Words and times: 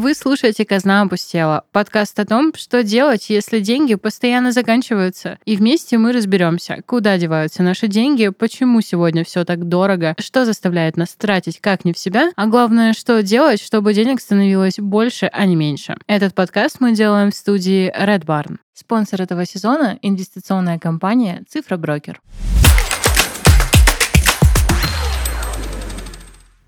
Вы 0.00 0.14
слушаете 0.14 0.64
«Казна 0.64 1.02
опустела»— 1.02 1.64
подкаст 1.72 2.18
о 2.18 2.24
том, 2.24 2.54
что 2.56 2.82
делать, 2.82 3.28
если 3.28 3.60
деньги 3.60 3.96
постоянно 3.96 4.50
заканчиваются. 4.50 5.38
И 5.44 5.56
вместе 5.56 5.98
мы 5.98 6.12
разберемся, 6.12 6.82
куда 6.86 7.18
деваются 7.18 7.62
наши 7.62 7.86
деньги, 7.86 8.30
почему 8.30 8.80
сегодня 8.80 9.24
все 9.24 9.44
так 9.44 9.68
дорого, 9.68 10.14
что 10.18 10.46
заставляет 10.46 10.96
нас 10.96 11.14
тратить 11.14 11.60
как 11.60 11.84
не 11.84 11.92
в 11.92 11.98
себя, 11.98 12.30
а 12.34 12.46
главное, 12.46 12.94
что 12.94 13.22
делать, 13.22 13.62
чтобы 13.62 13.92
денег 13.92 14.22
становилось 14.22 14.78
больше, 14.78 15.26
а 15.30 15.44
не 15.44 15.54
меньше. 15.54 15.98
Этот 16.06 16.34
подкаст 16.34 16.76
мы 16.80 16.92
делаем 16.92 17.30
в 17.30 17.36
студии 17.36 17.92
Red 17.94 18.24
Barn. 18.24 18.56
Спонсор 18.72 19.20
этого 19.20 19.44
сезона— 19.44 19.98
инвестиционная 20.00 20.78
компания 20.78 21.44
«Цифра 21.46 21.76
Брокер». 21.76 22.22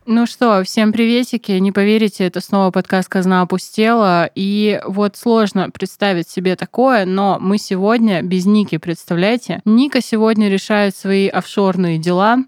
Ну 0.04 0.26
что, 0.26 0.64
всем 0.64 0.92
приветики. 0.92 1.52
Не 1.52 1.70
поверите, 1.70 2.24
это 2.24 2.40
снова 2.40 2.72
подкаст 2.72 3.08
«Казна 3.08 3.42
опустела». 3.42 4.28
И 4.34 4.80
вот 4.84 5.16
сложно 5.16 5.70
представить 5.70 6.28
себе 6.28 6.56
такое, 6.56 7.06
но 7.06 7.38
мы 7.40 7.56
сегодня 7.56 8.20
без 8.20 8.44
Ники, 8.44 8.78
представляете? 8.78 9.60
Ника 9.64 10.00
сегодня 10.02 10.48
решает 10.48 10.96
свои 10.96 11.28
офшорные 11.28 11.98
дела, 11.98 12.38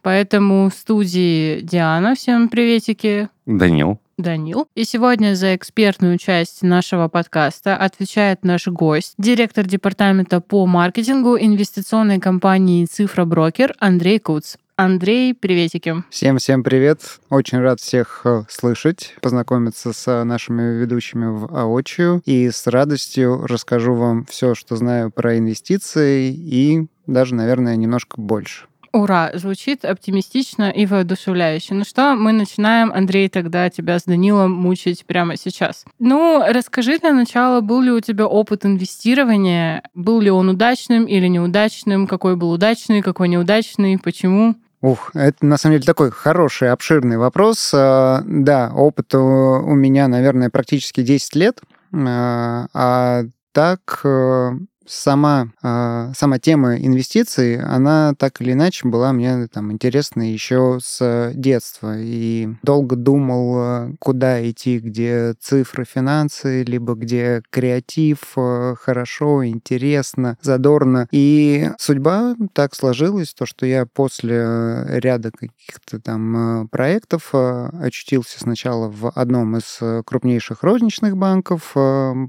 поэтому 0.00 0.70
в 0.70 0.74
студии 0.74 1.60
Диана. 1.60 2.14
Всем 2.14 2.48
приветики. 2.48 3.28
Данил. 3.44 3.98
Данил. 4.16 4.68
И 4.74 4.84
сегодня 4.84 5.34
за 5.34 5.54
экспертную 5.54 6.16
часть 6.16 6.62
нашего 6.62 7.08
подкаста 7.08 7.76
отвечает 7.76 8.42
наш 8.42 8.68
гость, 8.68 9.14
директор 9.18 9.66
департамента 9.66 10.40
по 10.40 10.64
маркетингу 10.64 11.36
инвестиционной 11.36 12.20
компании 12.20 12.86
«Цифра 12.86 13.26
Брокер» 13.26 13.74
Андрей 13.78 14.18
Куц. 14.18 14.56
Андрей, 14.82 15.32
приветики. 15.32 16.02
Всем-всем 16.10 16.64
привет. 16.64 17.20
Очень 17.30 17.60
рад 17.60 17.78
всех 17.78 18.22
э, 18.24 18.42
слышать, 18.48 19.14
познакомиться 19.20 19.92
с 19.92 20.24
нашими 20.24 20.76
ведущими 20.76 21.26
в 21.26 21.46
воочию. 21.46 22.20
И 22.24 22.50
с 22.50 22.66
радостью 22.66 23.46
расскажу 23.46 23.94
вам 23.94 24.24
все, 24.24 24.56
что 24.56 24.74
знаю 24.74 25.12
про 25.12 25.38
инвестиции 25.38 26.32
и 26.34 26.88
даже, 27.06 27.36
наверное, 27.36 27.76
немножко 27.76 28.20
больше. 28.20 28.64
Ура! 28.92 29.30
Звучит 29.34 29.84
оптимистично 29.84 30.70
и 30.70 30.84
воодушевляюще. 30.84 31.74
Ну 31.74 31.84
что, 31.84 32.14
мы 32.14 32.32
начинаем, 32.32 32.92
Андрей, 32.92 33.28
тогда 33.28 33.70
тебя 33.70 33.98
с 33.98 34.04
Данилом 34.04 34.50
мучить 34.52 35.06
прямо 35.06 35.36
сейчас. 35.36 35.84
Ну, 35.98 36.42
расскажи 36.46 36.98
для 36.98 37.12
начала, 37.12 37.60
был 37.62 37.80
ли 37.80 37.90
у 37.90 38.00
тебя 38.00 38.26
опыт 38.26 38.66
инвестирования? 38.66 39.82
Был 39.94 40.20
ли 40.20 40.30
он 40.30 40.50
удачным 40.50 41.04
или 41.04 41.28
неудачным? 41.28 42.06
Какой 42.06 42.36
был 42.36 42.50
удачный, 42.50 43.00
какой 43.00 43.28
неудачный? 43.28 43.96
Почему? 43.96 44.56
Ух, 44.82 45.12
это 45.14 45.46
на 45.46 45.56
самом 45.56 45.76
деле 45.76 45.86
такой 45.86 46.10
хороший, 46.10 46.70
обширный 46.72 47.16
вопрос. 47.16 47.72
А, 47.72 48.20
да, 48.26 48.72
опыт 48.74 49.14
у 49.14 49.74
меня, 49.74 50.08
наверное, 50.08 50.50
практически 50.50 51.02
10 51.02 51.36
лет. 51.36 51.60
А, 51.94 52.66
а 52.74 53.22
так 53.52 54.00
э, 54.04 54.50
сама, 54.86 55.48
э, 55.62 56.12
сама 56.14 56.38
тема 56.38 56.76
инвестиций, 56.76 57.60
она 57.60 58.14
так 58.18 58.40
или 58.40 58.52
иначе 58.52 58.88
была 58.88 59.12
мне 59.12 59.46
там 59.48 59.72
интересна 59.72 60.22
еще 60.22 60.78
с 60.82 61.32
детства. 61.34 61.94
И 61.98 62.48
долго 62.62 62.96
думал, 62.96 63.56
э, 63.58 63.92
куда 63.98 64.48
идти, 64.48 64.78
где 64.78 65.34
цифры, 65.40 65.84
финансы, 65.84 66.62
либо 66.62 66.94
где 66.94 67.42
креатив, 67.50 68.18
э, 68.36 68.74
хорошо, 68.78 69.46
интересно, 69.46 70.36
задорно. 70.42 71.08
И 71.12 71.70
судьба 71.78 72.34
так 72.52 72.74
сложилась, 72.74 73.34
то, 73.34 73.46
что 73.46 73.66
я 73.66 73.86
после 73.86 74.84
ряда 74.88 75.30
каких-то 75.30 76.00
там 76.00 76.68
проектов 76.68 77.34
очутился 77.34 78.40
сначала 78.40 78.88
в 78.88 79.10
одном 79.10 79.56
из 79.56 79.78
крупнейших 80.04 80.62
розничных 80.62 81.16
банков, 81.16 81.74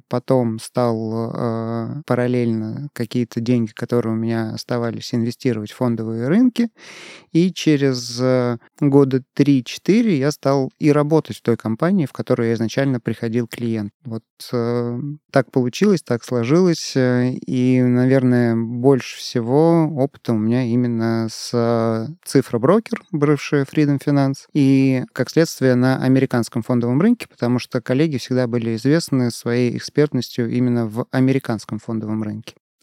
потом 0.07 0.59
стал 0.59 2.03
параллельно 2.05 2.42
параллельно 2.43 2.89
какие-то 2.93 3.39
деньги, 3.41 3.71
которые 3.71 4.13
у 4.13 4.17
меня 4.17 4.51
оставались, 4.53 5.13
инвестировать 5.13 5.71
в 5.71 5.75
фондовые 5.75 6.27
рынки. 6.27 6.69
И 7.31 7.51
через 7.51 8.19
э, 8.21 8.57
года 8.79 9.23
3-4 9.37 10.15
я 10.15 10.31
стал 10.31 10.71
и 10.79 10.91
работать 10.91 11.37
в 11.37 11.41
той 11.41 11.57
компании, 11.57 12.05
в 12.05 12.11
которую 12.11 12.49
я 12.49 12.55
изначально 12.55 12.99
приходил 12.99 13.47
клиент. 13.47 13.91
Вот 14.03 14.23
э, 14.51 14.99
так 15.31 15.51
получилось, 15.51 16.03
так 16.03 16.23
сложилось. 16.23 16.95
Э, 16.95 17.31
и, 17.31 17.81
наверное, 17.81 18.55
больше 18.55 19.17
всего 19.17 19.87
опыта 19.87 20.33
у 20.33 20.37
меня 20.37 20.63
именно 20.63 21.27
с 21.31 22.09
цифроброкер, 22.25 23.01
бывший 23.11 23.63
Freedom 23.63 23.99
Finance, 24.03 24.47
и, 24.53 25.03
как 25.13 25.29
следствие, 25.29 25.75
на 25.75 25.97
американском 25.97 26.61
фондовом 26.61 27.01
рынке, 27.01 27.27
потому 27.29 27.59
что 27.59 27.81
коллеги 27.81 28.17
всегда 28.17 28.47
были 28.47 28.75
известны 28.75 29.31
своей 29.31 29.75
экспертностью 29.77 30.49
именно 30.49 30.85
в 30.87 31.05
американском 31.11 31.79
фондовом 31.79 32.23
рынке. 32.23 32.32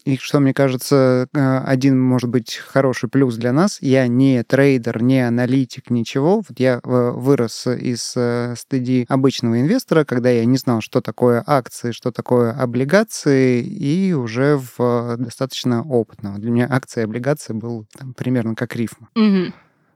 И 0.03 0.17
что, 0.17 0.39
мне 0.39 0.53
кажется, 0.53 1.27
э, 1.33 1.57
один, 1.59 1.99
может 2.01 2.29
быть, 2.29 2.55
хороший 2.55 3.07
плюс 3.09 3.35
для 3.35 3.53
нас, 3.53 3.77
я 3.81 4.07
не 4.07 4.43
трейдер, 4.43 5.01
не 5.03 5.25
аналитик, 5.25 5.89
ничего. 5.89 6.37
Вот 6.37 6.59
я 6.59 6.79
э, 6.83 7.11
вырос 7.11 7.67
из 7.67 8.13
э, 8.15 8.55
стадии 8.57 9.05
обычного 9.07 9.61
инвестора, 9.61 10.03
когда 10.03 10.29
я 10.29 10.45
не 10.45 10.57
знал, 10.57 10.81
что 10.81 11.01
такое 11.01 11.43
акции, 11.45 11.91
что 11.91 12.11
такое 12.11 12.51
облигации, 12.51 13.61
и 13.61 14.13
уже 14.13 14.59
в 14.77 15.17
достаточно 15.17 15.83
опытного. 15.83 16.39
Для 16.39 16.51
меня 16.51 16.67
акции 16.69 17.01
и 17.01 17.03
облигации 17.03 17.53
был 17.53 17.85
там, 17.95 18.13
примерно 18.13 18.55
как 18.55 18.75
рифма. 18.75 19.09
Угу. 19.15 19.53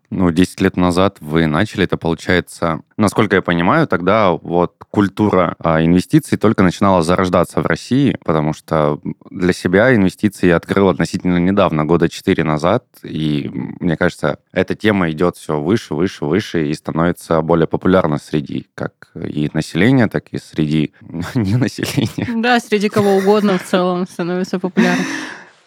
Ну, 0.10 0.32
10 0.32 0.62
лет 0.62 0.78
назад 0.78 1.18
вы 1.20 1.48
начали, 1.48 1.86
это 1.86 1.98
получается, 1.98 2.82
насколько 2.98 3.36
я 3.36 3.42
понимаю, 3.42 3.88
тогда 3.88 4.32
вот 4.32 4.76
культура 4.92 5.56
а, 5.60 5.84
инвестиций 5.84 6.38
только 6.38 6.64
начинала 6.64 7.04
зарождаться 7.04 7.62
в 7.62 7.66
России, 7.66 8.18
потому 8.24 8.54
что 8.54 9.00
для 9.30 9.54
себя 9.54 9.94
инвестиции 9.96 10.48
я 10.48 10.58
открыл 10.58 10.90
относительно 10.90 11.38
недавно, 11.38 11.86
года 11.86 12.08
4 12.08 12.44
назад, 12.44 12.86
и 13.04 13.50
мне 13.80 13.98
кажется, 13.98 14.40
эта 14.52 14.76
тема 14.76 15.10
идет 15.12 15.38
все 15.38 15.60
выше, 15.60 15.96
выше, 15.96 16.26
выше 16.26 16.68
и 16.68 16.74
становится 16.74 17.42
более 17.42 17.68
популярна 17.68 18.18
среди 18.18 18.68
как 18.76 19.12
и 19.16 19.50
населения, 19.54 20.08
так 20.08 20.30
и 20.32 20.38
среди 20.38 20.94
ненаселения. 21.36 22.42
Да, 22.42 22.60
среди 22.60 22.90
кого 22.90 23.16
угодно 23.16 23.58
в 23.58 23.64
целом 23.64 24.08
становится 24.08 24.60
популярна. 24.60 25.04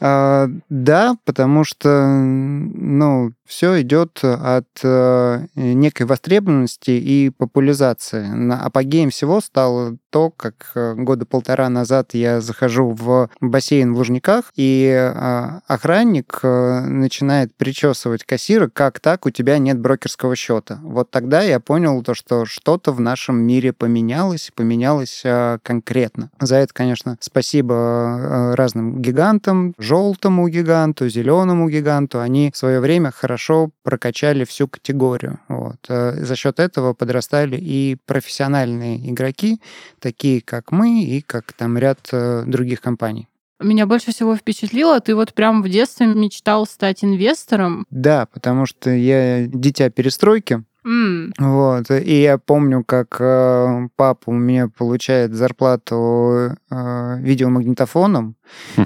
А, 0.01 0.49
да, 0.69 1.17
потому 1.25 1.65
что, 1.65 2.07
ну, 2.09 3.33
все 3.49 3.81
идет 3.81 4.21
от 4.23 4.69
э, 4.83 5.47
некой 5.55 6.05
востребованности 6.05 6.91
и 6.91 7.31
популяризации. 7.31 8.27
На 8.27 8.63
апогеем 8.63 9.09
всего 9.09 9.41
стало 9.41 9.97
то, 10.11 10.31
как 10.31 10.73
э, 10.75 10.95
года 10.95 11.25
полтора 11.25 11.71
назад 11.71 12.13
я 12.13 12.43
захожу 12.43 12.91
в 12.91 13.31
бассейн 13.41 13.95
в 13.95 13.97
Лужниках, 13.97 14.53
и 14.55 14.85
э, 14.87 15.61
охранник 15.67 16.41
начинает 16.43 17.55
причесывать 17.57 18.25
кассира, 18.25 18.69
как 18.69 19.01
так, 19.01 19.25
у 19.25 19.31
тебя 19.31 19.57
нет 19.57 19.81
брокерского 19.81 20.37
счета. 20.37 20.79
Вот 20.83 21.11
тогда 21.11 21.41
я 21.41 21.59
понял 21.59 22.03
то, 22.03 22.13
что 22.13 22.45
что-то 22.45 22.93
в 22.93 23.01
нашем 23.01 23.41
мире 23.41 23.73
поменялось, 23.73 24.51
поменялось 24.55 25.25
конкретно. 25.63 26.31
За 26.39 26.57
это, 26.57 26.75
конечно, 26.75 27.17
спасибо 27.21 28.55
разным 28.57 29.01
гигантам, 29.01 29.75
желтому 29.79 30.49
гиганту, 30.49 31.09
зеленому 31.09 31.71
гиганту. 31.71 32.21
Они 32.21 32.51
в 32.53 32.57
свое 32.59 32.81
время 32.81 33.11
хорошо 33.11 33.38
хорошо 33.39 33.71
прокачали 33.83 34.45
всю 34.45 34.69
категорию. 34.69 35.39
Вот. 35.49 35.77
Э, 35.89 36.25
за 36.25 36.37
счет 36.37 36.59
этого 36.59 36.95
подрастали 36.95 37.57
и 37.57 37.97
профессиональные 38.07 38.97
игроки, 39.11 39.61
такие 40.01 40.41
как 40.41 40.73
мы 40.73 41.05
и 41.05 41.21
как 41.21 41.53
там 41.53 41.79
ряд 41.79 41.99
э, 42.13 42.45
других 42.47 42.81
компаний. 42.81 43.29
Меня 43.61 43.87
больше 43.87 44.13
всего 44.13 44.37
впечатлило, 44.37 45.01
ты 45.01 45.15
вот 45.15 45.35
прям 45.35 45.63
в 45.63 45.69
детстве 45.69 46.07
мечтал 46.07 46.67
стать 46.67 47.05
инвестором. 47.05 47.87
Да, 47.91 48.27
потому 48.27 48.67
что 48.67 48.91
я 48.91 49.47
дитя 49.47 49.91
перестройки. 49.91 50.65
Mm. 50.87 51.18
Вот. 51.39 51.91
И 51.91 52.23
я 52.23 52.39
помню, 52.39 52.85
как 52.85 53.17
э, 53.21 53.89
папа 53.97 54.31
у 54.31 54.33
меня 54.33 54.69
получает 54.69 55.35
зарплату 55.35 56.57
э, 56.71 57.17
видеомагнитофоном, 57.21 58.37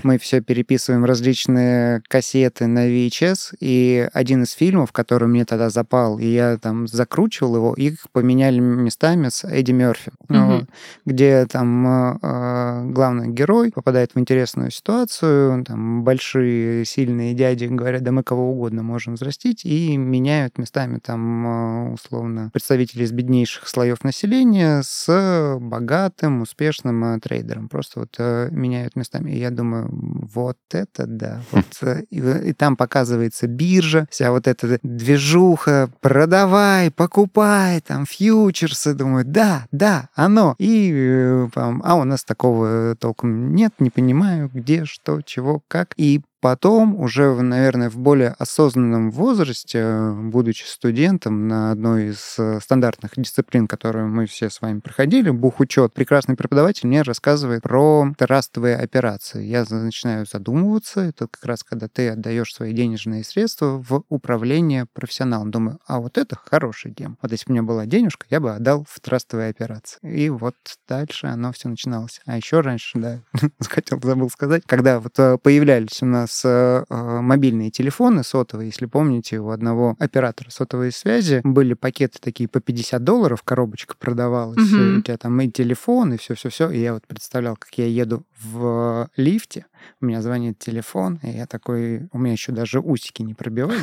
Мы 0.02 0.18
все 0.18 0.40
переписываем 0.40 1.04
различные 1.04 2.02
кассеты 2.08 2.66
на 2.66 2.88
VHS, 2.88 3.56
и 3.60 4.08
один 4.12 4.42
из 4.42 4.52
фильмов, 4.52 4.92
который 4.92 5.28
мне 5.28 5.44
тогда 5.44 5.70
запал, 5.70 6.18
и 6.18 6.26
я 6.26 6.58
там 6.58 6.86
закручивал 6.86 7.56
его, 7.56 7.74
их 7.74 8.10
поменяли 8.12 8.58
местами 8.58 9.28
с 9.28 9.44
Эдди 9.44 9.72
Мерфи, 9.72 10.12
ну, 10.28 10.66
где 11.04 11.46
там 11.46 12.16
э, 12.22 12.90
главный 12.90 13.28
герой 13.28 13.72
попадает 13.72 14.14
в 14.14 14.20
интересную 14.20 14.70
ситуацию, 14.70 15.64
там 15.64 16.04
большие 16.04 16.84
сильные 16.84 17.34
дяди 17.34 17.66
говорят, 17.66 18.02
да 18.02 18.12
мы 18.12 18.22
кого 18.22 18.50
угодно 18.52 18.82
можем 18.82 19.14
взрастить, 19.14 19.64
и 19.64 19.96
меняют 19.96 20.58
местами 20.58 20.98
там 20.98 21.92
условно, 21.92 22.31
представителей 22.52 23.04
из 23.04 23.12
беднейших 23.12 23.68
слоев 23.68 24.04
населения 24.04 24.82
с 24.82 25.58
богатым, 25.60 26.42
успешным 26.42 27.20
трейдером. 27.20 27.68
Просто 27.68 28.00
вот 28.00 28.18
меняют 28.50 28.96
местами. 28.96 29.32
И 29.32 29.38
я 29.38 29.50
думаю, 29.50 29.88
вот 29.90 30.58
это 30.72 31.06
да. 31.06 31.42
Вот, 31.50 32.04
и, 32.10 32.18
и 32.18 32.52
там 32.52 32.76
показывается 32.76 33.46
биржа, 33.46 34.06
вся 34.10 34.30
вот 34.30 34.46
эта 34.46 34.78
движуха, 34.82 35.90
продавай, 36.00 36.90
покупай, 36.90 37.80
там 37.80 38.06
фьючерсы. 38.06 38.94
Думаю, 38.94 39.24
да, 39.24 39.66
да, 39.72 40.08
оно. 40.14 40.54
И, 40.58 41.46
а 41.54 41.94
у 41.94 42.04
нас 42.04 42.24
такого 42.24 42.96
толком 42.96 43.54
нет, 43.54 43.74
не 43.78 43.90
понимаю, 43.90 44.50
где, 44.52 44.84
что, 44.84 45.22
чего, 45.22 45.62
как. 45.68 45.94
И 45.96 46.22
Потом, 46.42 46.96
уже, 46.98 47.40
наверное, 47.40 47.88
в 47.88 47.96
более 47.96 48.30
осознанном 48.30 49.12
возрасте, 49.12 50.10
будучи 50.10 50.64
студентом 50.64 51.46
на 51.46 51.70
одной 51.70 52.08
из 52.08 52.34
э, 52.36 52.58
стандартных 52.60 53.12
дисциплин, 53.16 53.68
которую 53.68 54.08
мы 54.08 54.26
все 54.26 54.50
с 54.50 54.60
вами 54.60 54.80
проходили, 54.80 55.30
бухучет, 55.30 55.94
прекрасный 55.94 56.34
преподаватель 56.34 56.88
мне 56.88 57.02
рассказывает 57.02 57.62
про 57.62 58.12
трастовые 58.18 58.76
операции. 58.76 59.44
Я 59.44 59.64
начинаю 59.70 60.26
задумываться, 60.26 61.02
это 61.02 61.28
как 61.28 61.44
раз 61.44 61.62
когда 61.62 61.86
ты 61.86 62.08
отдаешь 62.08 62.52
свои 62.52 62.72
денежные 62.72 63.22
средства 63.22 63.80
в 63.80 64.02
управление 64.08 64.86
профессионалом. 64.92 65.52
Думаю, 65.52 65.78
а 65.86 66.00
вот 66.00 66.18
это 66.18 66.36
хороший 66.44 66.90
гем. 66.90 67.18
Вот 67.22 67.30
если 67.30 67.46
бы 67.46 67.50
у 67.50 67.52
меня 67.52 67.62
была 67.62 67.86
денежка, 67.86 68.26
я 68.30 68.40
бы 68.40 68.52
отдал 68.52 68.84
в 68.90 68.98
трастовые 68.98 69.50
операции. 69.50 70.00
И 70.02 70.28
вот 70.28 70.56
дальше 70.88 71.28
оно 71.28 71.52
все 71.52 71.68
начиналось. 71.68 72.20
А 72.26 72.36
еще 72.36 72.62
раньше, 72.62 72.98
да, 72.98 73.20
хотел, 73.60 74.00
забыл 74.02 74.28
сказать, 74.28 74.64
когда 74.66 74.98
вот 74.98 75.16
э, 75.20 75.38
появлялись 75.38 76.02
у 76.02 76.06
нас 76.06 76.31
нас 76.32 76.42
э, 76.44 76.84
мобильные 76.88 77.70
телефоны 77.70 78.24
сотовые, 78.24 78.68
если 78.68 78.86
помните, 78.86 79.38
у 79.38 79.50
одного 79.50 79.96
оператора 79.98 80.50
сотовой 80.50 80.92
связи 80.92 81.40
были 81.44 81.74
пакеты 81.74 82.18
такие 82.20 82.48
по 82.48 82.60
50 82.60 83.02
долларов, 83.02 83.42
коробочка 83.42 83.94
продавалась, 83.98 84.72
угу. 84.72 84.98
у 84.98 85.02
тебя 85.02 85.16
там 85.18 85.40
и 85.40 85.50
телефон, 85.50 86.14
и 86.14 86.16
все-все-все. 86.16 86.70
И 86.70 86.80
я 86.80 86.94
вот 86.94 87.06
представлял, 87.06 87.56
как 87.56 87.72
я 87.74 87.86
еду 87.86 88.24
в 88.40 89.08
лифте, 89.16 89.66
у 90.00 90.06
меня 90.06 90.22
звонит 90.22 90.58
телефон, 90.58 91.20
и 91.22 91.30
я 91.30 91.46
такой, 91.46 92.08
у 92.12 92.18
меня 92.18 92.32
еще 92.32 92.52
даже 92.52 92.80
усики 92.80 93.22
не 93.22 93.34
пробивались. 93.34 93.80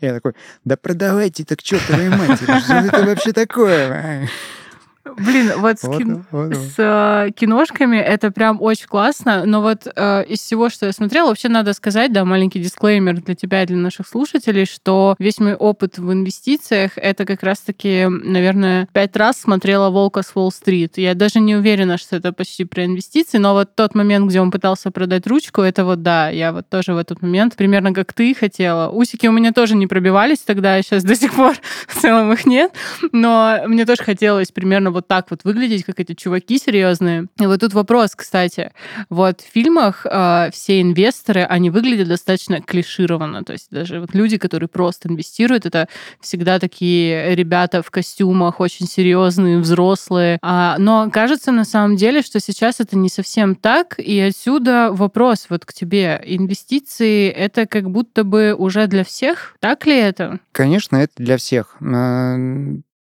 Я 0.00 0.14
такой, 0.14 0.34
да 0.64 0.76
продавайте 0.76 1.44
так 1.44 1.60
что 1.62 1.78
твою 1.86 2.10
мать, 2.12 2.40
что 2.40 2.74
это 2.74 3.04
вообще 3.04 3.32
такое? 3.32 4.28
Блин, 5.04 5.52
вот, 5.56 5.78
с, 5.78 5.88
кин... 5.88 6.26
вот, 6.30 6.54
с 6.54 6.74
э, 6.76 7.30
киношками 7.34 7.96
это 7.96 8.30
прям 8.30 8.60
очень 8.60 8.86
классно, 8.86 9.46
но 9.46 9.62
вот 9.62 9.86
э, 9.86 10.24
из 10.24 10.40
всего, 10.40 10.68
что 10.68 10.86
я 10.86 10.92
смотрела, 10.92 11.28
вообще 11.28 11.48
надо 11.48 11.72
сказать, 11.72 12.12
да, 12.12 12.26
маленький 12.26 12.60
дисклеймер 12.60 13.22
для 13.22 13.34
тебя 13.34 13.62
и 13.62 13.66
для 13.66 13.78
наших 13.78 14.06
слушателей, 14.06 14.66
что 14.66 15.16
весь 15.18 15.38
мой 15.38 15.54
опыт 15.54 15.96
в 15.98 16.12
инвестициях 16.12 16.92
это 16.96 17.24
как 17.24 17.42
раз-таки, 17.42 18.06
наверное, 18.08 18.88
пять 18.92 19.16
раз 19.16 19.40
смотрела 19.40 19.88
«Волка 19.88 20.22
с 20.22 20.32
Уолл-стрит». 20.34 20.98
Я 20.98 21.14
даже 21.14 21.40
не 21.40 21.56
уверена, 21.56 21.96
что 21.96 22.16
это 22.16 22.34
почти 22.34 22.64
про 22.64 22.84
инвестиции, 22.84 23.38
но 23.38 23.54
вот 23.54 23.74
тот 23.74 23.94
момент, 23.94 24.28
где 24.28 24.40
он 24.40 24.50
пытался 24.50 24.90
продать 24.90 25.26
ручку, 25.26 25.62
это 25.62 25.86
вот 25.86 26.02
да, 26.02 26.28
я 26.28 26.52
вот 26.52 26.68
тоже 26.68 26.92
в 26.92 26.98
этот 26.98 27.22
момент 27.22 27.56
примерно 27.56 27.94
как 27.94 28.12
ты 28.12 28.34
хотела. 28.34 28.90
Усики 28.90 29.26
у 29.26 29.32
меня 29.32 29.52
тоже 29.52 29.76
не 29.76 29.86
пробивались 29.86 30.40
тогда, 30.40 30.80
сейчас 30.82 31.04
до 31.04 31.16
сих 31.16 31.34
пор 31.34 31.56
в 31.88 31.98
целом 31.98 32.32
их 32.34 32.44
нет, 32.44 32.72
но 33.12 33.60
мне 33.66 33.86
тоже 33.86 34.02
хотелось 34.02 34.52
примерно 34.52 34.89
вот 34.90 35.08
так 35.08 35.30
вот 35.30 35.44
выглядеть, 35.44 35.84
как 35.84 36.00
эти 36.00 36.14
чуваки 36.14 36.58
серьезные. 36.58 37.26
И 37.38 37.46
вот 37.46 37.60
тут 37.60 37.72
вопрос, 37.74 38.14
кстати. 38.14 38.72
Вот 39.08 39.40
в 39.40 39.44
фильмах 39.44 40.06
э, 40.08 40.50
все 40.52 40.80
инвесторы, 40.80 41.42
они 41.42 41.70
выглядят 41.70 42.08
достаточно 42.08 42.60
клишированно. 42.60 43.44
То 43.44 43.52
есть 43.52 43.68
даже 43.70 44.00
вот 44.00 44.14
люди, 44.14 44.38
которые 44.38 44.68
просто 44.68 45.08
инвестируют, 45.08 45.66
это 45.66 45.88
всегда 46.20 46.58
такие 46.58 47.34
ребята 47.34 47.82
в 47.82 47.90
костюмах, 47.90 48.60
очень 48.60 48.86
серьезные, 48.86 49.58
взрослые. 49.58 50.38
А, 50.42 50.76
но 50.78 51.10
кажется 51.10 51.52
на 51.52 51.64
самом 51.64 51.96
деле, 51.96 52.22
что 52.22 52.40
сейчас 52.40 52.80
это 52.80 52.96
не 52.96 53.08
совсем 53.08 53.54
так. 53.54 53.98
И 53.98 54.18
отсюда 54.20 54.90
вопрос 54.92 55.46
вот 55.48 55.64
к 55.64 55.72
тебе. 55.72 56.20
Инвестиции— 56.24 57.28
это 57.30 57.66
как 57.66 57.90
будто 57.90 58.24
бы 58.24 58.54
уже 58.54 58.86
для 58.86 59.04
всех? 59.04 59.56
Так 59.60 59.86
ли 59.86 59.96
это? 59.96 60.40
Конечно, 60.52 60.96
это 60.96 61.12
для 61.16 61.36
всех 61.36 61.76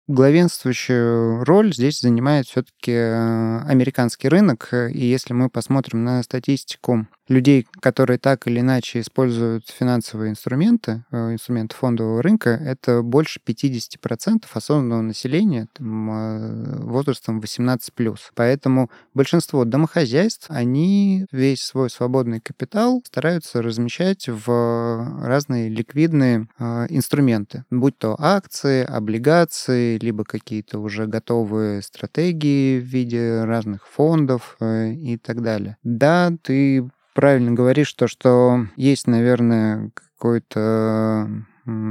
главенствующую 0.09 1.43
роль 1.45 1.73
здесь 1.73 1.99
занимает 2.01 2.47
все-таки 2.47 2.91
э, 2.91 3.59
американский 3.67 4.27
рынок. 4.27 4.69
И 4.73 5.05
если 5.05 5.33
мы 5.33 5.49
посмотрим 5.49 6.03
на 6.03 6.23
статистику 6.23 7.07
людей, 7.29 7.67
которые 7.79 8.17
так 8.17 8.47
или 8.47 8.59
иначе 8.59 8.99
используют 8.99 9.69
финансовые 9.69 10.31
инструменты, 10.31 11.03
э, 11.11 11.33
инструменты 11.33 11.75
фондового 11.75 12.21
рынка, 12.21 12.49
это 12.49 13.01
больше 13.01 13.39
50% 13.39 14.49
осознанного 14.53 15.01
населения 15.01 15.67
там, 15.73 16.09
э, 16.11 16.83
возрастом 16.83 17.39
18+. 17.39 18.31
Поэтому 18.35 18.89
большинство 19.13 19.63
домохозяйств, 19.63 20.47
они 20.49 21.27
весь 21.31 21.61
свой 21.61 21.89
свободный 21.89 22.41
капитал 22.41 23.01
стараются 23.05 23.61
размещать 23.61 24.27
в 24.27 25.21
разные 25.23 25.69
ликвидные 25.69 26.47
э, 26.57 26.87
инструменты, 26.89 27.63
будь 27.69 27.97
то 27.97 28.15
акции, 28.19 28.83
облигации, 28.83 29.97
либо 29.99 30.23
какие-то 30.23 30.79
уже 30.79 31.05
готовые 31.05 31.81
стратегии 31.83 32.79
в 32.79 32.83
виде 32.83 33.43
разных 33.43 33.87
фондов 33.87 34.57
и 34.61 35.19
так 35.21 35.41
далее. 35.41 35.77
Да, 35.83 36.31
ты 36.41 36.89
правильно 37.13 37.51
говоришь, 37.51 37.93
то, 37.93 38.07
что 38.07 38.67
есть, 38.75 39.07
наверное, 39.07 39.91
какой-то 39.93 41.29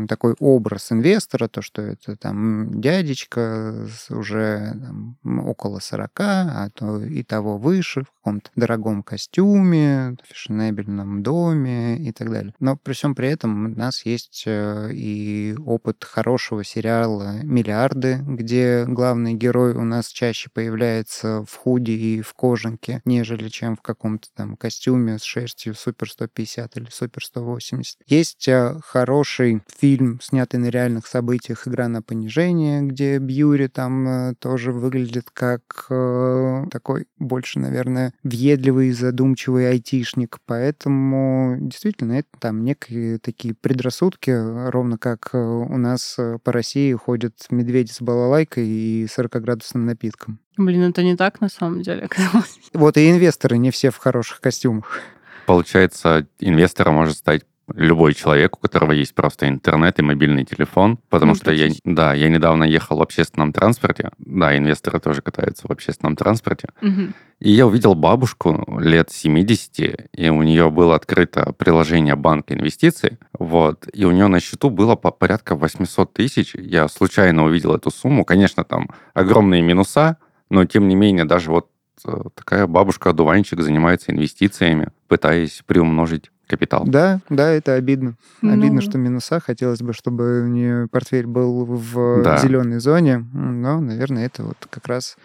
такой 0.09 0.35
образ 0.39 0.93
инвестора, 0.93 1.49
то, 1.49 1.63
что 1.63 1.83
это 1.83 2.17
там 2.17 2.81
дядечка 2.81 3.87
уже 4.11 4.75
там, 4.81 5.17
около 5.47 5.81
40, 5.81 6.11
а 6.21 6.71
то 6.75 7.03
и 7.03 7.23
того 7.23 7.59
выше, 7.59 8.03
в 8.03 8.11
каком-то 8.19 8.51
дорогом 8.57 9.03
костюме, 9.03 10.17
фешенебельном 10.25 11.23
доме 11.23 11.99
и 11.99 12.13
так 12.13 12.31
далее. 12.31 12.55
Но 12.61 12.77
при 12.77 12.93
всем 12.93 13.15
при 13.15 13.29
этом 13.29 13.67
у 13.67 13.69
нас 13.69 14.05
есть 14.05 14.45
э, 14.47 14.91
и 14.93 15.55
опыт 15.65 16.05
хорошего 16.05 16.65
сериала 16.65 17.43
«Миллиарды», 17.43 18.21
где 18.27 18.85
главный 18.87 19.35
герой 19.35 19.75
у 19.75 19.85
нас 19.85 20.09
чаще 20.09 20.51
появляется 20.53 21.45
в 21.49 21.55
худи 21.55 21.93
и 21.93 22.23
в 22.23 22.35
кожанке, 22.35 23.01
нежели 23.05 23.49
чем 23.49 23.77
в 23.77 23.83
каком-то 23.83 24.29
там 24.35 24.57
костюме 24.57 25.19
с 25.19 25.23
шерстью 25.23 25.75
Супер 25.75 26.11
150 26.11 26.77
или 26.77 26.89
Супер 26.91 27.25
180. 27.25 27.99
Есть 28.07 28.49
э, 28.49 28.79
хороший 28.85 29.63
фильм, 29.77 30.21
снятый 30.23 30.61
на 30.61 30.67
реальных 30.67 31.07
событиях 31.07 31.67
«Игра 31.67 31.89
на 31.89 32.03
понижение», 32.03 32.83
где 32.83 33.19
Бьюри 33.19 33.69
там 33.69 34.09
э, 34.09 34.35
тоже 34.39 34.73
выглядит 34.73 35.31
как 35.33 35.87
э, 35.91 36.65
такой 36.71 37.07
больше, 37.19 37.59
наверное, 37.59 38.13
въедливый, 38.23 38.91
задумчивый 38.93 39.69
айтишник. 39.71 40.39
Поэтому 40.47 41.57
действительно 41.61 42.15
это 42.15 42.29
там 42.39 42.65
некие 42.65 43.19
такие 43.19 43.55
предрассудки, 43.55 44.31
ровно 44.71 44.99
как 44.99 45.31
э, 45.33 45.39
у 45.39 45.77
нас 45.77 46.17
э, 46.19 46.39
по 46.43 46.53
России 46.53 46.93
ходят 46.95 47.35
медведи 47.51 47.93
с 47.93 48.01
балалайкой 48.01 48.67
и 48.67 49.05
40-градусным 49.05 49.85
напитком. 49.85 50.41
Блин, 50.57 50.83
это 50.83 51.03
не 51.03 51.17
так 51.17 51.41
на 51.41 51.49
самом 51.49 51.83
деле 51.83 52.03
оказалось. 52.05 52.59
Вот 52.73 52.97
и 52.97 53.11
инвесторы 53.11 53.59
не 53.59 53.71
все 53.71 53.91
в 53.91 53.97
хороших 53.97 54.41
костюмах. 54.41 55.01
Получается, 55.47 56.27
инвестором 56.41 56.95
может 56.95 57.17
стать 57.17 57.45
любой 57.75 58.15
человек, 58.15 58.57
у 58.57 58.61
которого 58.61 58.93
есть 58.93 59.15
просто 59.15 59.49
интернет 59.49 59.99
и 59.99 60.03
мобильный 60.03 60.45
телефон, 60.45 60.99
потому 61.09 61.33
ну, 61.33 61.37
что 61.37 61.53
я, 61.53 61.71
да, 61.85 62.15
я 62.15 62.29
недавно 62.29 62.65
ехал 62.65 62.99
в 62.99 63.03
общественном 63.03 63.53
транспорте, 63.53 64.11
да, 64.19 64.57
инвесторы 64.57 65.01
тоже 65.01 65.23
катаются 65.23 65.67
в 65.69 65.71
общественном 65.71 66.17
транспорте, 66.17 66.69
угу. 66.81 67.13
и 67.41 67.51
я 67.51 67.67
увидел 67.67 67.95
бабушку 67.95 68.79
лет 68.81 69.11
70, 69.11 70.09
и 70.13 70.29
у 70.31 70.43
нее 70.43 70.71
было 70.71 70.95
открыто 70.95 71.53
приложение 71.53 72.17
банка 72.17 72.55
инвестиций, 72.55 73.19
вот, 73.39 73.87
и 73.93 74.05
у 74.05 74.11
нее 74.11 74.29
на 74.29 74.41
счету 74.41 74.71
было 74.71 74.97
по 74.97 75.11
порядка 75.11 75.55
800 75.55 76.13
тысяч, 76.13 76.55
я 76.55 76.89
случайно 76.89 77.45
увидел 77.45 77.75
эту 77.75 77.91
сумму, 77.91 78.25
конечно, 78.25 78.65
там 78.65 78.89
огромные 79.15 79.63
минуса, 79.63 80.17
но 80.51 80.65
тем 80.65 80.89
не 80.89 80.95
менее 80.95 81.25
даже 81.25 81.51
вот 81.51 81.69
э, 82.07 82.23
такая 82.35 82.67
бабушка-одуванчик 82.67 83.61
занимается 83.61 84.13
инвестициями, 84.13 84.89
пытаясь 85.09 85.63
приумножить 85.67 86.31
капитал. 86.49 86.85
Да, 86.87 87.21
да, 87.29 87.51
это 87.51 87.75
обидно. 87.75 88.17
Ну... 88.43 88.53
Обидно, 88.53 88.81
что 88.81 88.99
минуса. 88.99 89.41
Хотелось 89.41 89.81
бы, 89.81 89.93
чтобы 89.93 90.43
у 90.43 90.49
нее 90.49 90.89
портфель 90.89 91.27
был 91.27 91.65
в 91.65 92.23
да. 92.23 92.39
зеленой 92.39 92.81
зоне. 92.81 93.25
Но, 93.33 93.81
наверное, 93.81 94.27
это 94.27 94.43
вот 94.43 94.57
как 94.69 94.89
раз 94.89 95.17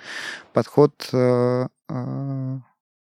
подход 0.53 1.10
э, 1.12 1.68
э, 1.89 2.58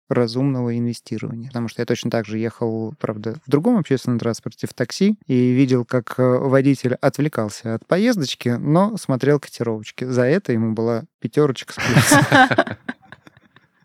разумного 0.08 0.78
инвестирования. 0.78 1.48
Потому 1.48 1.68
что 1.68 1.82
я 1.82 1.86
точно 1.86 2.10
так 2.10 2.24
же 2.26 2.38
ехал, 2.38 2.94
правда, 2.98 3.36
в 3.46 3.50
другом 3.50 3.78
общественном 3.78 4.18
транспорте, 4.18 4.66
в 4.66 4.74
такси, 4.74 5.18
и 5.26 5.52
видел, 5.52 5.84
как 5.84 6.14
э, 6.18 6.22
водитель 6.22 6.94
отвлекался 6.94 7.74
от 7.74 7.86
поездочки, 7.86 8.50
но 8.50 8.96
смотрел 8.96 9.40
котировочки. 9.40 10.04
За 10.04 10.22
это 10.22 10.52
ему 10.52 10.72
была 10.72 11.04
пятерочка 11.20 11.74
с 11.74 11.76
плюсом. 11.76 12.26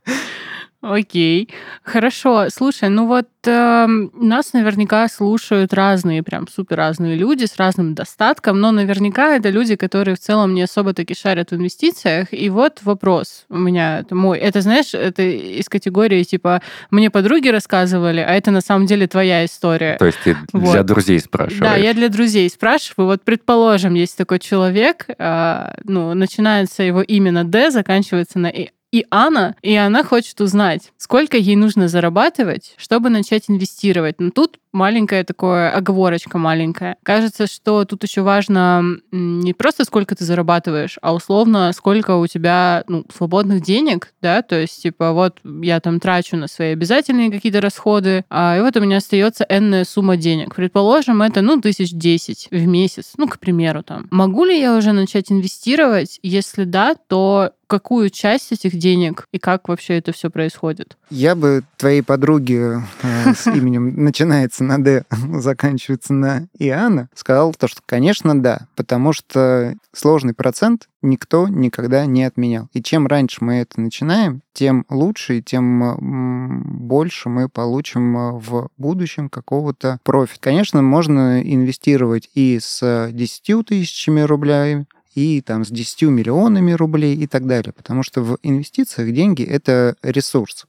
Окей, 0.81 1.49
хорошо. 1.81 2.49
Слушай, 2.49 2.89
ну 2.89 3.07
вот 3.07 3.27
э, 3.45 3.87
нас 3.87 4.53
наверняка 4.53 5.07
слушают 5.07 5.73
разные, 5.73 6.21
прям 6.21 6.47
супер 6.47 6.77
разные 6.77 7.15
люди 7.15 7.45
с 7.45 7.57
разным 7.57 7.95
достатком, 7.95 8.59
но 8.59 8.71
наверняка 8.71 9.35
это 9.35 9.49
люди, 9.49 9.75
которые 9.75 10.15
в 10.15 10.19
целом 10.19 10.53
не 10.53 10.61
особо 10.61 10.93
таки 10.93 11.15
шарят 11.15 11.49
в 11.49 11.55
инвестициях. 11.55 12.27
И 12.31 12.49
вот 12.51 12.81
вопрос 12.83 13.45
у 13.49 13.57
меня, 13.57 13.99
это 13.99 14.13
мой. 14.13 14.37
Это, 14.37 14.61
знаешь, 14.61 14.93
это 14.93 15.23
из 15.23 15.67
категории 15.67 16.21
типа 16.21 16.61
«мне 16.91 17.09
подруги 17.09 17.47
рассказывали, 17.47 18.19
а 18.19 18.33
это 18.35 18.51
на 18.51 18.61
самом 18.61 18.85
деле 18.85 19.07
твоя 19.07 19.45
история». 19.45 19.97
То 19.97 20.05
есть 20.05 20.19
ты 20.23 20.37
вот. 20.53 20.73
для 20.73 20.83
друзей 20.83 21.19
спрашиваешь? 21.19 21.59
Да, 21.59 21.75
я 21.75 21.95
для 21.95 22.09
друзей 22.09 22.47
спрашиваю. 22.51 23.07
Вот 23.07 23.23
предположим, 23.23 23.95
есть 23.95 24.15
такой 24.15 24.37
человек, 24.37 25.07
э, 25.09 25.73
ну, 25.85 26.13
начинается 26.13 26.83
его 26.83 27.01
имя 27.01 27.31
на 27.31 27.45
«Д», 27.45 27.71
заканчивается 27.71 28.37
на 28.37 28.51
и 28.91 29.05
Анна, 29.11 29.55
и 29.61 29.75
она 29.75 30.03
хочет 30.03 30.39
узнать, 30.39 30.91
сколько 30.97 31.37
ей 31.37 31.55
нужно 31.55 31.87
зарабатывать, 31.87 32.73
чтобы 32.77 33.09
начать 33.09 33.45
инвестировать. 33.47 34.19
Но 34.19 34.31
тут 34.31 34.59
маленькая 34.71 35.23
такое 35.23 35.71
оговорочка 35.71 36.37
маленькая. 36.37 36.97
Кажется, 37.03 37.47
что 37.47 37.83
тут 37.83 38.03
еще 38.03 38.21
важно 38.21 38.83
не 39.11 39.53
просто 39.53 39.83
сколько 39.83 40.15
ты 40.15 40.23
зарабатываешь, 40.23 40.97
а 41.01 41.13
условно 41.13 41.71
сколько 41.73 42.15
у 42.15 42.27
тебя 42.27 42.83
ну, 42.87 43.05
свободных 43.13 43.61
денег, 43.61 44.13
да, 44.21 44.41
то 44.41 44.59
есть 44.59 44.81
типа 44.81 45.11
вот 45.13 45.39
я 45.61 45.79
там 45.79 45.99
трачу 45.99 46.37
на 46.37 46.47
свои 46.47 46.73
обязательные 46.73 47.31
какие-то 47.31 47.59
расходы, 47.59 48.23
а 48.29 48.57
и 48.57 48.61
вот 48.61 48.77
у 48.77 48.81
меня 48.81 48.97
остается 48.97 49.45
энная 49.49 49.83
сумма 49.83 50.15
денег. 50.15 50.55
Предположим, 50.55 51.21
это 51.21 51.41
ну 51.41 51.59
тысяч 51.59 51.91
десять 51.91 52.47
в 52.51 52.67
месяц, 52.67 53.13
ну 53.17 53.27
к 53.27 53.39
примеру 53.39 53.83
там. 53.83 54.07
Могу 54.11 54.45
ли 54.45 54.59
я 54.59 54.77
уже 54.77 54.91
начать 54.93 55.31
инвестировать? 55.31 56.19
Если 56.21 56.63
да, 56.63 56.95
то 56.95 57.51
какую 57.67 58.09
часть 58.09 58.51
этих 58.51 58.77
денег 58.77 59.27
и 59.31 59.39
как 59.39 59.67
вообще 59.67 59.97
это 59.97 60.11
все 60.11 60.29
происходит? 60.29 60.97
Я 61.09 61.35
бы 61.35 61.63
твоей 61.77 62.01
подруге 62.01 62.81
э, 63.03 63.33
с 63.33 63.47
именем 63.55 64.03
начинается 64.03 64.63
на 64.63 64.83
Д, 64.83 65.03
заканчивается 65.39 66.13
на 66.13 66.47
Иоанна, 66.57 67.09
сказал 67.13 67.53
то, 67.53 67.67
что, 67.67 67.81
конечно, 67.85 68.41
да, 68.41 68.67
потому 68.75 69.13
что 69.13 69.75
сложный 69.93 70.33
процент 70.33 70.87
никто 71.01 71.47
никогда 71.47 72.05
не 72.05 72.23
отменял. 72.23 72.69
И 72.73 72.81
чем 72.81 73.07
раньше 73.07 73.43
мы 73.43 73.55
это 73.55 73.79
начинаем, 73.79 74.41
тем 74.53 74.85
лучше 74.89 75.37
и 75.37 75.43
тем 75.43 76.87
больше 76.87 77.29
мы 77.29 77.49
получим 77.49 78.17
э, 78.17 78.31
в 78.33 78.69
будущем 78.77 79.29
какого-то 79.29 79.99
профита. 80.03 80.39
Конечно, 80.41 80.81
можно 80.81 81.41
инвестировать 81.41 82.29
и 82.33 82.59
с 82.61 83.09
10 83.11 83.65
тысячами 83.67 84.21
рублей, 84.21 84.85
и 85.17 85.41
там 85.41 85.65
с 85.65 85.69
10 85.69 86.03
миллионами 86.03 86.73
рублей 86.73 87.15
и 87.15 87.25
так 87.25 87.47
далее. 87.47 87.73
Потому 87.73 88.03
что 88.03 88.21
в 88.21 88.37
инвестициях 88.43 89.11
деньги— 89.11 89.41
это 89.43 89.95
ресурс. 90.03 90.67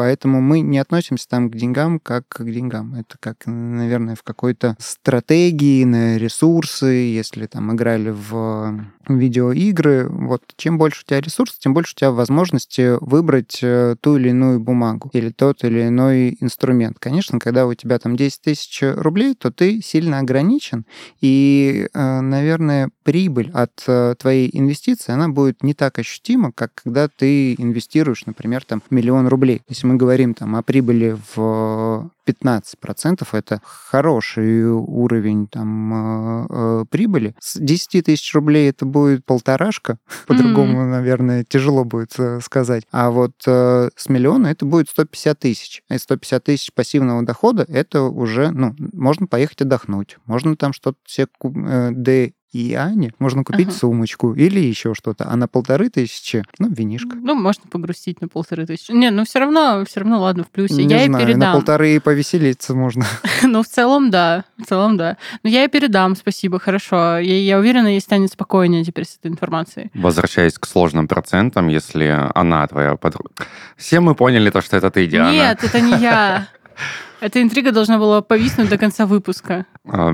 Поэтому 0.00 0.40
мы 0.40 0.60
не 0.60 0.78
относимся 0.78 1.28
там 1.28 1.50
к 1.50 1.56
деньгам 1.56 2.00
как 2.00 2.26
к 2.26 2.42
деньгам. 2.42 2.94
Это 2.94 3.18
как, 3.20 3.42
наверное, 3.44 4.14
в 4.14 4.22
какой-то 4.22 4.74
стратегии 4.78 5.84
на 5.84 6.16
ресурсы, 6.16 6.86
если 6.86 7.44
там 7.44 7.74
играли 7.74 8.08
в 8.08 8.80
видеоигры. 9.18 10.08
Вот 10.08 10.42
чем 10.56 10.78
больше 10.78 11.02
у 11.02 11.08
тебя 11.08 11.20
ресурсов, 11.20 11.58
тем 11.58 11.74
больше 11.74 11.92
у 11.94 11.98
тебя 11.98 12.10
возможности 12.12 12.96
выбрать 13.00 13.58
э, 13.62 13.96
ту 14.00 14.16
или 14.16 14.30
иную 14.30 14.60
бумагу 14.60 15.10
или 15.12 15.30
тот 15.30 15.64
или 15.64 15.88
иной 15.88 16.36
инструмент. 16.40 16.98
Конечно, 16.98 17.38
когда 17.38 17.66
у 17.66 17.74
тебя 17.74 17.98
там 17.98 18.16
10 18.16 18.40
тысяч 18.40 18.82
рублей, 18.82 19.34
то 19.34 19.50
ты 19.50 19.82
сильно 19.82 20.20
ограничен, 20.20 20.86
и, 21.20 21.88
э, 21.92 22.20
наверное, 22.20 22.90
прибыль 23.02 23.50
от 23.52 23.82
э, 23.86 24.14
твоей 24.18 24.50
инвестиции, 24.52 25.12
она 25.12 25.28
будет 25.28 25.62
не 25.62 25.74
так 25.74 25.98
ощутима, 25.98 26.52
как 26.52 26.72
когда 26.74 27.08
ты 27.08 27.54
инвестируешь, 27.54 28.26
например, 28.26 28.64
там 28.64 28.82
миллион 28.90 29.26
рублей. 29.28 29.62
Если 29.68 29.86
мы 29.90 29.96
говорим 29.96 30.34
там 30.34 30.54
о 30.54 30.62
прибыли 30.62 31.16
в 31.34 32.10
15% 32.26 33.26
это 33.32 33.60
хороший 33.64 34.64
уровень 34.70 35.48
там, 35.48 36.46
э, 36.48 36.84
прибыли. 36.88 37.34
С 37.40 37.58
10 37.58 38.04
тысяч 38.04 38.32
рублей 38.34 38.70
это 38.70 38.86
будет 38.86 39.24
полторашка, 39.24 39.98
по-другому, 40.28 40.80
mm-hmm. 40.80 40.90
наверное, 40.90 41.44
тяжело 41.44 41.84
будет 41.84 42.12
э, 42.18 42.40
сказать. 42.40 42.84
А 42.92 43.10
вот 43.10 43.32
э, 43.46 43.90
с 43.96 44.08
миллиона 44.08 44.46
это 44.46 44.64
будет 44.64 44.88
150 44.90 45.38
тысяч. 45.40 45.82
И 45.90 45.98
150 45.98 46.44
тысяч 46.44 46.72
пассивного 46.72 47.22
дохода 47.22 47.64
это 47.68 48.02
уже, 48.02 48.50
ну, 48.52 48.76
можно 48.92 49.26
поехать 49.26 49.62
отдохнуть, 49.62 50.18
можно 50.26 50.54
там 50.56 50.72
что-то 50.72 50.98
себе, 51.06 51.26
да 51.42 52.30
и 52.52 52.74
Ане 52.74 53.12
можно 53.18 53.44
купить 53.44 53.68
ага. 53.68 53.76
сумочку 53.76 54.34
или 54.34 54.60
еще 54.60 54.94
что-то, 54.94 55.28
а 55.28 55.36
на 55.36 55.46
полторы 55.46 55.88
тысячи, 55.88 56.44
ну, 56.58 56.68
винишка. 56.68 57.16
Ну, 57.16 57.34
можно 57.34 57.64
погрустить 57.70 58.20
на 58.20 58.28
полторы 58.28 58.66
тысячи. 58.66 58.90
Не, 58.90 59.10
ну 59.10 59.24
все 59.24 59.38
равно, 59.38 59.84
все 59.86 60.00
равно, 60.00 60.20
ладно, 60.20 60.44
в 60.44 60.48
плюсе. 60.48 60.84
Не 60.84 60.94
я 60.94 61.04
знаю, 61.04 61.22
и 61.22 61.26
передам. 61.26 61.40
на 61.40 61.52
полторы 61.52 61.94
и 61.94 61.98
повеселиться 62.00 62.74
можно. 62.74 63.04
ну, 63.42 63.62
в 63.62 63.68
целом, 63.68 64.10
да. 64.10 64.44
В 64.58 64.64
целом, 64.64 64.96
да. 64.96 65.16
Но 65.42 65.50
я 65.50 65.64
и 65.64 65.68
передам, 65.68 66.16
спасибо, 66.16 66.58
хорошо. 66.58 67.18
Я, 67.18 67.38
я 67.40 67.58
уверена, 67.58 67.88
ей 67.88 68.00
станет 68.00 68.32
спокойнее 68.32 68.84
теперь 68.84 69.06
с 69.06 69.16
этой 69.16 69.30
информацией. 69.30 69.90
Возвращаясь 69.94 70.58
к 70.58 70.66
сложным 70.66 71.08
процентам, 71.08 71.68
если 71.68 72.28
она 72.34 72.66
твоя 72.66 72.96
подруга... 72.96 73.30
Все 73.76 74.00
мы 74.00 74.14
поняли 74.14 74.50
то, 74.50 74.60
что 74.60 74.76
это 74.76 74.90
ты, 74.90 75.06
Диана. 75.06 75.32
Нет, 75.32 75.62
это 75.62 75.80
не 75.80 75.96
я. 75.98 76.48
Эта 77.20 77.42
интрига 77.42 77.72
должна 77.72 77.98
была 77.98 78.22
повиснуть 78.22 78.68
до 78.68 78.78
конца 78.78 79.06
выпуска. 79.06 79.66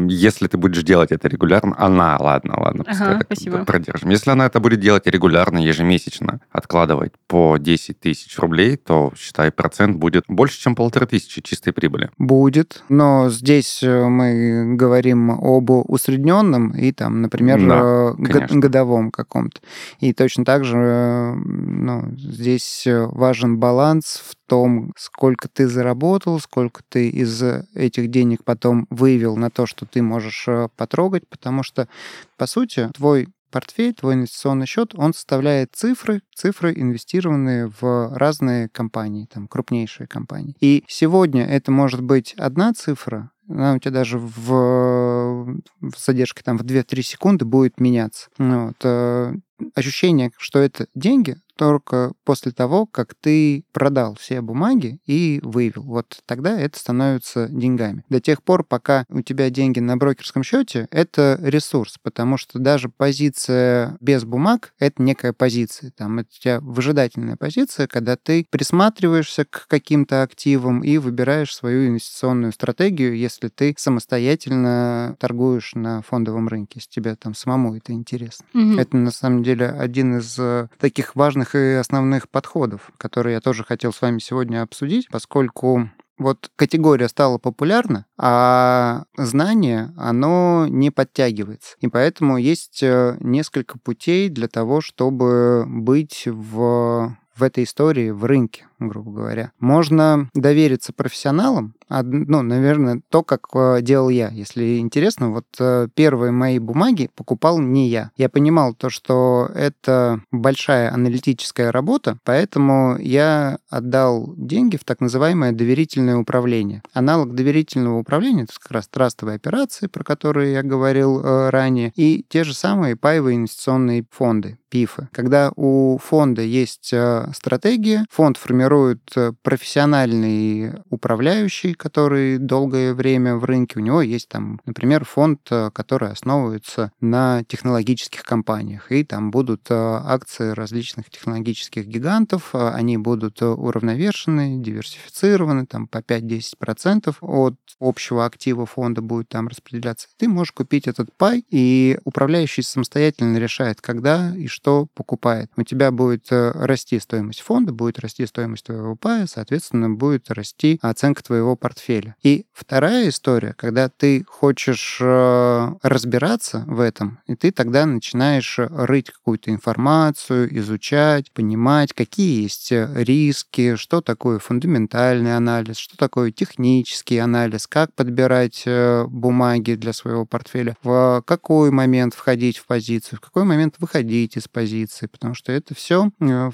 Если 0.09 0.47
ты 0.47 0.57
будешь 0.57 0.83
делать 0.83 1.13
это 1.13 1.29
регулярно, 1.29 1.75
она, 1.79 2.17
ладно, 2.19 2.55
ладно, 2.59 2.85
ага, 2.87 3.21
спасибо. 3.25 3.65
продержим. 3.65 4.11
Если 4.11 4.31
она 4.31 4.47
это 4.47 4.61
будет 4.61 4.81
делать 4.81 5.07
регулярно, 5.07 5.59
ежемесячно, 5.59 6.41
откладывать 6.51 7.13
по 7.27 7.57
10 7.59 8.01
тысяч 8.01 8.39
рублей, 8.39 8.77
то, 8.77 9.13
считай, 9.17 9.51
процент 9.51 9.97
будет 9.97 10.25
больше, 10.29 10.61
чем 10.61 10.75
полторы 10.75 11.07
тысячи 11.07 11.43
чистой 11.43 11.73
прибыли. 11.73 12.11
Будет, 12.19 12.85
но 12.89 13.29
здесь 13.29 13.83
э, 13.83 14.07
мы 14.09 14.77
говорим 14.77 15.31
об 15.31 15.71
усредненном 15.71 16.71
и 16.71 16.93
там, 16.93 17.23
например, 17.23 17.61
да, 17.67 18.15
э, 18.19 18.59
годовом 18.59 19.11
каком-то. 19.11 19.61
И 20.01 20.13
точно 20.13 20.45
так 20.45 20.65
же 20.65 20.77
э, 20.77 21.35
ну, 21.35 22.15
здесь 22.17 22.87
важен 22.87 23.59
баланс 23.59 24.23
в 24.25 24.37
том, 24.49 24.93
сколько 24.97 25.49
ты 25.49 25.69
заработал, 25.69 26.39
сколько 26.41 26.83
ты 26.89 26.96
из 26.99 27.43
этих 27.75 28.11
денег 28.11 28.45
потом 28.45 28.87
вывел 28.91 29.37
на 29.37 29.50
то, 29.50 29.67
что 29.67 29.87
ты 29.87 30.03
можешь 30.03 30.47
э, 30.49 30.69
потрогать, 30.76 31.29
потому 31.29 31.62
что, 31.62 31.88
по 32.37 32.47
сути, 32.47 32.91
твой 32.95 33.29
портфель, 33.50 33.95
твой 33.95 34.15
инвестиционный 34.15 34.67
счет, 34.67 34.95
он 34.95 35.15
составляет 35.15 35.71
цифры, 35.75 36.21
цифры, 36.35 36.75
инвестированные 36.75 37.73
в 37.81 38.12
разные 38.15 38.69
компании, 38.69 39.29
там, 39.33 39.49
крупнейшие 39.49 40.07
компании. 40.07 40.55
И 40.61 40.85
сегодня 40.88 41.45
это 41.45 41.71
может 41.71 42.03
быть 42.03 42.35
одна 42.35 42.73
цифра, 42.75 43.31
она 43.49 43.75
у 43.75 43.79
тебя 43.79 43.93
даже 43.93 44.19
в, 44.19 45.61
в 45.81 45.95
задержке 45.97 46.43
там 46.43 46.59
в 46.59 46.62
2-3 46.62 47.03
секунды 47.03 47.45
будет 47.45 47.79
меняться. 47.79 48.29
Ну 48.38 48.67
вот. 48.67 48.76
Э, 48.83 49.35
ощущение, 49.75 50.31
что 50.37 50.59
это 50.59 50.87
деньги, 50.95 51.37
только 51.57 52.13
после 52.25 52.53
того, 52.53 52.87
как 52.87 53.15
ты 53.15 53.65
продал 53.73 54.17
все 54.21 54.41
бумаги 54.41 55.01
и 55.07 55.41
вывел. 55.43 55.83
Вот 55.83 56.21
тогда 56.27 56.59
это 56.59 56.79
становится 56.79 57.49
деньгами. 57.49 58.05
До 58.09 58.21
тех 58.21 58.43
пор, 58.43 58.65
пока 58.65 59.05
у 59.09 59.23
тебя 59.23 59.51
деньги 59.51 59.81
на 59.81 59.97
брокерском 59.97 60.43
счете, 60.43 60.87
это 60.91 61.39
ресурс, 61.43 61.97
потому 62.03 62.37
что 62.37 62.59
даже 62.59 62.89
позиция 62.89 63.97
без 64.01 64.25
бумаг— 64.25 64.73
это 64.79 65.03
некая 65.03 65.33
позиция. 65.33 65.93
Там 65.97 66.19
это 66.19 66.29
у 66.31 66.41
тебя 66.41 66.61
выжидательная 66.61 67.37
позиция, 67.37 67.87
когда 67.87 68.17
ты 68.17 68.47
присматриваешься 68.51 69.45
к 69.45 69.67
каким-то 69.69 70.23
активам 70.23 70.83
и 70.83 70.99
выбираешь 70.99 71.55
свою 71.55 71.89
инвестиционную 71.89 72.53
стратегию, 72.53 73.17
если 73.17 73.49
ты 73.49 73.75
самостоятельно 73.79 75.17
торгуешь 75.19 75.75
на 75.75 76.03
фондовом 76.03 76.49
рынке, 76.49 76.75
если 76.77 76.91
тебе 76.91 77.17
там 77.17 77.35
самому 77.35 77.77
это 77.77 77.93
интересно. 77.93 78.47
Mm-hmm. 78.55 78.81
Это 78.81 78.97
на 78.97 79.11
самом 79.11 79.43
деле 79.43 79.69
один 79.69 80.19
из 80.19 80.39
э, 80.39 80.69
таких 80.79 81.17
важных 81.17 81.46
важных 81.47 81.55
и 81.55 81.75
основных 81.79 82.29
подходов, 82.29 82.91
которые 82.99 83.35
я 83.35 83.41
тоже 83.41 83.65
хотел 83.65 83.93
с 83.93 84.03
вами 84.03 84.19
сегодня 84.19 84.62
обсудить, 84.62 85.09
поскольку 85.11 85.91
вот 86.19 86.50
категория 86.57 87.09
стала 87.09 87.38
популярна, 87.38 88.07
а 88.17 89.05
знание, 89.19 89.93
оно 89.99 90.67
не 90.69 90.91
подтягивается. 90.91 91.76
И 91.81 91.88
поэтому 91.88 92.38
есть 92.38 92.83
э, 92.83 93.19
несколько 93.21 93.79
путей 93.79 94.31
для 94.31 94.49
того, 94.49 94.81
чтобы 94.81 95.65
быть 95.67 96.23
в 96.26 97.17
в 97.37 97.43
этой 97.43 97.64
истории 97.64 98.11
в 98.11 98.25
рынке, 98.25 98.66
грубо 98.78 99.12
говоря. 99.12 99.52
Можно 99.59 100.28
довериться 100.35 100.93
профессионалам, 100.93 101.75
ну, 101.88 102.43
наверное, 102.43 103.00
то, 103.11 103.23
как 103.23 103.47
э, 103.55 103.78
делал 103.81 104.09
я. 104.09 104.28
Если 104.28 104.78
интересно, 104.78 105.31
вот 105.31 105.47
э, 105.61 105.88
первые 105.95 106.33
мои 106.33 106.59
бумаги 106.59 107.11
покупал 107.14 107.59
не 107.59 107.88
я. 107.88 108.11
Я 108.16 108.28
понимал 108.28 108.75
то, 108.75 108.90
что 108.90 109.49
это 109.55 110.21
большая 110.33 110.93
аналитическая 110.93 111.71
работа, 111.71 112.19
поэтому 112.25 112.99
я 112.99 113.59
отдал 113.69 114.35
деньги 114.37 114.76
в 114.76 114.85
так 114.85 115.00
называемое 115.00 115.52
доверительное 115.52 116.16
управление. 116.16 116.83
Аналог 116.93 117.35
доверительного 117.35 117.99
управления— 117.99 118.43
это 118.45 118.55
как 118.61 118.73
раз 118.73 118.88
трастовые 118.88 119.37
операции, 119.37 119.87
про 119.87 120.02
которые 120.02 120.55
я 120.55 120.62
говорил 120.62 121.21
э, 121.21 121.50
ранее, 121.50 121.93
и 121.95 122.25
те 122.28 122.43
же 122.43 122.52
самые 122.52 122.97
паевые 122.97 123.37
инвестиционные 123.37 124.05
фонды, 124.11 124.59
ПИФы. 124.71 125.09
Когда 125.12 125.52
у 125.55 125.99
фонда 125.99 126.43
есть 126.43 126.93
стратегия. 127.35 128.04
Фонд 128.11 128.37
формирует 128.37 129.02
профессиональный 129.42 130.73
управляющий, 130.90 131.75
который 131.75 132.38
долгое 132.38 132.95
время 132.95 133.37
в 133.37 133.45
рынке. 133.45 133.78
У 133.78 133.83
него 133.83 134.02
есть 134.02 134.28
там, 134.28 134.61
например, 134.66 135.04
фонд, 135.04 135.40
который 135.73 136.11
основывается 136.11 136.92
на 137.00 137.42
технологических 137.45 138.23
компаниях. 138.23 138.90
И 138.92 139.04
там 139.04 139.30
будут 139.30 139.66
акции 139.71 140.50
различных 140.50 141.11
технологических 141.11 141.87
гигантов. 141.87 142.54
Они 142.54 142.97
будут 142.97 143.42
уравновешены, 143.42 144.59
диверсифицированы, 144.62 145.66
там 145.66 145.87
по 145.87 145.99
5-10% 145.99 147.16
от 147.21 147.54
общего 147.80 148.25
актива 148.25 148.66
фонда 148.66 149.02
будет 149.02 149.28
там 149.28 149.49
распределяться. 149.49 150.09
Ты 150.16 150.28
можешь 150.28 150.52
купить 150.52 150.87
этот 150.87 151.12
пай, 151.16 151.45
и 151.50 151.99
управляющий 152.04 152.62
самостоятельно 152.62 153.37
решает, 153.38 153.80
когда 153.80 154.35
и 154.37 154.47
что 154.47 154.87
покупает. 154.95 155.50
У 155.56 155.62
тебя 155.62 155.90
будет 155.90 156.30
э, 156.30 156.52
расти 156.52 156.99
стоимость 156.99 157.15
фонда, 157.40 157.73
будет 157.73 157.99
расти 157.99 158.26
стоимость 158.26 158.66
твоего 158.66 158.96
пая, 158.96 159.26
соответственно, 159.26 159.90
будет 159.90 160.30
расти 160.30 160.78
оценка 160.82 161.23
твоего 161.23 161.56
портфеля. 161.56 162.16
И 162.23 162.46
вторая 162.52 163.08
история, 163.08 163.54
когда 163.56 163.88
ты 163.88 164.25
хочешь 164.26 164.99
э, 165.00 165.68
разбираться 165.82 166.64
в 166.66 166.80
этом, 166.80 167.20
и 167.26 167.35
ты 167.35 167.50
тогда 167.52 167.87
начинаешь 167.87 168.58
рыть 168.58 169.11
какую-то 169.11 169.50
информацию, 169.50 170.56
изучать, 170.58 171.32
понимать, 171.32 171.92
какие 171.92 172.42
есть 172.42 172.70
риски, 172.70 173.76
что 173.76 174.00
такое 174.00 174.38
фундаментальный 174.38 175.37
анализ, 175.37 175.76
что 175.76 175.96
такое 175.96 176.30
технический 176.30 177.18
анализ, 177.18 177.66
как 177.66 177.92
подбирать 177.94 178.62
э, 178.66 179.04
бумаги 179.08 179.75
для 179.75 179.92
своего 179.92 180.25
портфеля, 180.25 180.76
в 180.82 181.23
какой 181.26 181.70
момент 181.70 182.14
входить 182.14 182.58
в 182.58 182.66
позицию, 182.66 183.18
в 183.18 183.20
какой 183.20 183.44
момент 183.44 183.76
выходить 183.78 184.37
из 184.37 184.49
позиции, 184.49 185.06
потому 185.06 185.35
что 185.35 185.52
это 185.52 185.75
все 185.75 186.11
э, 186.20 186.50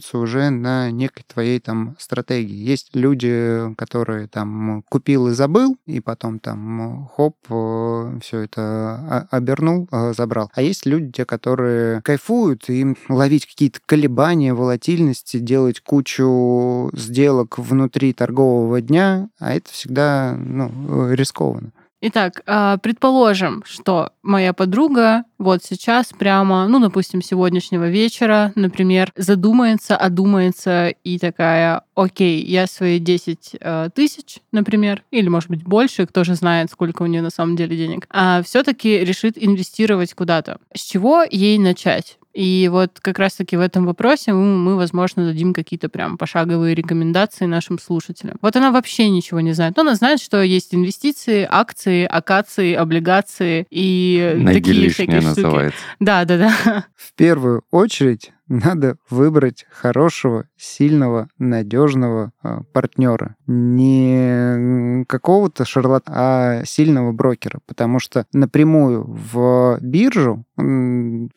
формируется 0.00 0.18
уже 0.18 0.50
на 0.50 0.90
некой 0.90 1.24
твоей 1.26 1.60
там 1.60 1.96
стратегии. 1.98 2.54
Есть 2.54 2.90
люди, 2.94 3.74
которые 3.76 4.26
там 4.28 4.82
купил 4.88 5.28
и 5.28 5.32
забыл, 5.32 5.76
и 5.86 6.00
потом 6.00 6.38
там 6.38 7.08
хоп, 7.14 7.36
э, 7.48 8.18
все 8.22 8.40
это 8.40 9.28
обернул, 9.30 9.88
забрал. 10.16 10.50
А 10.54 10.62
есть 10.62 10.86
люди, 10.86 11.24
которые 11.24 12.00
кайфуют, 12.02 12.68
и 12.68 12.80
им 12.80 12.96
ловить 13.08 13.46
какие-то 13.46 13.80
колебания, 13.86 14.54
волатильности, 14.54 15.38
делать 15.38 15.80
кучу 15.80 16.90
сделок 16.94 17.58
внутри 17.58 18.12
торгового 18.12 18.80
дня, 18.80 19.28
а 19.38 19.54
это 19.54 19.70
всегда 19.70 20.36
ну, 20.38 21.12
рискованно. 21.12 21.72
Итак, 22.02 22.42
а, 22.46 22.78
предположим, 22.78 23.62
что 23.66 24.12
моя 24.22 24.54
подруга 24.54 25.24
вот 25.38 25.62
сейчас 25.62 26.12
прямо, 26.18 26.66
ну, 26.66 26.80
допустим, 26.80 27.20
сегодняшнего 27.20 27.90
вечера, 27.90 28.52
например, 28.54 29.12
задумается, 29.16 29.96
одумается 29.96 30.94
и 31.04 31.18
такая, 31.18 31.82
окей, 31.94 32.42
я 32.42 32.66
свои 32.66 32.98
10 32.98 33.56
э, 33.60 33.88
тысяч, 33.94 34.38
например, 34.50 35.02
или, 35.10 35.28
может 35.28 35.50
быть, 35.50 35.62
больше, 35.62 36.06
кто 36.06 36.24
же 36.24 36.34
знает, 36.36 36.70
сколько 36.70 37.02
у 37.02 37.06
нее 37.06 37.20
на 37.20 37.30
самом 37.30 37.54
деле 37.54 37.76
денег, 37.76 38.06
а 38.08 38.42
все-таки 38.42 39.00
решит 39.00 39.34
инвестировать 39.36 40.14
куда-то. 40.14 40.58
С 40.74 40.80
чего 40.80 41.22
ей 41.30 41.58
начать? 41.58 42.18
И 42.32 42.68
вот 42.70 43.00
как 43.00 43.18
раз-таки 43.18 43.56
в 43.56 43.60
этом 43.60 43.86
вопросе 43.86 44.32
мы, 44.32 44.56
мы, 44.56 44.76
возможно, 44.76 45.26
дадим 45.26 45.52
какие-то 45.52 45.88
прям 45.88 46.16
пошаговые 46.16 46.74
рекомендации 46.74 47.46
нашим 47.46 47.78
слушателям. 47.78 48.36
Вот 48.40 48.56
она 48.56 48.70
вообще 48.70 49.08
ничего 49.08 49.40
не 49.40 49.52
знает. 49.52 49.76
Но 49.76 49.82
она 49.82 49.94
знает, 49.94 50.20
что 50.20 50.42
есть 50.42 50.74
инвестиции, 50.74 51.46
акции, 51.50 52.04
акации, 52.04 52.74
облигации 52.74 53.66
и 53.70 54.34
Найди 54.36 54.60
такие 54.72 54.90
всякие 54.90 55.20
называется. 55.20 55.78
штуки. 55.78 55.96
Да, 56.00 56.24
да, 56.24 56.38
да. 56.38 56.84
В 56.96 57.14
первую 57.14 57.62
очередь 57.70 58.32
надо 58.50 58.96
выбрать 59.08 59.64
хорошего, 59.70 60.46
сильного, 60.56 61.28
надежного 61.38 62.32
а, 62.42 62.62
партнера. 62.72 63.36
Не 63.46 65.04
какого-то 65.04 65.64
шарлатана, 65.64 66.16
а 66.18 66.64
сильного 66.64 67.12
брокера. 67.12 67.60
Потому 67.66 68.00
что 68.00 68.26
напрямую 68.32 69.04
в 69.06 69.78
биржу 69.80 70.44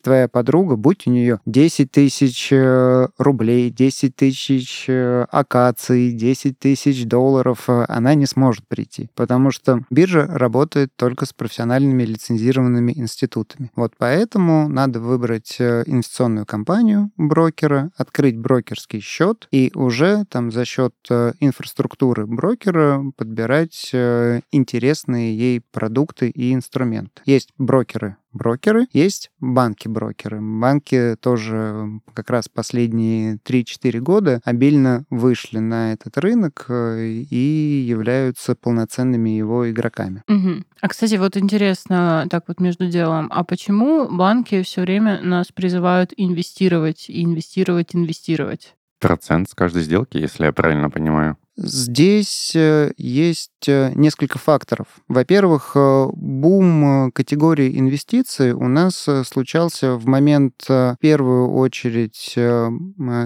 твоя 0.02 0.28
подруга, 0.28 0.76
будь 0.76 1.08
у 1.08 1.12
нее 1.12 1.40
10 1.46 1.92
тысяч 1.92 2.50
э, 2.52 3.08
рублей, 3.18 3.70
10 3.70 4.16
тысяч 4.16 4.86
э, 4.88 5.26
акаций, 5.32 6.12
10 6.12 6.60
тысяч 6.60 7.06
долларов, 7.06 7.70
э, 7.70 7.86
она 7.88 8.16
не 8.16 8.26
сможет 8.26 8.68
прийти. 8.68 9.10
Потому 9.16 9.52
что 9.52 9.86
биржа 9.90 10.28
работает 10.28 10.92
только 10.96 11.26
с 11.26 11.34
профессиональными 11.34 12.04
лицензированными 12.04 12.92
институтами. 12.94 13.72
Вот 13.76 13.94
поэтому 13.98 14.68
надо 14.68 15.00
выбрать 15.00 15.60
инвестиционную 15.60 16.46
компанию, 16.46 17.03
брокера, 17.18 17.92
открыть 17.98 18.38
брокерский 18.38 19.00
счет 19.00 19.48
и 19.52 19.72
уже 19.76 20.26
там 20.26 20.52
за 20.52 20.66
счет 20.66 20.94
э, 21.10 21.34
инфраструктуры 21.40 22.26
брокера 22.26 23.04
подбирать 23.16 23.90
э, 23.94 24.42
интересные 24.52 25.38
ей 25.38 25.62
продукты 25.72 26.30
и 26.30 26.54
инструменты. 26.54 27.22
Есть 27.26 27.50
брокеры 27.58 28.18
брокеры, 28.34 28.88
есть 28.92 29.32
банки-брокеры. 29.40 30.40
Банки 30.42 31.16
тоже 31.22 32.00
как 32.14 32.30
раз 32.30 32.50
последние 32.50 33.38
3-4 33.46 34.00
года 34.00 34.42
обильно 34.44 35.06
вышли 35.10 35.60
на 35.60 35.94
этот 35.94 36.18
рынок 36.18 36.66
э, 36.70 37.06
и 37.06 37.86
являются 37.88 38.56
полноценными 38.56 39.30
его 39.30 39.70
игроками. 39.70 40.24
Угу. 40.28 40.64
А, 40.82 40.88
кстати, 40.88 41.16
вот 41.16 41.38
интересно, 41.38 42.28
так 42.30 42.46
вот 42.48 42.60
между 42.60 42.88
делом, 42.88 43.28
а 43.32 43.44
почему 43.44 44.08
банки 44.10 44.62
все 44.64 44.82
время 44.82 45.22
нас 45.22 45.52
призывают 45.52 46.14
инвестировать, 46.18 47.06
инвестировать, 47.08 47.96
инвестировать? 47.96 48.76
Процент 49.00 49.50
с 49.50 49.54
каждой 49.54 49.84
сделки, 49.84 50.18
если 50.18 50.46
я 50.46 50.54
правильно 50.54 50.90
понимаю. 50.90 51.38
Здесь 51.56 52.54
э, 52.56 52.94
есть 52.98 53.68
э, 53.68 53.92
несколько 53.94 54.40
факторов. 54.40 54.88
Во-первых, 55.08 55.74
э, 55.76 56.08
бум 56.12 57.12
категории 57.12 57.78
инвестиций 57.78 58.54
у 58.54 58.68
нас 58.68 59.08
случался 59.26 59.94
в 59.96 60.08
момент, 60.08 60.66
в 60.68 60.98
первую 61.00 61.52
очередь, 61.52 62.36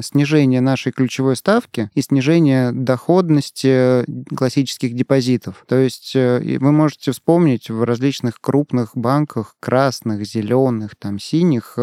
снижения 0.03 0.61
нашей 0.61 0.91
ключевой 0.91 1.35
ставки 1.35 1.89
и 1.93 2.01
снижения 2.01 2.71
доходности 2.71 4.03
классических 4.35 4.93
депозитов. 4.93 5.63
То 5.67 5.77
есть 5.77 6.13
вы 6.15 6.71
можете 6.71 7.11
вспомнить 7.11 7.69
в 7.69 7.83
различных 7.83 8.41
крупных 8.41 8.91
банках, 8.95 9.55
красных, 9.59 10.25
зеленых, 10.25 10.95
там, 10.97 11.19
синих, 11.19 11.77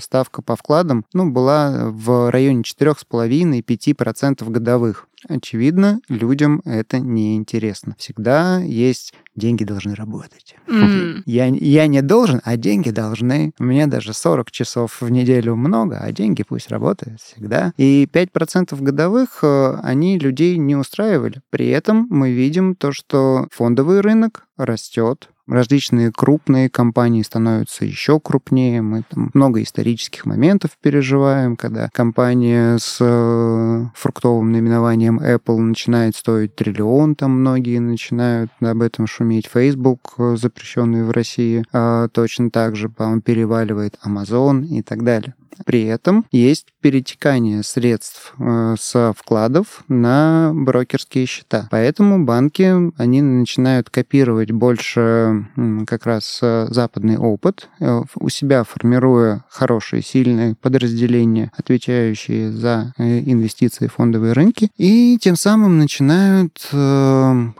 ставка 0.00 0.42
по 0.42 0.56
вкладам 0.56 1.04
ну, 1.12 1.30
была 1.30 1.90
в 1.90 2.30
районе 2.30 2.62
4,5-5% 2.62 4.48
годовых. 4.50 5.08
Очевидно, 5.28 5.85
людям 6.08 6.62
это 6.64 6.98
не 6.98 7.36
интересно. 7.36 7.94
Всегда 7.98 8.60
есть 8.60 9.12
деньги 9.34 9.64
должны 9.64 9.94
работать. 9.94 10.56
Mm. 10.66 11.22
Я, 11.26 11.46
я 11.46 11.86
не 11.86 12.02
должен, 12.02 12.40
а 12.44 12.56
деньги 12.56 12.90
должны. 12.90 13.52
У 13.58 13.64
меня 13.64 13.86
даже 13.86 14.12
40 14.14 14.50
часов 14.50 15.00
в 15.00 15.10
неделю 15.10 15.56
много, 15.56 15.98
а 15.98 16.12
деньги 16.12 16.42
пусть 16.42 16.70
работают 16.70 17.20
всегда. 17.20 17.72
И 17.76 18.08
5% 18.10 18.80
годовых 18.80 19.40
э, 19.42 19.78
они 19.82 20.18
людей 20.18 20.56
не 20.56 20.74
устраивали. 20.76 21.42
При 21.50 21.68
этом 21.68 22.06
мы 22.10 22.32
видим 22.32 22.74
то, 22.74 22.92
что 22.92 23.46
фондовый 23.52 24.00
рынок 24.00 24.46
растет, 24.56 25.28
различные 25.46 26.12
крупные 26.12 26.68
компании 26.68 27.22
становятся 27.22 27.84
еще 27.84 28.20
крупнее. 28.20 28.82
Мы 28.82 29.02
там 29.08 29.30
много 29.34 29.62
исторических 29.62 30.26
моментов 30.26 30.72
переживаем, 30.80 31.56
когда 31.56 31.88
компания 31.92 32.78
с 32.78 32.98
э, 33.00 33.84
фруктовым 33.94 34.52
наименованием 34.52 35.20
Apple 35.20 35.58
начинает 35.58 36.16
стоить 36.16 36.54
триллион, 36.54 37.14
там 37.14 37.40
многие 37.40 37.78
начинают 37.78 38.50
об 38.60 38.82
этом 38.82 39.06
шуметь. 39.06 39.46
Facebook, 39.46 40.14
э, 40.18 40.36
запрещенный 40.36 41.04
в 41.04 41.10
России, 41.10 41.64
а 41.72 42.08
точно 42.08 42.50
так 42.50 42.76
же, 42.76 42.88
по-моему, 42.88 43.20
переваливает 43.22 43.98
Amazon 44.04 44.64
и 44.66 44.82
так 44.82 45.04
далее. 45.04 45.34
При 45.64 45.84
этом 45.84 46.26
есть 46.30 46.66
перетекание 46.80 47.62
средств 47.62 48.34
э, 48.38 48.76
с 48.78 49.12
вкладов 49.16 49.84
на 49.88 50.52
брокерские 50.54 51.26
счета. 51.26 51.68
Поэтому 51.70 52.24
банки, 52.24 52.92
они 52.96 53.22
начинают 53.22 53.90
копировать 53.90 54.52
больше 54.52 55.48
как 55.86 56.06
раз 56.06 56.38
э, 56.42 56.66
западный 56.70 57.16
опыт, 57.16 57.68
э, 57.80 58.02
у 58.14 58.28
себя 58.28 58.64
формируя 58.64 59.44
хорошие, 59.48 60.02
сильные 60.02 60.54
подразделения, 60.54 61.50
отвечающие 61.56 62.52
за 62.52 62.92
инвестиции 62.98 63.88
в 63.88 63.94
фондовые 63.94 64.32
рынки, 64.32 64.70
и 64.76 65.18
тем 65.20 65.36
самым 65.36 65.78
начинают 65.78 66.68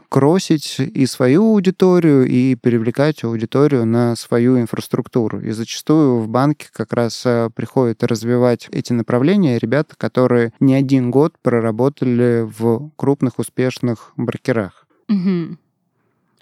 кросить 0.09 0.79
и 0.79 1.05
свою 1.05 1.43
аудиторию, 1.51 2.25
и 2.25 2.55
привлекать 2.55 3.23
аудиторию 3.23 3.85
на 3.85 4.15
свою 4.15 4.59
инфраструктуру. 4.59 5.41
И 5.41 5.51
зачастую 5.51 6.19
в 6.19 6.27
банке 6.27 6.67
как 6.71 6.93
раз 6.93 7.25
приходят 7.55 7.86
приходят 7.87 8.03
развивать 8.03 8.67
эти 8.71 8.93
направления 8.93 9.57
ребята, 9.57 9.95
которые 9.97 10.51
не 10.59 10.73
один 10.73 11.11
год 11.11 11.35
проработали 11.41 12.45
в 12.45 12.91
крупных 12.95 13.39
успешных 13.39 14.13
брокерах. 14.17 14.87
Угу. 15.09 15.57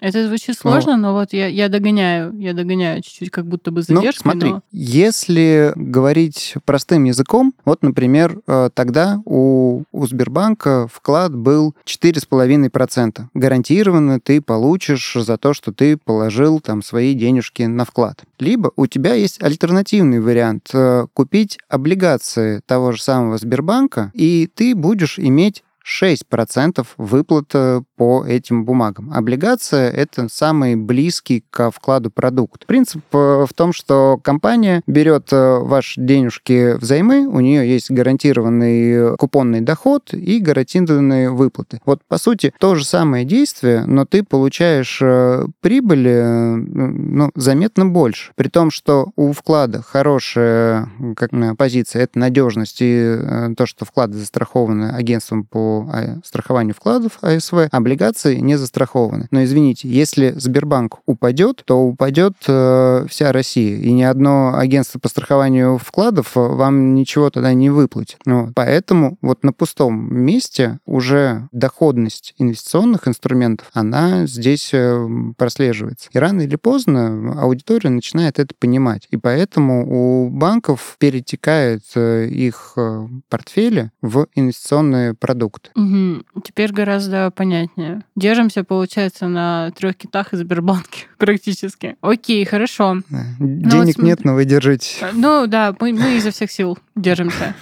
Это 0.00 0.26
звучит 0.26 0.58
сложно, 0.58 0.96
но, 0.96 1.08
но 1.08 1.12
вот 1.14 1.32
я, 1.32 1.46
я 1.46 1.68
догоняю, 1.68 2.36
я 2.38 2.52
догоняю 2.52 3.02
чуть-чуть, 3.02 3.30
как 3.30 3.46
будто 3.46 3.70
бы 3.70 3.82
задержкой. 3.82 4.22
Ну, 4.24 4.30
смотри, 4.30 4.50
но... 4.50 4.62
если 4.70 5.72
говорить 5.74 6.54
простым 6.64 7.04
языком, 7.04 7.54
вот, 7.64 7.82
например, 7.82 8.40
э, 8.46 8.70
тогда 8.74 9.20
у, 9.24 9.84
у 9.92 10.06
Сбербанка 10.06 10.86
вклад 10.92 11.34
был 11.34 11.74
4,5%. 11.86 13.24
Гарантированно 13.32 14.20
ты 14.20 14.42
получишь 14.42 15.16
за 15.18 15.38
то, 15.38 15.54
что 15.54 15.72
ты 15.72 15.96
положил 15.96 16.60
там 16.60 16.82
свои 16.82 17.14
денежки 17.14 17.62
на 17.62 17.84
вклад. 17.84 18.22
Либо 18.38 18.72
у 18.76 18.86
тебя 18.86 19.14
есть 19.14 19.42
альтернативный 19.42 20.20
вариант 20.20 20.70
э, 20.74 21.06
купить 21.14 21.58
облигации 21.70 22.60
того 22.66 22.92
же 22.92 23.02
самого 23.02 23.38
Сбербанка, 23.38 24.10
и 24.14 24.48
ты 24.54 24.74
будешь 24.74 25.18
иметь 25.18 25.62
6% 25.86 26.84
выплата 26.96 27.84
по 27.96 28.24
этим 28.26 28.64
бумагам. 28.64 29.12
Облигация— 29.12 29.90
это 29.92 30.28
самый 30.28 30.76
близкий 30.76 31.44
к 31.50 31.70
вкладу 31.70 32.10
продукт. 32.10 32.66
Принцип 32.66 33.02
э, 33.12 33.46
в 33.48 33.54
том, 33.54 33.72
что 33.72 34.18
компания 34.22 34.82
берет 34.86 35.32
э, 35.32 35.58
ваши 35.58 36.00
денежки 36.00 36.76
взаймы, 36.76 37.28
у 37.28 37.40
нее 37.40 37.68
есть 37.68 37.90
гарантированный 37.90 39.16
купонный 39.16 39.60
доход 39.60 40.12
и 40.12 40.40
гарантированные 40.40 41.30
выплаты. 41.30 41.80
Вот, 41.86 42.00
по 42.08 42.18
сути, 42.18 42.52
то 42.58 42.74
же 42.74 42.84
самое 42.84 43.24
действие, 43.24 43.84
но 43.86 44.04
ты 44.04 44.24
получаешь 44.24 44.98
э, 45.00 45.46
прибыли 45.60 46.22
ну, 46.56 47.30
заметно 47.36 47.86
больше. 47.86 48.32
При 48.34 48.48
том, 48.48 48.70
что 48.70 49.10
у 49.16 49.32
вклада 49.32 49.82
хорошая 49.82 50.90
как, 51.16 51.30
позиция— 51.56 52.02
это 52.04 52.18
надежность 52.18 52.78
и 52.80 53.16
то, 53.56 53.66
что 53.66 53.84
вклады 53.84 54.18
застрахованы 54.18 54.90
агентством 54.90 55.44
по 55.44 55.75
страхованию 56.24 56.74
вкладов 56.74 57.18
АСВ, 57.22 57.68
облигации 57.70 58.36
не 58.36 58.56
застрахованы. 58.56 59.28
Но 59.30 59.44
извините, 59.44 59.88
если 59.88 60.32
Сбербанк 60.36 60.98
упадет, 61.06 61.62
то 61.64 61.80
упадет 61.80 62.34
э, 62.46 63.06
вся 63.08 63.32
Россия, 63.32 63.76
и 63.78 63.92
ни 63.92 64.02
одно 64.02 64.56
агентство 64.56 64.98
по 64.98 65.08
страхованию 65.08 65.78
вкладов 65.78 66.32
вам 66.34 66.94
ничего 66.94 67.30
тогда 67.30 67.52
не 67.52 67.70
выплатит. 67.70 68.18
Ну, 68.24 68.52
поэтому 68.54 69.18
вот 69.22 69.44
на 69.44 69.52
пустом 69.52 70.14
месте 70.14 70.78
уже 70.86 71.48
доходность 71.52 72.34
инвестиционных 72.38 73.08
инструментов, 73.08 73.68
она 73.72 74.26
здесь 74.26 74.70
э, 74.72 75.06
прослеживается. 75.36 76.08
И 76.12 76.18
рано 76.18 76.42
или 76.42 76.56
поздно 76.56 77.40
аудитория 77.40 77.90
начинает 77.90 78.38
это 78.38 78.54
понимать. 78.58 79.06
И 79.10 79.16
поэтому 79.16 79.86
у 79.86 80.30
банков 80.30 80.96
перетекает 80.98 81.82
э, 81.94 82.26
их 82.26 82.72
э, 82.76 83.06
портфели 83.28 83.90
в 84.02 84.26
инвестиционные 84.34 85.14
продукты 85.14 85.65
Угу. 85.74 86.42
Теперь 86.42 86.72
гораздо 86.72 87.30
понятнее. 87.30 88.02
Держимся, 88.14 88.64
получается, 88.64 89.28
на 89.28 89.70
трех 89.72 89.96
китах 89.96 90.32
из 90.32 90.40
Сбербанке 90.40 91.06
практически. 91.18 91.96
Окей, 92.00 92.44
хорошо. 92.44 93.02
Да. 93.10 93.24
Ну 93.38 93.70
Денег 93.70 93.98
вот, 93.98 94.04
нет, 94.04 94.24
но 94.24 94.34
вы 94.34 94.44
держитесь. 94.44 94.98
Э, 95.00 95.10
ну 95.12 95.46
да, 95.46 95.74
мы, 95.80 95.92
мы 95.92 96.16
изо 96.16 96.30
всех 96.30 96.50
сил 96.50 96.78
держимся. 96.94 97.54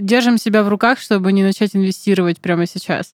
Держим 0.00 0.38
себя 0.38 0.64
в 0.64 0.68
руках, 0.68 0.98
чтобы 0.98 1.32
не 1.32 1.42
начать 1.42 1.76
инвестировать 1.76 2.40
прямо 2.40 2.66
сейчас. 2.66 3.14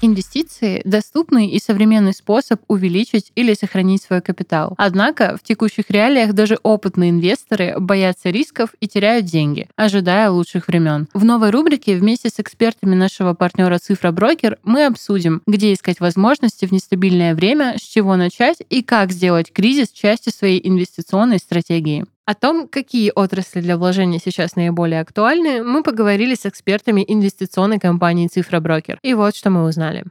Инвестиции– 0.00 0.80
доступный 0.84 1.48
и 1.48 1.58
современный 1.58 2.12
способ 2.12 2.60
увеличить 2.68 3.32
или 3.34 3.54
сохранить 3.54 4.02
свой 4.02 4.20
капитал. 4.20 4.74
Однако 4.78 5.36
в 5.36 5.46
текущих 5.46 5.90
реалиях 5.90 6.34
даже 6.34 6.56
опытные 6.62 7.10
инвесторы 7.10 7.74
боятся 7.80 8.30
рисков 8.30 8.70
и 8.78 8.86
теряют 8.86 9.26
деньги, 9.26 9.68
ожидая 9.74 10.30
лучших 10.30 10.68
времен. 10.68 11.08
В 11.14 11.24
новой 11.24 11.50
рубрике 11.50 11.96
вместе 11.96 12.28
с 12.28 12.38
экспертами 12.38 12.94
нашего 12.94 13.34
партнера 13.34 13.78
Цифра 13.78 14.12
Брокер 14.12 14.58
мы 14.62 14.86
обсудим, 14.86 15.42
где 15.48 15.72
искать 15.72 15.98
возможности 15.98 16.66
в 16.66 16.70
нестабильное 16.70 17.34
время, 17.34 17.74
с 17.76 17.82
чего 17.82 18.14
начать 18.14 18.58
и 18.70 18.82
как 18.84 19.10
сделать 19.10 19.52
кризис 19.52 19.90
частью 19.90 20.32
своей 20.32 20.60
инвестиционной 20.64 21.38
стратегии. 21.38 22.06
О 22.28 22.34
том, 22.34 22.68
какие 22.68 23.10
отрасли 23.14 23.62
для 23.62 23.78
вложения 23.78 24.20
сейчас 24.22 24.54
наиболее 24.54 25.00
актуальны, 25.00 25.62
мы 25.62 25.82
поговорили 25.82 26.34
с 26.34 26.44
экспертами 26.44 27.02
инвестиционной 27.08 27.78
компании 27.78 28.28
«Цифра 28.28 28.60
Брокер». 28.60 28.98
И 29.02 29.14
вот 29.14 29.34
что 29.34 29.48
мы 29.48 29.64
узнали. 29.64 30.04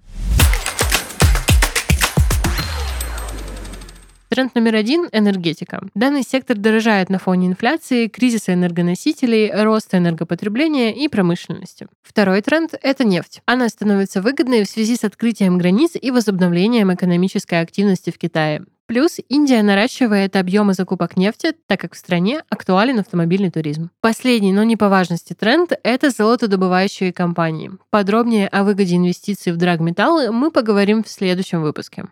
Тренд 4.30 4.56
номер 4.56 4.74
один— 4.78 5.08
энергетика. 5.12 5.80
Данный 5.94 6.24
сектор 6.24 6.58
дорожает 6.58 7.10
на 7.12 7.20
фоне 7.20 7.50
инфляции, 7.50 8.08
кризиса 8.08 8.52
энергоносителей, 8.56 9.52
роста 9.52 10.00
энергопотребления 10.00 10.96
и 10.96 11.08
промышленности. 11.10 11.86
Второй 12.02 12.42
тренд— 12.42 12.74
это 12.82 13.04
нефть. 13.04 13.44
Она 13.46 13.70
становится 13.70 14.24
выгодной 14.24 14.64
в 14.64 14.70
связи 14.70 14.96
с 14.96 15.04
открытием 15.04 15.60
границ 15.60 15.92
и 15.94 16.10
возобновлением 16.10 16.92
экономической 16.92 17.62
активности 17.62 18.10
в 18.10 18.18
Китае. 18.18 18.66
Плюс 18.88 19.18
Индия 19.28 19.64
наращивает 19.64 20.38
объемы 20.38 20.74
закупок 20.74 21.18
нефти, 21.18 21.54
так 21.68 21.82
как 21.82 21.94
в 21.94 21.98
стране 21.98 22.44
актуален 22.50 23.00
автомобильный 23.00 23.52
туризм. 23.52 23.90
Последний, 24.00 24.54
но 24.54 24.64
не 24.64 24.78
по 24.78 24.88
важности 24.88 25.34
тренд— 25.34 25.74
это 25.84 26.10
золотодобывающие 26.10 27.12
компании. 27.12 27.72
Подробнее 27.90 28.48
о 28.48 28.64
выгоде 28.64 28.96
инвестиций 28.96 29.52
в 29.52 29.58
драгметаллы 29.58 30.32
мы 30.32 30.52
поговорим 30.52 31.04
в 31.04 31.10
следующем 31.10 31.62
выпуске. 31.62 32.06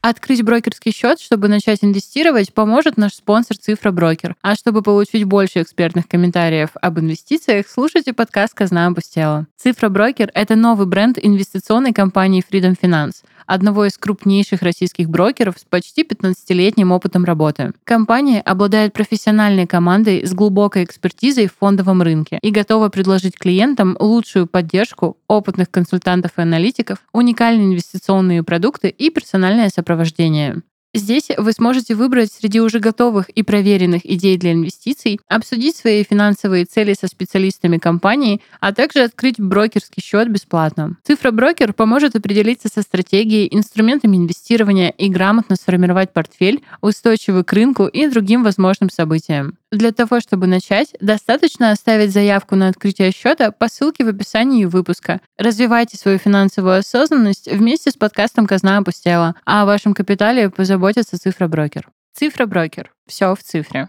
Открыть 0.00 0.44
брокерский 0.44 0.92
счет, 0.92 1.18
чтобы 1.18 1.48
начать 1.48 1.80
инвестировать, 1.82 2.54
поможет 2.54 2.96
наш 2.96 3.14
спонсор 3.14 3.56
Цифра 3.56 3.90
Брокер. 3.90 4.36
А 4.42 4.54
чтобы 4.54 4.82
получить 4.82 5.24
больше 5.24 5.60
экспертных 5.60 6.06
комментариев 6.06 6.70
об 6.80 7.00
инвестициях, 7.00 7.66
слушайте 7.68 8.12
подкаст 8.12 8.54
«Казна 8.54 8.86
опустела». 8.86 9.48
Цифра 9.56 9.88
Брокер— 9.88 10.30
это 10.34 10.54
новый 10.54 10.86
бренд 10.86 11.18
инвестиционной 11.20 11.92
компании 11.92 12.44
Freedom 12.48 12.76
Finance, 12.80 13.24
одного 13.48 13.86
из 13.86 13.98
крупнейших 13.98 14.62
российских 14.62 15.08
брокеров 15.08 15.58
с 15.58 15.64
почти 15.64 16.02
15-летним 16.02 16.92
опытом 16.92 17.24
работы. 17.24 17.72
Компания 17.82 18.40
обладает 18.40 18.92
профессиональной 18.92 19.66
командой 19.66 20.24
с 20.24 20.32
глубокой 20.32 20.84
экспертизой 20.84 21.48
в 21.48 21.56
фондовом 21.58 22.02
рынке 22.02 22.38
и 22.42 22.50
готова 22.50 22.90
предложить 22.90 23.36
клиентам 23.36 23.96
лучшую 23.98 24.46
поддержку 24.46 25.16
опытных 25.26 25.70
консультантов 25.70 26.32
и 26.36 26.42
аналитиков, 26.42 26.98
уникальные 27.12 27.66
инвестиционные 27.66 28.42
продукты 28.42 28.90
и 28.90 29.10
персональное 29.10 29.70
сопровождение. 29.70 30.62
Здесь 30.98 31.28
вы 31.36 31.52
сможете 31.52 31.94
выбрать 31.94 32.32
среди 32.32 32.60
уже 32.60 32.80
готовых 32.80 33.28
и 33.28 33.44
проверенных 33.44 34.04
идей 34.04 34.36
для 34.36 34.52
инвестиций, 34.52 35.20
обсудить 35.28 35.76
свои 35.76 36.02
финансовые 36.02 36.64
цели 36.64 36.94
со 36.98 37.06
специалистами 37.06 37.78
компании, 37.78 38.40
а 38.60 38.72
также 38.72 39.04
открыть 39.04 39.38
брокерский 39.38 40.02
счет 40.02 40.28
бесплатно. 40.28 40.96
Цифра 41.04 41.30
брокер 41.30 41.72
поможет 41.72 42.16
определиться 42.16 42.68
со 42.68 42.82
стратегией, 42.82 43.48
инструментами 43.50 44.16
инвестирования 44.16 44.90
и 44.90 45.08
грамотно 45.08 45.54
сформировать 45.54 46.12
портфель, 46.12 46.64
устойчивый 46.80 47.44
к 47.44 47.52
рынку 47.52 47.86
и 47.86 48.08
другим 48.08 48.42
возможным 48.42 48.90
событиям. 48.90 49.56
Для 49.70 49.92
того, 49.92 50.20
чтобы 50.20 50.46
начать, 50.46 50.94
достаточно 50.98 51.72
оставить 51.72 52.12
заявку 52.12 52.56
на 52.56 52.68
открытие 52.68 53.12
счета 53.12 53.50
по 53.50 53.68
ссылке 53.68 54.02
в 54.04 54.08
описании 54.08 54.64
выпуска. 54.64 55.20
Развивайте 55.36 55.98
свою 55.98 56.16
финансовую 56.16 56.78
осознанность 56.78 57.52
вместе 57.52 57.90
с 57.90 57.94
подкастом 57.94 58.46
«Казна 58.46 58.78
опустела», 58.78 59.34
а 59.44 59.62
о 59.62 59.66
вашем 59.66 59.92
капитале 59.92 60.48
позаботится 60.48 61.18
цифроброкер. 61.18 61.88
Цифроброкер. 62.14 62.92
Все 63.06 63.34
в 63.34 63.42
цифре. 63.42 63.88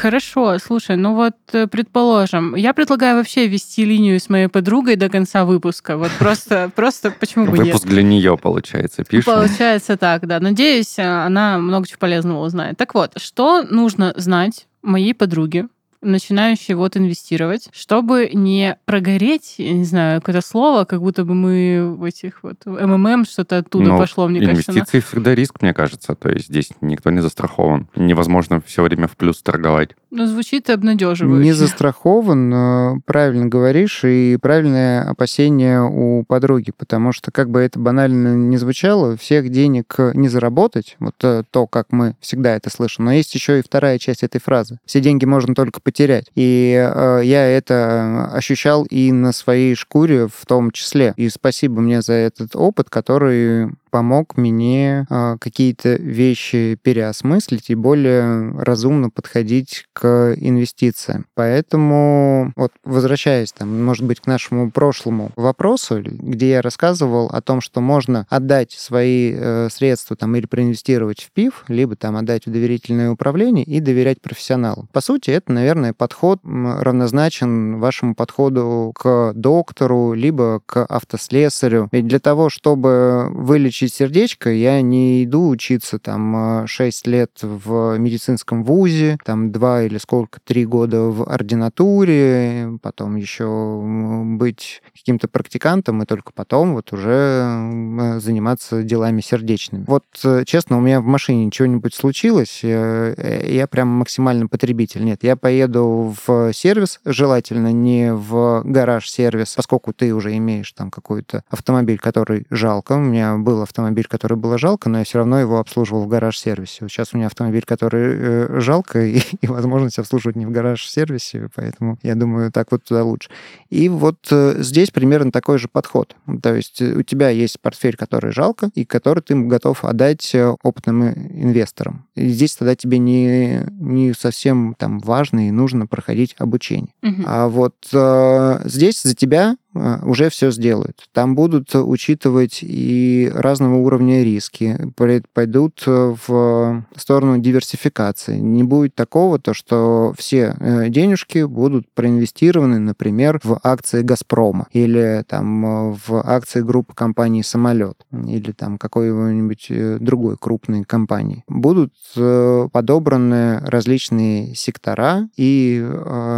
Хорошо, 0.00 0.58
слушай, 0.58 0.96
ну 0.96 1.14
вот, 1.14 1.34
э, 1.52 1.66
предположим, 1.66 2.54
я 2.54 2.72
предлагаю 2.72 3.18
вообще 3.18 3.46
вести 3.46 3.84
линию 3.84 4.18
с 4.18 4.30
моей 4.30 4.48
подругой 4.48 4.96
до 4.96 5.10
конца 5.10 5.44
выпуска. 5.44 5.98
Вот 5.98 6.10
просто, 6.18 6.70
просто 6.74 7.10
почему 7.10 7.44
бы 7.44 7.58
нет? 7.58 7.66
Выпуск 7.66 7.86
для 7.86 8.02
нее, 8.02 8.38
получается, 8.38 9.04
пишем. 9.04 9.34
Получается 9.34 9.98
так, 9.98 10.26
да. 10.26 10.40
Надеюсь, 10.40 10.98
она 10.98 11.58
много 11.58 11.86
чего 11.86 11.98
полезного 11.98 12.46
узнает. 12.46 12.78
Так 12.78 12.94
вот, 12.94 13.12
что 13.20 13.62
нужно 13.62 14.14
знать 14.16 14.68
моей 14.80 15.12
подруге, 15.12 15.68
начинающие 16.02 16.76
вот 16.76 16.96
инвестировать, 16.96 17.68
чтобы 17.72 18.30
не 18.32 18.76
прогореть, 18.84 19.54
я 19.58 19.72
не 19.72 19.84
знаю, 19.84 20.20
какое-то 20.20 20.46
слово, 20.46 20.84
как 20.84 21.00
будто 21.00 21.24
бы 21.24 21.34
мы 21.34 21.94
в 21.96 22.04
этих 22.04 22.42
вот 22.42 22.64
МММ 22.64 23.24
что-то 23.24 23.58
оттуда 23.58 23.90
Но 23.90 23.98
пошло, 23.98 24.28
мне 24.28 24.38
инвестиции 24.38 24.64
кажется. 24.64 24.72
Инвестиции 24.72 25.00
всегда 25.00 25.34
риск, 25.34 25.62
мне 25.62 25.74
кажется. 25.74 26.14
То 26.14 26.28
есть 26.28 26.46
здесь 26.46 26.70
никто 26.80 27.10
не 27.10 27.20
застрахован. 27.20 27.88
Невозможно 27.96 28.62
все 28.64 28.82
время 28.82 29.08
в 29.08 29.16
плюс 29.16 29.42
торговать. 29.42 29.90
Ну, 30.10 30.26
звучит 30.26 30.70
обнадеживающе. 30.70 31.44
Не 31.44 31.52
застрахован, 31.52 33.02
правильно 33.02 33.46
говоришь, 33.46 34.02
и 34.04 34.38
правильное 34.40 35.08
опасение 35.08 35.82
у 35.82 36.24
подруги, 36.24 36.72
потому 36.76 37.12
что, 37.12 37.30
как 37.30 37.50
бы 37.50 37.60
это 37.60 37.78
банально 37.78 38.34
не 38.34 38.56
звучало, 38.56 39.16
всех 39.16 39.50
денег 39.50 39.96
не 40.14 40.28
заработать, 40.28 40.96
вот 40.98 41.14
э, 41.22 41.44
то, 41.50 41.66
как 41.66 41.92
мы 41.92 42.16
всегда 42.20 42.56
это 42.56 42.70
слышим, 42.70 43.04
но 43.04 43.12
есть 43.12 43.34
еще 43.34 43.58
и 43.58 43.62
вторая 43.62 43.98
часть 43.98 44.22
этой 44.22 44.40
фразы. 44.40 44.78
Все 44.84 45.00
деньги 45.00 45.24
можно 45.24 45.54
только 45.54 45.80
потерять. 45.90 46.26
И 46.36 46.72
э, 46.72 47.20
я 47.24 47.46
это 47.46 48.30
ощущал 48.32 48.84
и 48.84 49.10
на 49.10 49.32
своей 49.32 49.74
шкуре 49.74 50.28
в 50.28 50.46
том 50.46 50.70
числе. 50.70 51.14
И 51.16 51.28
спасибо 51.28 51.80
мне 51.80 52.00
за 52.00 52.12
этот 52.12 52.54
опыт, 52.54 52.88
который 52.88 53.70
помог 53.90 54.36
мне 54.36 55.06
э, 55.08 55.36
какие-то 55.40 55.94
вещи 55.94 56.78
переосмыслить 56.82 57.70
и 57.70 57.74
более 57.74 58.52
разумно 58.58 59.10
подходить 59.10 59.86
к 59.92 60.34
инвестициям. 60.36 61.26
Поэтому, 61.34 62.52
вот 62.56 62.72
возвращаясь, 62.84 63.52
там, 63.52 63.84
может 63.84 64.06
быть, 64.06 64.20
к 64.20 64.26
нашему 64.26 64.70
прошлому 64.70 65.32
вопросу, 65.36 66.00
где 66.02 66.50
я 66.50 66.62
рассказывал 66.62 67.26
о 67.26 67.40
том, 67.40 67.60
что 67.60 67.80
можно 67.80 68.26
отдать 68.28 68.72
свои 68.72 69.32
э, 69.34 69.68
средства 69.70 70.16
там, 70.16 70.36
или 70.36 70.46
проинвестировать 70.46 71.20
в 71.22 71.32
ПИФ, 71.32 71.64
либо 71.68 71.96
там 71.96 72.16
отдать 72.16 72.46
в 72.46 72.50
доверительное 72.50 73.10
управление 73.10 73.64
и 73.64 73.80
доверять 73.80 74.20
профессионалам. 74.20 74.88
По 74.92 75.00
сути, 75.00 75.30
это, 75.30 75.52
наверное, 75.52 75.92
подход 75.92 76.40
равнозначен 76.44 77.78
вашему 77.78 78.14
подходу 78.14 78.92
к 78.94 79.32
доктору, 79.34 80.12
либо 80.12 80.60
к 80.66 80.84
автослесарю. 80.84 81.88
Ведь 81.92 82.06
для 82.06 82.20
того, 82.20 82.50
чтобы 82.50 83.28
вылечить 83.30 83.79
сердечко, 83.88 84.50
я 84.50 84.80
не 84.82 85.24
иду 85.24 85.48
учиться 85.48 85.98
там 85.98 86.66
6 86.66 87.06
лет 87.06 87.30
в 87.42 87.98
медицинском 87.98 88.64
вузе, 88.64 89.18
там 89.24 89.52
2 89.52 89.82
или 89.84 89.98
сколько, 89.98 90.40
3 90.44 90.64
года 90.66 91.02
в 91.02 91.28
ординатуре, 91.28 92.78
потом 92.82 93.16
еще 93.16 93.80
быть 94.24 94.82
каким-то 94.94 95.28
практикантом, 95.28 96.02
и 96.02 96.06
только 96.06 96.32
потом 96.32 96.74
вот 96.74 96.92
уже 96.92 98.18
заниматься 98.20 98.82
делами 98.82 99.20
сердечными. 99.20 99.84
Вот, 99.86 100.04
э, 100.24 100.44
честно, 100.46 100.78
у 100.78 100.80
меня 100.80 101.00
в 101.00 101.04
машине 101.04 101.50
чего-нибудь 101.50 101.94
случилось, 101.94 102.60
э, 102.62 103.46
я 103.48 103.66
прям 103.66 103.88
максимально 103.88 104.46
потребитель. 104.46 105.04
Нет, 105.04 105.22
я 105.22 105.36
поеду 105.36 106.14
в 106.26 106.52
сервис, 106.52 107.00
желательно 107.04 107.72
не 107.72 108.12
в 108.12 108.62
гараж-сервис, 108.64 109.54
поскольку 109.54 109.92
ты 109.92 110.14
уже 110.14 110.36
имеешь 110.36 110.72
там 110.72 110.90
какой-то 110.90 111.42
автомобиль, 111.48 111.98
который 111.98 112.46
жалко. 112.50 112.92
У 112.92 113.00
меня 113.00 113.36
был 113.36 113.62
автомобиль, 113.70 114.06
который 114.08 114.36
было 114.36 114.58
жалко, 114.58 114.88
но 114.88 114.98
я 114.98 115.04
все 115.04 115.18
равно 115.18 115.40
его 115.40 115.58
обслуживал 115.58 116.04
в 116.04 116.08
гараж-сервисе. 116.08 116.78
Вот 116.82 116.90
сейчас 116.90 117.10
у 117.12 117.16
меня 117.16 117.26
автомобиль, 117.26 117.64
который 117.64 118.14
э, 118.16 118.60
жалко, 118.60 119.00
и, 119.04 119.20
и 119.40 119.46
возможность 119.46 119.98
обслуживать 119.98 120.36
не 120.36 120.46
в 120.46 120.50
гараж-сервисе, 120.50 121.48
поэтому 121.54 121.98
я 122.02 122.14
думаю, 122.14 122.52
так 122.52 122.72
вот 122.72 122.84
туда 122.84 123.04
лучше. 123.04 123.30
И 123.70 123.88
вот 123.88 124.18
э, 124.30 124.56
здесь 124.58 124.90
примерно 124.90 125.32
такой 125.32 125.58
же 125.58 125.68
подход. 125.68 126.14
То 126.42 126.54
есть 126.54 126.82
у 126.82 127.02
тебя 127.02 127.30
есть 127.30 127.60
портфель, 127.60 127.96
который 127.96 128.32
жалко, 128.32 128.70
и 128.74 128.84
который 128.84 129.20
ты 129.20 129.34
готов 129.34 129.84
отдать 129.84 130.34
опытным 130.62 131.08
инвесторам. 131.08 132.06
И 132.14 132.28
здесь 132.28 132.56
тогда 132.56 132.74
тебе 132.74 132.98
не, 132.98 133.66
не 133.78 134.12
совсем 134.12 134.74
там 134.78 134.98
важно 134.98 135.48
и 135.48 135.50
нужно 135.50 135.86
проходить 135.86 136.34
обучение. 136.38 136.92
Угу. 137.02 137.22
А 137.26 137.48
вот 137.48 137.74
э, 137.92 138.60
здесь 138.64 139.02
за 139.02 139.14
тебя 139.14 139.56
уже 139.74 140.30
все 140.30 140.50
сделают. 140.50 141.08
Там 141.12 141.34
будут 141.34 141.74
учитывать 141.74 142.60
и 142.62 143.30
разного 143.34 143.76
уровня 143.76 144.22
риски, 144.22 144.92
пойдут 145.32 145.82
в 145.86 146.84
сторону 146.96 147.38
диверсификации. 147.38 148.38
Не 148.38 148.64
будет 148.64 148.94
такого, 148.94 149.38
то, 149.38 149.54
что 149.54 150.14
все 150.16 150.56
э, 150.58 150.88
денежки 150.88 151.44
будут 151.44 151.90
проинвестированы, 151.92 152.78
например, 152.78 153.40
в 153.42 153.58
акции 153.62 154.02
«Газпрома» 154.02 154.66
или 154.72 155.24
там 155.26 155.92
в 155.94 156.22
акции 156.24 156.60
группы 156.60 156.94
компании 156.94 157.42
«Самолет» 157.42 158.04
или 158.12 158.52
там 158.52 158.78
какой-нибудь 158.78 159.66
э, 159.70 159.98
другой 160.00 160.36
крупной 160.36 160.84
компании. 160.84 161.44
Будут 161.48 161.92
э, 162.16 162.68
подобраны 162.72 163.60
различные 163.60 164.54
сектора 164.54 165.28
и 165.36 165.86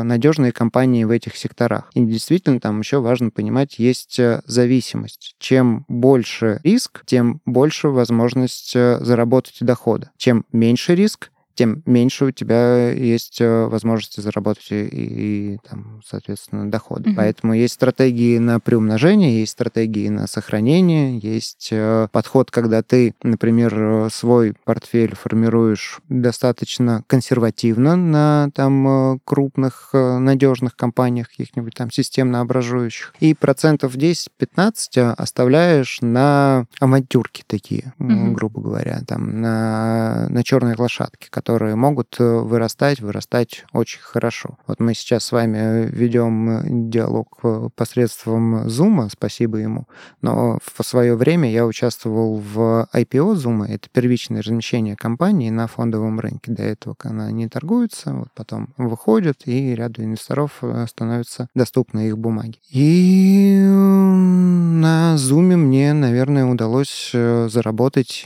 надежные 0.05 0.53
компании 0.53 1.05
в 1.05 1.11
этих 1.11 1.37
секторах. 1.37 1.91
И 1.95 2.05
действительно 2.05 2.61
там 2.61 2.81
еще 2.81 3.01
важно 3.01 3.22
важно 3.23 3.31
понимать, 3.31 3.79
есть 3.79 4.19
э, 4.19 4.43
зависимость. 4.47 5.37
Чем 5.39 5.85
больше 5.89 6.61
риск, 6.65 7.05
тем 7.07 7.41
больше 7.47 7.89
возможность 7.89 8.75
э, 8.75 8.99
заработать 9.01 9.59
дохода. 9.61 10.11
Чем 10.17 10.45
меньше 10.53 10.95
риск, 10.95 11.31
тем 11.55 11.83
меньше 11.87 12.27
у 12.27 12.31
тебя 12.31 12.91
есть 12.91 13.41
э, 13.41 13.67
возможности 13.67 14.21
заработать 14.21 14.71
и, 14.71 14.87
и 14.87 15.59
там, 15.69 16.01
соответственно, 16.05 16.71
доходы. 16.71 17.11
Угу. 17.11 17.17
Поэтому 17.17 17.55
есть 17.55 17.75
стратегии 17.75 18.39
на 18.39 18.61
приумножение, 18.61 19.41
есть 19.41 19.53
стратегии 19.53 20.09
на 20.09 20.27
сохранение, 20.27 21.19
есть 21.19 21.69
э, 21.71 22.09
подход, 22.13 22.51
когда 22.51 22.83
ты, 22.83 23.15
например, 23.23 23.75
э, 23.75 24.09
свой 24.13 24.55
портфель 24.65 25.15
формируешь 25.15 26.01
достаточно 26.09 27.05
консервативно 27.07 27.97
на 27.97 28.51
там 28.55 29.21
крупных 29.25 29.91
надежных 29.93 30.77
компаниях, 30.77 31.29
каких-нибудь 31.29 31.75
там 31.75 31.91
системно 31.91 32.41
образующих, 32.41 33.15
и 33.21 33.35
процентов 33.35 33.97
10-15 33.97 35.15
оставляешь 35.17 35.99
на 36.01 36.67
авантюрки 36.81 37.45
такие, 37.47 37.93
угу. 37.99 38.33
грубо 38.33 38.61
говоря, 38.61 39.01
там 39.07 39.41
на, 39.41 40.27
на 40.29 40.43
черной 40.45 40.75
лошадке, 40.77 41.29
которые 41.43 41.75
могут 41.75 42.15
э, 42.21 42.25
вырастать, 42.25 43.01
вырастать 43.01 43.65
очень 43.73 44.01
хорошо. 44.01 44.59
Вот 44.69 44.79
мы 44.79 44.95
сейчас 44.95 45.25
с 45.25 45.33
вами 45.33 45.89
ведем 45.91 46.51
э, 46.51 46.63
диалог 46.69 47.41
э, 47.43 47.69
посредством 47.75 48.67
Zoom, 48.69 49.09
спасибо 49.11 49.59
ему, 49.59 49.89
но 50.21 50.59
в 50.63 50.85
свое 50.85 51.17
время 51.17 51.51
я 51.51 51.67
участвовал 51.67 52.37
в 52.37 52.89
IPO 52.95 53.35
Zoom, 53.35 53.67
это 53.67 53.89
первичное 53.91 54.41
размещение 54.41 54.95
компании 54.95 55.51
на 55.51 55.67
фондовом 55.67 56.21
рынке. 56.21 56.53
До 56.53 56.63
этого 56.63 56.95
она 57.03 57.33
не 57.33 57.49
торгуется, 57.49 58.15
вот 58.15 58.29
потом 58.37 58.69
выходит, 58.77 59.43
и 59.47 59.75
ряду 59.75 60.05
инвесторов 60.05 60.63
становятся 60.87 61.49
доступны 61.57 62.07
их 62.07 62.19
бумаги. 62.19 62.59
И 62.71 63.59
на 63.67 65.17
Zoom 65.17 65.57
мне, 65.57 65.93
наверное, 65.93 66.47
удалось 66.47 67.11
заработать 67.13 68.25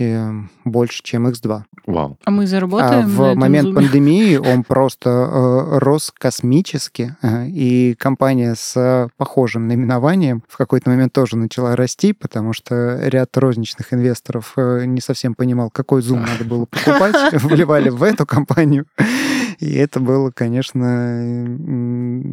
больше, 0.65 1.03
чем 1.03 1.29
X2. 1.29 1.63
Вау. 1.87 2.19
А 2.25 2.31
мы 2.31 2.47
заработаем? 2.47 3.06
В 3.07 3.35
момент 3.35 3.69
зуме. 3.69 3.77
пандемии 3.77 4.37
он 4.37 4.65
просто 4.65 5.11
э, 5.11 5.79
рос 5.79 6.13
космически, 6.17 7.17
э, 7.23 7.47
и 7.49 7.95
компания 7.95 8.55
с 8.55 9.09
похожим 9.17 9.69
наименованием 9.69 10.43
в 10.49 10.57
какой-то 10.57 10.91
момент 10.91 11.13
тоже 11.13 11.37
начала 11.37 11.77
расти, 11.77 12.13
потому 12.13 12.53
что 12.53 12.99
ряд 13.09 13.37
розничных 13.37 13.93
инвесторов 13.93 14.53
э, 14.57 14.85
не 14.87 15.01
совсем 15.01 15.35
понимал, 15.35 15.71
какой 15.71 16.03
зум 16.03 16.23
надо 16.23 16.45
было 16.45 16.67
покупать, 16.67 17.33
вливали 17.33 17.89
в 17.89 18.03
эту 18.03 18.27
компанию. 18.27 18.87
И 19.59 19.75
это 19.75 20.01
было, 20.01 20.31
конечно, 20.31 20.85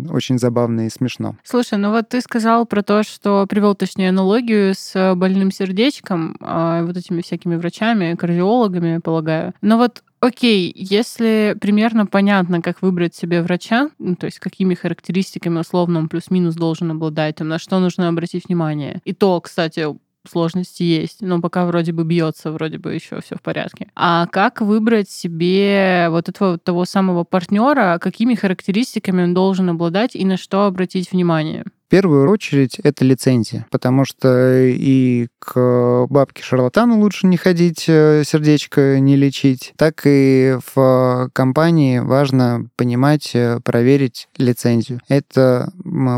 очень 0.09 0.37
забавно 0.37 0.87
и 0.87 0.89
смешно. 0.89 1.37
Слушай, 1.43 1.77
ну 1.77 1.91
вот 1.91 2.09
ты 2.09 2.21
сказал 2.21 2.65
про 2.65 2.83
то, 2.83 3.03
что 3.03 3.45
привел, 3.47 3.75
точнее, 3.75 4.09
аналогию 4.09 4.73
с 4.75 5.15
больным 5.15 5.51
сердечком, 5.51 6.35
а, 6.41 6.83
вот 6.83 6.97
этими 6.97 7.21
всякими 7.21 7.55
врачами, 7.55 8.15
кардиологами, 8.15 8.99
полагаю. 8.99 9.53
Но 9.61 9.77
вот 9.77 10.03
Окей, 10.23 10.71
если 10.73 11.53
примерно 11.59 12.05
понятно, 12.05 12.61
как 12.61 12.81
выбрать 12.81 13.13
себе 13.13 13.41
врача, 13.43 13.89
ну, 13.99 14.15
то 14.15 14.25
есть 14.25 14.39
какими 14.39 14.73
характеристиками 14.73 15.59
условно 15.59 15.99
он 15.99 16.07
плюс-минус 16.07 16.55
должен 16.55 16.91
обладать, 16.91 17.35
там, 17.35 17.49
на 17.49 17.59
что 17.59 17.77
нужно 17.79 18.07
обратить 18.07 18.45
внимание. 18.47 19.01
И 19.03 19.11
то, 19.11 19.41
кстати, 19.41 19.85
сложности 20.25 20.81
есть, 20.83 21.17
но 21.19 21.41
пока 21.41 21.65
вроде 21.65 21.91
бы 21.91 22.05
бьется, 22.05 22.53
вроде 22.53 22.77
бы 22.77 22.93
еще 22.93 23.19
все 23.19 23.35
в 23.35 23.41
порядке. 23.41 23.91
А 23.97 24.27
как 24.27 24.61
выбрать 24.61 25.09
себе 25.09 26.07
вот 26.09 26.29
этого 26.29 26.57
того 26.57 26.85
самого 26.85 27.25
партнера, 27.25 27.97
какими 27.99 28.33
характеристиками 28.35 29.23
он 29.23 29.33
должен 29.33 29.69
обладать 29.71 30.15
и 30.15 30.23
на 30.23 30.37
что 30.37 30.67
обратить 30.67 31.11
внимание? 31.11 31.65
Первую 31.93 32.27
очередь 32.27 32.79
это 32.79 33.05
лицензия, 33.05 33.67
потому 33.69 34.03
что 34.03 34.65
и 34.65 35.27
к 35.37 36.07
бабке-шарлатану 36.09 36.97
лучше 36.97 37.27
не 37.27 37.37
ходить, 37.37 37.85
э, 37.87 38.23
сердечко 38.25 38.99
не 38.99 39.15
лечить, 39.15 39.73
так 39.77 40.01
и 40.05 40.57
в 40.73 41.29
компании 41.33 41.99
важно 41.99 42.67
понимать, 42.77 43.29
э, 43.35 43.59
проверить 43.63 44.27
лицензию. 44.37 45.01
Это 45.07 45.71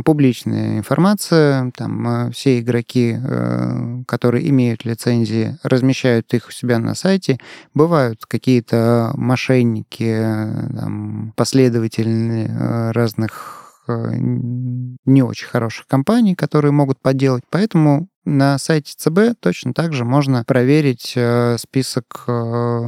публичная 0.06 0.78
информация, 0.78 1.70
там 1.76 2.08
э, 2.08 2.32
все 2.32 2.60
игроки, 2.60 3.18
которые 4.08 4.50
имеют 4.52 4.86
лицензии, 4.86 5.58
размещают 5.62 6.34
их 6.34 6.48
у 6.48 6.52
себя 6.52 6.80
на 6.80 6.96
сайте. 6.96 7.38
Бывают 7.74 8.26
какие-то 8.26 9.12
мошенники, 9.16 10.24
там, 10.74 11.34
последователи 11.36 12.50
разных 12.94 13.64
Э, 13.65 13.65
не 13.88 15.22
очень 15.24 15.48
хороших 15.48 15.88
компаний, 15.88 16.36
которые 16.36 16.72
могут 16.72 17.00
подделать. 17.00 17.44
Поэтому 17.50 18.08
на 18.26 18.58
сайте 18.58 18.94
ЦБ 18.98 19.40
точно 19.40 19.74
так 19.74 19.94
же 19.94 20.04
можно 20.04 20.44
проверить 20.44 21.14
э, 21.16 21.58
список 21.60 22.26
э, 22.28 22.82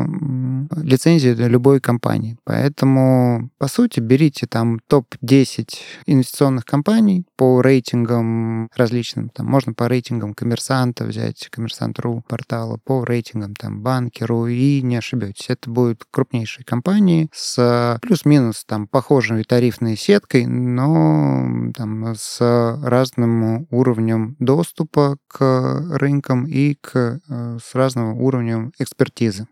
лицензии 0.82 1.34
для 1.34 1.48
любой 1.48 1.80
компании. 1.80 2.38
Поэтому, 2.44 3.50
по 3.58 3.68
сути, 3.68 4.00
берите 4.00 4.48
там 4.48 4.80
топ-10 4.88 5.68
инвестиционных 6.06 6.66
компаний 6.66 7.26
по 7.36 7.62
рейтингам 7.62 8.70
различным. 8.76 9.30
Там 9.30 9.46
можно 9.46 9.74
по 9.74 9.88
рейтингам 9.88 10.34
коммерсанта 10.34 11.06
взять, 11.06 11.48
коммерсант.ру 11.50 12.24
портала, 12.28 12.80
по 12.84 13.06
рейтингам 13.06 13.56
там 13.56 13.82
банкеру, 13.82 14.48
и 14.48 14.82
не 14.82 14.98
ошибетесь. 14.98 15.50
Это 15.50 15.70
будут 15.70 16.06
крупнейшие 16.10 16.66
компании 16.66 17.30
с 17.34 18.00
плюс-минус 18.02 18.66
там 18.66 18.88
похожей 18.88 19.44
тарифной 19.44 19.96
сеткой, 19.96 20.46
но 20.46 21.72
там 21.76 22.16
с 22.16 22.40
разным 22.84 23.68
уровнем 23.70 24.36
доступа 24.40 25.18
к 25.28 25.84
рынкам 25.92 26.46
и 26.46 26.76
к, 26.76 27.20
э, 27.30 27.58
с 27.64 27.76
разным 27.76 28.14
уровнем 28.22 28.72
экспертизы. 28.80 29.48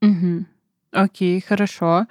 Угу. 0.00 0.44
Окей, 0.92 1.40
хорошо. 1.40 2.06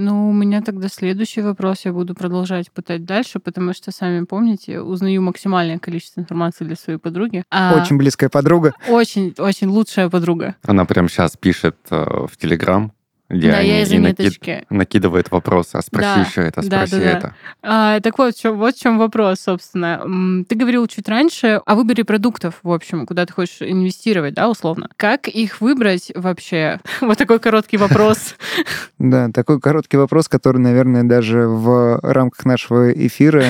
Ну, 0.00 0.30
у 0.30 0.32
меня 0.32 0.62
тогда 0.62 0.86
следующий 0.88 1.40
вопрос. 1.42 1.84
Я 1.84 1.92
буду 1.92 2.14
продолжать 2.14 2.70
пытать 2.70 3.04
дальше, 3.04 3.40
потому 3.40 3.72
что, 3.74 3.90
сами 3.90 4.24
помните, 4.24 4.80
узнаю 4.80 5.22
максимальное 5.22 5.80
количество 5.80 6.20
информации 6.20 6.64
для 6.64 6.76
своей 6.76 7.00
подруги. 7.00 7.42
А 7.50 7.74
Очень 7.74 7.98
близкая 7.98 8.30
подруга. 8.30 8.74
очень, 8.88 9.34
очень 9.38 9.66
лучшая 9.66 10.08
подруга. 10.08 10.54
Она 10.62 10.84
прямо 10.84 11.08
сейчас 11.08 11.36
пишет 11.36 11.76
э, 11.90 12.26
в 12.28 12.36
Телеграм, 12.36 12.92
где 13.30 13.50
Да, 13.52 13.58
они 13.58 13.68
я 13.68 13.82
из 13.82 13.92
и 13.92 13.98
накид- 13.98 14.16
заметочки. 14.16 14.64
накидывает 14.70 15.30
вопросы. 15.30 15.76
А 15.76 15.82
спроси 15.82 16.08
Да, 16.14 16.20
еще 16.22 16.40
это, 16.42 16.62
спроси 16.62 16.92
да, 16.92 16.98
да. 16.98 17.04
это. 17.10 17.34
А, 17.62 18.00
так 18.00 18.16
вот, 18.18 18.34
чё- 18.36 18.54
вот 18.54 18.74
в 18.76 18.80
чем 18.80 18.98
вопрос, 18.98 19.40
собственно. 19.40 20.44
Ты 20.48 20.54
говорил 20.54 20.86
чуть 20.86 21.08
раньше 21.08 21.60
о 21.66 21.74
выборе 21.74 22.04
продуктов, 22.04 22.54
в 22.62 22.72
общем, 22.72 23.06
куда 23.06 23.26
ты 23.26 23.32
хочешь 23.32 23.58
инвестировать, 23.60 24.34
да, 24.34 24.48
условно. 24.48 24.88
Как 24.96 25.28
их 25.28 25.60
выбрать 25.60 26.10
вообще? 26.14 26.80
Вот 27.00 27.18
такой 27.18 27.38
короткий 27.38 27.76
вопрос. 27.76 28.34
Да, 28.98 29.28
такой 29.32 29.60
короткий 29.60 29.96
вопрос, 29.96 30.28
который, 30.28 30.58
наверное, 30.58 31.04
даже 31.04 31.46
в 31.46 32.00
рамках 32.02 32.44
нашего 32.44 32.90
эфира 32.92 33.44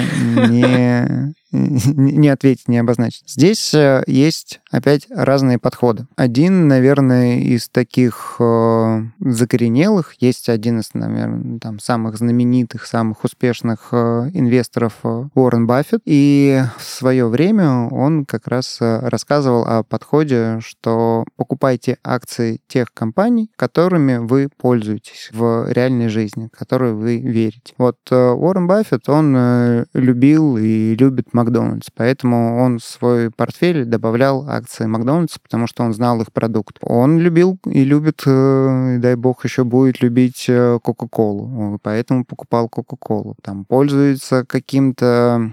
не, 0.49 1.35
не 1.53 2.29
ответить, 2.29 2.69
не 2.69 2.79
обозначить. 2.79 3.25
Здесь 3.27 3.73
э, 3.73 4.03
есть 4.07 4.61
опять 4.71 5.07
разные 5.11 5.59
подходы. 5.59 6.07
Один, 6.17 6.69
наверное, 6.69 7.39
из 7.39 7.69
таких 7.69 8.37
э, 8.39 9.03
закоренелых, 9.21 10.15
есть 10.21 10.49
один 10.51 10.81
из, 10.81 10.93
наверное, 10.93 11.59
там, 11.59 11.79
самых 11.79 12.19
знаменитых, 12.19 12.85
самых 12.85 13.25
успешных 13.25 13.89
э, 13.93 14.31
инвесторов 14.35 14.95
э, 15.05 15.25
Уоррен 15.35 15.67
Баффет. 15.67 16.03
И 16.05 16.63
в 16.77 16.83
свое 16.83 17.29
время 17.29 17.89
он 17.89 18.27
как 18.27 18.47
раз 18.47 18.79
э, 18.81 19.09
рассказывал 19.09 19.65
о 19.65 19.85
подходе, 19.85 20.59
что 20.61 21.25
покупайте 21.37 21.97
акции 22.05 22.61
тех 22.69 22.93
компаний, 22.93 23.51
которыми 23.57 24.19
вы 24.19 24.49
пользуетесь 24.55 25.31
в 25.33 25.73
реальной 25.73 26.09
жизни, 26.09 26.49
которые 26.53 26.93
вы 26.93 27.19
верите. 27.19 27.73
Вот 27.79 27.97
э, 28.11 28.31
Уоррен 28.33 28.67
Баффет, 28.67 29.09
он 29.09 29.35
э, 29.35 29.85
любил 29.95 30.59
и 30.59 30.95
любит 30.95 31.33
Макдональдс, 31.39 31.89
поэтому 31.95 32.59
он 32.59 32.79
в 32.81 32.85
свой 32.85 33.31
портфель 33.31 33.85
добавлял 33.85 34.49
акции 34.49 34.87
Макдональдса, 34.87 35.39
потому 35.41 35.69
что 35.69 35.85
он 35.85 35.95
знал 35.95 36.21
их 36.21 36.33
продукт. 36.33 36.79
Он 36.81 37.19
любил 37.19 37.59
и 37.65 37.85
любит, 37.85 38.23
э, 38.27 38.97
и 38.97 38.99
дай 38.99 39.15
бог, 39.15 39.45
еще 39.45 39.63
будет 39.63 40.03
любить 40.03 40.47
э, 40.49 40.79
Кока-Колу, 40.83 41.77
э, 41.77 41.79
поэтому 41.81 42.25
покупал 42.25 42.69
Кока-Колу. 42.69 43.37
Там 43.43 43.65
пользуется 43.65 44.45
каким-то 44.45 45.53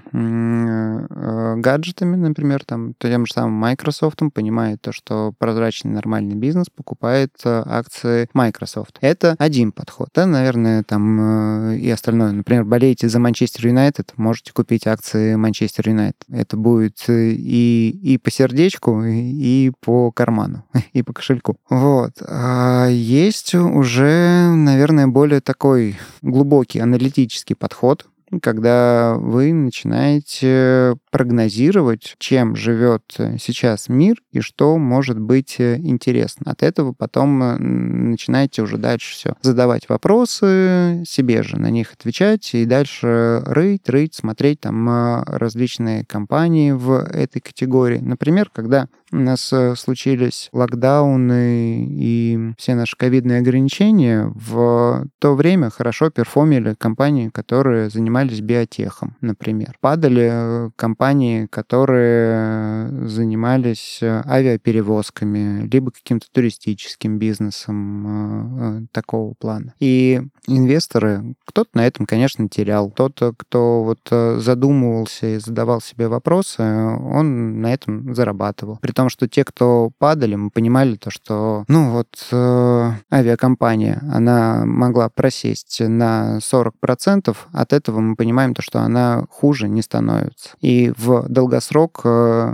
гаджетами, 1.57 2.15
например, 2.15 2.63
там 2.65 2.93
тем 2.97 3.25
же 3.25 3.33
самым 3.33 3.53
Microsoft, 3.53 4.21
понимает 4.33 4.81
то, 4.81 4.91
что 4.91 5.33
прозрачный 5.37 5.91
нормальный 5.91 6.35
бизнес 6.35 6.67
покупает 6.73 7.31
акции 7.43 8.27
Microsoft. 8.33 8.97
Это 9.01 9.35
один 9.37 9.71
подход. 9.71 10.09
Да, 10.15 10.25
наверное, 10.25 10.83
там 10.83 11.71
и 11.71 11.89
остальное. 11.89 12.31
Например, 12.31 12.63
болеете 12.63 13.09
за 13.09 13.19
Манчестер 13.19 13.67
Юнайтед, 13.67 14.13
можете 14.17 14.53
купить 14.53 14.87
акции 14.87 15.35
Манчестер 15.35 15.74
Юнайтед. 15.83 16.23
Это 16.29 16.57
будет 16.57 17.03
э, 17.07 17.31
и, 17.31 17.89
и 17.89 18.17
по 18.17 18.31
сердечку, 18.31 19.03
и 19.03 19.71
по 19.81 20.11
карману, 20.11 20.63
и 20.93 21.03
по 21.03 21.13
кошельку. 21.13 21.57
Вот. 21.69 22.13
А 22.27 22.87
есть 22.87 23.53
уже, 23.55 24.49
наверное, 24.53 25.07
более 25.07 25.41
такой 25.41 25.97
глубокий 26.21 26.79
аналитический 26.79 27.55
подход, 27.55 28.07
когда 28.41 29.15
вы 29.17 29.53
начинаете 29.53 30.95
прогнозировать, 31.11 32.15
чем 32.17 32.55
живет 32.55 33.03
э, 33.17 33.37
сейчас 33.39 33.87
мир 33.89 34.17
и 34.31 34.41
что 34.41 34.77
может 34.77 35.19
быть 35.19 35.55
э, 35.59 35.77
интересно. 35.77 36.51
От 36.51 36.63
этого 36.63 36.93
потом 36.93 37.41
э, 37.43 37.57
начинаете 37.57 38.61
уже 38.61 38.77
дальше 38.77 39.13
все 39.15 39.33
задавать 39.41 39.87
вопросы 39.89 41.03
себе 41.07 41.43
же, 41.43 41.57
на 41.57 41.69
них 41.69 41.93
отвечать 41.93 42.53
и 42.53 42.65
дальше 42.65 43.41
рыть, 43.45 43.87
рыть, 43.89 44.15
смотреть 44.15 44.61
там 44.61 45.23
различные 45.25 46.05
компании 46.05 46.71
в 46.71 46.99
этой 46.99 47.39
категории. 47.39 47.99
Например, 47.99 48.49
когда 48.53 48.87
у 49.11 49.17
нас 49.17 49.53
э, 49.53 49.75
случились 49.75 50.49
локдауны 50.51 51.85
и 51.89 52.53
все 52.57 52.75
наши 52.75 52.95
ковидные 52.97 53.39
ограничения, 53.39 54.31
в 54.33 55.05
то 55.19 55.35
время 55.35 55.69
хорошо 55.69 56.09
перформили 56.09 56.73
компании, 56.73 57.29
которые 57.29 57.89
занимались 57.89 58.41
биотехом, 58.41 59.15
например. 59.21 59.77
Падали 59.79 60.29
э, 60.31 60.69
компании, 60.75 61.45
которые 61.45 63.07
занимались 63.07 63.99
э, 64.01 64.23
авиаперевозками, 64.25 65.67
либо 65.67 65.91
каким-то 65.91 66.27
туристическим 66.31 67.19
бизнесом 67.19 68.87
такого 68.91 69.33
плана. 69.35 69.73
И 69.79 70.21
инвесторы, 70.47 71.35
кто-то 71.45 71.69
на 71.73 71.85
этом, 71.85 72.05
конечно, 72.05 72.49
терял. 72.49 72.89
Кто-то, 72.89 73.33
кто 73.37 73.83
вот 73.83 73.99
задумывался 74.41 75.35
и 75.35 75.37
задавал 75.37 75.81
себе 75.81 76.07
вопросы, 76.07 76.61
он 76.61 77.61
на 77.61 77.73
этом 77.73 78.13
зарабатывал. 78.13 78.79
При 78.81 78.91
том, 79.05 79.09
что 79.09 79.27
те, 79.27 79.43
кто 79.43 79.91
падали, 79.99 80.35
мы 80.35 80.49
понимали 80.49 80.95
то, 80.95 81.11
что, 81.11 81.63
ну 81.67 81.91
вот, 81.91 82.07
э, 82.31 82.91
авиакомпания, 83.11 84.01
она 84.11 84.65
могла 84.65 85.09
просесть 85.09 85.79
на 85.79 86.39
40%, 86.39 87.35
от 87.51 87.73
этого 87.73 87.99
мы 87.99 88.15
понимаем 88.15 88.55
то, 88.55 88.61
что 88.61 88.79
она 88.79 89.25
хуже 89.29 89.69
не 89.69 89.83
становится. 89.83 90.49
И 90.59 90.91
в 90.97 91.27
долгосрок 91.29 92.01
э, 92.03 92.53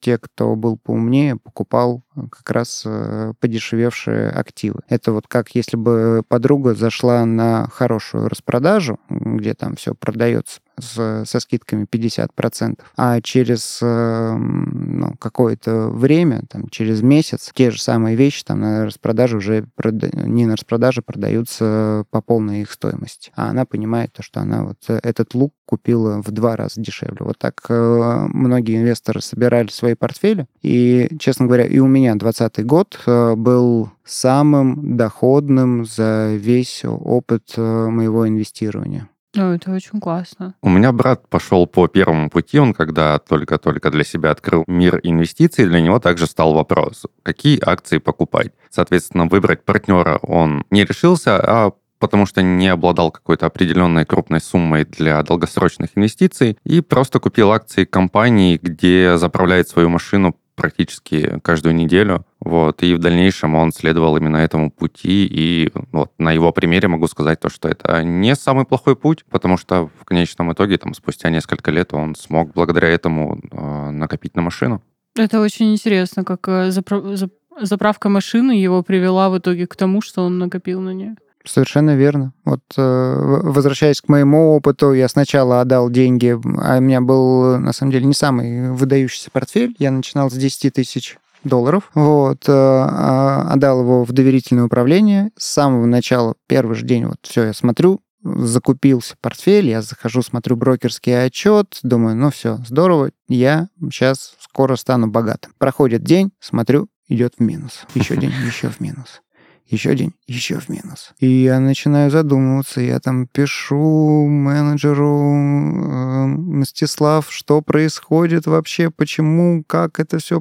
те, 0.00 0.18
кто 0.18 0.54
был 0.54 0.78
поумнее, 0.78 1.36
покупал 1.36 2.02
как 2.30 2.50
раз 2.50 2.84
э, 2.86 3.32
подешевевшие 3.40 4.30
активы. 4.30 4.80
Это 4.88 5.12
вот 5.12 5.26
как 5.26 5.54
если 5.56 5.76
бы 5.76 6.22
подруга 6.28 6.74
зашла 6.74 7.24
на 7.24 7.68
хорошую 7.72 8.28
распродажу, 8.28 8.98
где 9.08 9.54
там 9.54 9.74
все 9.74 9.94
продается 9.94 10.60
с- 10.78 11.24
со 11.26 11.40
скидками 11.40 11.84
50%, 11.84 12.84
а 12.96 13.20
через 13.20 13.78
э, 13.82 14.34
ну, 14.36 15.14
какое-то 15.18 15.88
время, 15.88 16.42
там, 16.48 16.68
через 16.68 17.02
месяц, 17.02 17.50
те 17.54 17.70
же 17.70 17.80
самые 17.80 18.16
вещи 18.16 18.44
там 18.44 18.60
на 18.60 18.86
распродаже 18.86 19.36
уже 19.36 19.66
прода- 19.76 20.10
не 20.26 20.46
на 20.46 20.56
распродаже 20.56 21.02
продаются 21.02 22.04
по 22.10 22.20
полной 22.20 22.62
их 22.62 22.70
стоимости. 22.72 23.30
А 23.36 23.50
она 23.50 23.64
понимает 23.64 24.12
то, 24.12 24.22
что 24.22 24.40
она 24.40 24.64
вот 24.64 24.78
э, 24.88 24.98
этот 25.02 25.34
лук 25.34 25.54
купила 25.66 26.20
в 26.22 26.30
два 26.32 26.56
раза 26.56 26.80
дешевле. 26.80 27.18
Вот 27.20 27.38
так 27.38 27.60
э, 27.68 28.26
многие 28.28 28.78
инвесторы 28.78 29.20
собирали 29.20 29.68
свои 29.68 29.94
портфели. 29.94 30.46
И, 30.62 31.08
честно 31.20 31.46
говоря, 31.46 31.64
и 31.64 31.78
у 31.78 31.86
меня 31.86 32.14
2020 32.14 32.66
год 32.66 32.98
э, 33.06 33.34
был 33.36 33.90
самым 34.04 34.96
доходным 34.96 35.84
за 35.84 36.34
весь 36.34 36.82
опыт 36.84 37.56
моего 37.56 38.26
инвестирования. 38.28 39.08
Ну, 39.34 39.52
это 39.52 39.70
очень 39.70 40.00
классно. 40.00 40.54
У 40.60 40.68
меня 40.68 40.90
брат 40.90 41.28
пошел 41.28 41.66
по 41.66 41.86
первому 41.86 42.30
пути, 42.30 42.58
он 42.58 42.74
когда 42.74 43.18
только-только 43.20 43.90
для 43.90 44.02
себя 44.02 44.32
открыл 44.32 44.64
мир 44.66 44.98
инвестиций, 45.04 45.66
для 45.66 45.80
него 45.80 46.00
также 46.00 46.26
стал 46.26 46.52
вопрос, 46.52 47.06
какие 47.22 47.60
акции 47.64 47.98
покупать. 47.98 48.52
Соответственно, 48.70 49.26
выбрать 49.26 49.64
партнера 49.64 50.18
он 50.22 50.64
не 50.70 50.84
решился, 50.84 51.36
а 51.36 51.72
потому 52.00 52.26
что 52.26 52.42
не 52.42 52.66
обладал 52.66 53.12
какой-то 53.12 53.46
определенной 53.46 54.04
крупной 54.04 54.40
суммой 54.40 54.84
для 54.84 55.22
долгосрочных 55.22 55.90
инвестиций 55.94 56.58
и 56.64 56.80
просто 56.80 57.20
купил 57.20 57.52
акции 57.52 57.84
компании, 57.84 58.58
где 58.60 59.16
заправляет 59.16 59.68
свою 59.68 59.90
машину 59.90 60.34
практически 60.60 61.40
каждую 61.42 61.74
неделю. 61.74 62.24
Вот, 62.40 62.82
и 62.82 62.94
в 62.94 62.98
дальнейшем 62.98 63.54
он 63.54 63.72
следовал 63.72 64.16
именно 64.16 64.36
этому 64.36 64.70
пути, 64.70 65.26
и 65.26 65.72
вот 65.92 66.12
на 66.18 66.32
его 66.32 66.52
примере 66.52 66.88
могу 66.88 67.06
сказать 67.06 67.40
то, 67.40 67.48
что 67.48 67.68
это 67.68 68.02
не 68.04 68.34
самый 68.36 68.64
плохой 68.64 68.96
путь, 68.96 69.24
потому 69.30 69.56
что 69.56 69.90
в 70.00 70.04
конечном 70.04 70.52
итоге, 70.52 70.78
там, 70.78 70.94
спустя 70.94 71.30
несколько 71.30 71.70
лет 71.70 71.92
он 71.94 72.14
смог 72.14 72.52
благодаря 72.52 72.88
этому 72.88 73.40
э, 73.50 73.90
накопить 73.90 74.36
на 74.36 74.42
машину. 74.42 74.82
Это 75.16 75.40
очень 75.40 75.72
интересно, 75.72 76.24
как 76.24 76.48
э, 76.48 76.68
запра- 76.68 77.14
зап- 77.14 77.32
заправка 77.60 78.08
машины 78.08 78.52
его 78.52 78.82
привела 78.82 79.28
в 79.30 79.38
итоге 79.38 79.66
к 79.66 79.76
тому, 79.76 80.00
что 80.02 80.22
он 80.22 80.38
накопил 80.38 80.80
на 80.80 80.90
нее. 80.94 81.16
Совершенно 81.44 81.96
верно. 81.96 82.32
Вот 82.44 82.60
э, 82.76 83.40
возвращаясь 83.42 84.00
к 84.00 84.08
моему 84.08 84.54
опыту, 84.54 84.92
я 84.92 85.08
сначала 85.08 85.60
отдал 85.62 85.88
деньги, 85.90 86.38
а 86.60 86.78
у 86.78 86.80
меня 86.80 87.00
был, 87.00 87.58
на 87.58 87.72
самом 87.72 87.92
деле, 87.92 88.06
не 88.06 88.14
самый 88.14 88.72
выдающийся 88.72 89.30
портфель. 89.30 89.74
Я 89.78 89.90
начинал 89.90 90.30
с 90.30 90.34
10 90.34 90.74
тысяч 90.74 91.16
долларов. 91.42 91.90
Вот, 91.94 92.46
э, 92.46 92.52
а, 92.52 93.48
отдал 93.50 93.80
его 93.80 94.04
в 94.04 94.12
доверительное 94.12 94.64
управление. 94.64 95.30
С 95.36 95.46
самого 95.46 95.86
начала, 95.86 96.34
первый 96.46 96.76
же 96.76 96.84
день, 96.84 97.06
вот 97.06 97.16
все, 97.22 97.44
я 97.44 97.54
смотрю, 97.54 98.02
закупился 98.22 99.14
портфель, 99.20 99.68
я 99.70 99.80
захожу, 99.80 100.20
смотрю 100.20 100.56
брокерский 100.56 101.24
отчет, 101.24 101.78
думаю, 101.82 102.16
ну 102.16 102.30
все, 102.30 102.58
здорово, 102.66 103.12
я 103.28 103.68
сейчас 103.90 104.34
скоро 104.40 104.76
стану 104.76 105.06
богатым. 105.06 105.52
Проходит 105.56 106.02
день, 106.02 106.32
смотрю, 106.38 106.88
идет 107.08 107.34
в 107.38 107.42
минус. 107.42 107.86
Еще 107.94 108.16
день, 108.16 108.32
еще 108.46 108.68
в 108.68 108.80
минус 108.80 109.22
еще 109.70 109.94
день, 109.94 110.12
еще 110.26 110.58
в 110.58 110.68
минус. 110.68 111.12
И 111.20 111.26
я 111.28 111.60
начинаю 111.60 112.10
задумываться, 112.10 112.80
я 112.80 112.98
там 112.98 113.26
пишу 113.26 114.26
менеджеру 114.26 115.34
э, 115.34 116.26
Мстислав, 116.26 117.26
что 117.30 117.62
происходит 117.62 118.46
вообще, 118.46 118.90
почему, 118.90 119.62
как 119.66 120.00
это 120.00 120.18
все, 120.18 120.40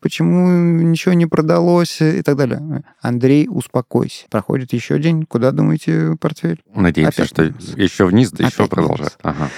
почему 0.00 0.48
ничего 0.82 1.14
не 1.14 1.26
продалось 1.26 2.00
и 2.00 2.22
так 2.22 2.36
далее. 2.36 2.82
Андрей, 3.00 3.48
успокойся. 3.48 4.26
Проходит 4.30 4.72
еще 4.72 4.98
день, 4.98 5.24
куда 5.24 5.52
думаете 5.52 6.16
портфель? 6.20 6.60
Надеемся, 6.74 7.22
Опять 7.22 7.28
что 7.30 7.42
минус. 7.44 7.74
еще 7.76 8.06
вниз, 8.06 8.30
да 8.32 8.44
Опять 8.44 8.52
еще 8.52 8.66
продолжает. 8.68 9.18
Ага. 9.22 9.48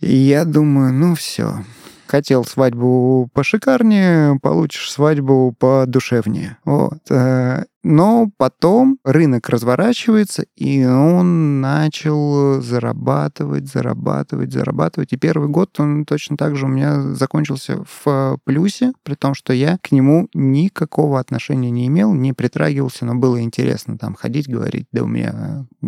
И 0.00 0.14
я 0.16 0.44
думаю, 0.44 0.92
ну 0.94 1.14
все, 1.14 1.64
хотел 2.10 2.44
свадьбу 2.44 3.28
пошикарнее, 3.32 4.38
получишь 4.40 4.90
свадьбу 4.90 5.54
подушевнее. 5.58 6.58
Вот. 6.64 6.98
Э, 7.08 7.64
но 7.82 8.30
потом 8.36 8.98
рынок 9.04 9.48
разворачивается, 9.48 10.44
и 10.54 10.84
он 10.84 11.60
начал 11.60 12.60
зарабатывать, 12.60 13.68
зарабатывать, 13.68 14.52
зарабатывать. 14.52 15.12
И 15.12 15.16
первый 15.16 15.48
год 15.48 15.78
он 15.80 16.04
точно 16.04 16.36
так 16.36 16.56
же 16.56 16.66
у 16.66 16.68
меня 16.68 17.00
закончился 17.14 17.82
в 18.04 18.38
плюсе, 18.44 18.92
при 19.02 19.14
том, 19.14 19.34
что 19.34 19.52
я 19.52 19.78
к 19.78 19.92
нему 19.92 20.28
никакого 20.34 21.18
отношения 21.18 21.70
не 21.70 21.86
имел, 21.86 22.12
не 22.12 22.34
притрагивался, 22.34 23.06
но 23.06 23.14
было 23.14 23.40
интересно 23.40 23.96
там 23.96 24.14
ходить, 24.14 24.48
говорить, 24.48 24.86
да 24.92 25.02
у 25.02 25.06
меня 25.06 25.66
э, 25.82 25.86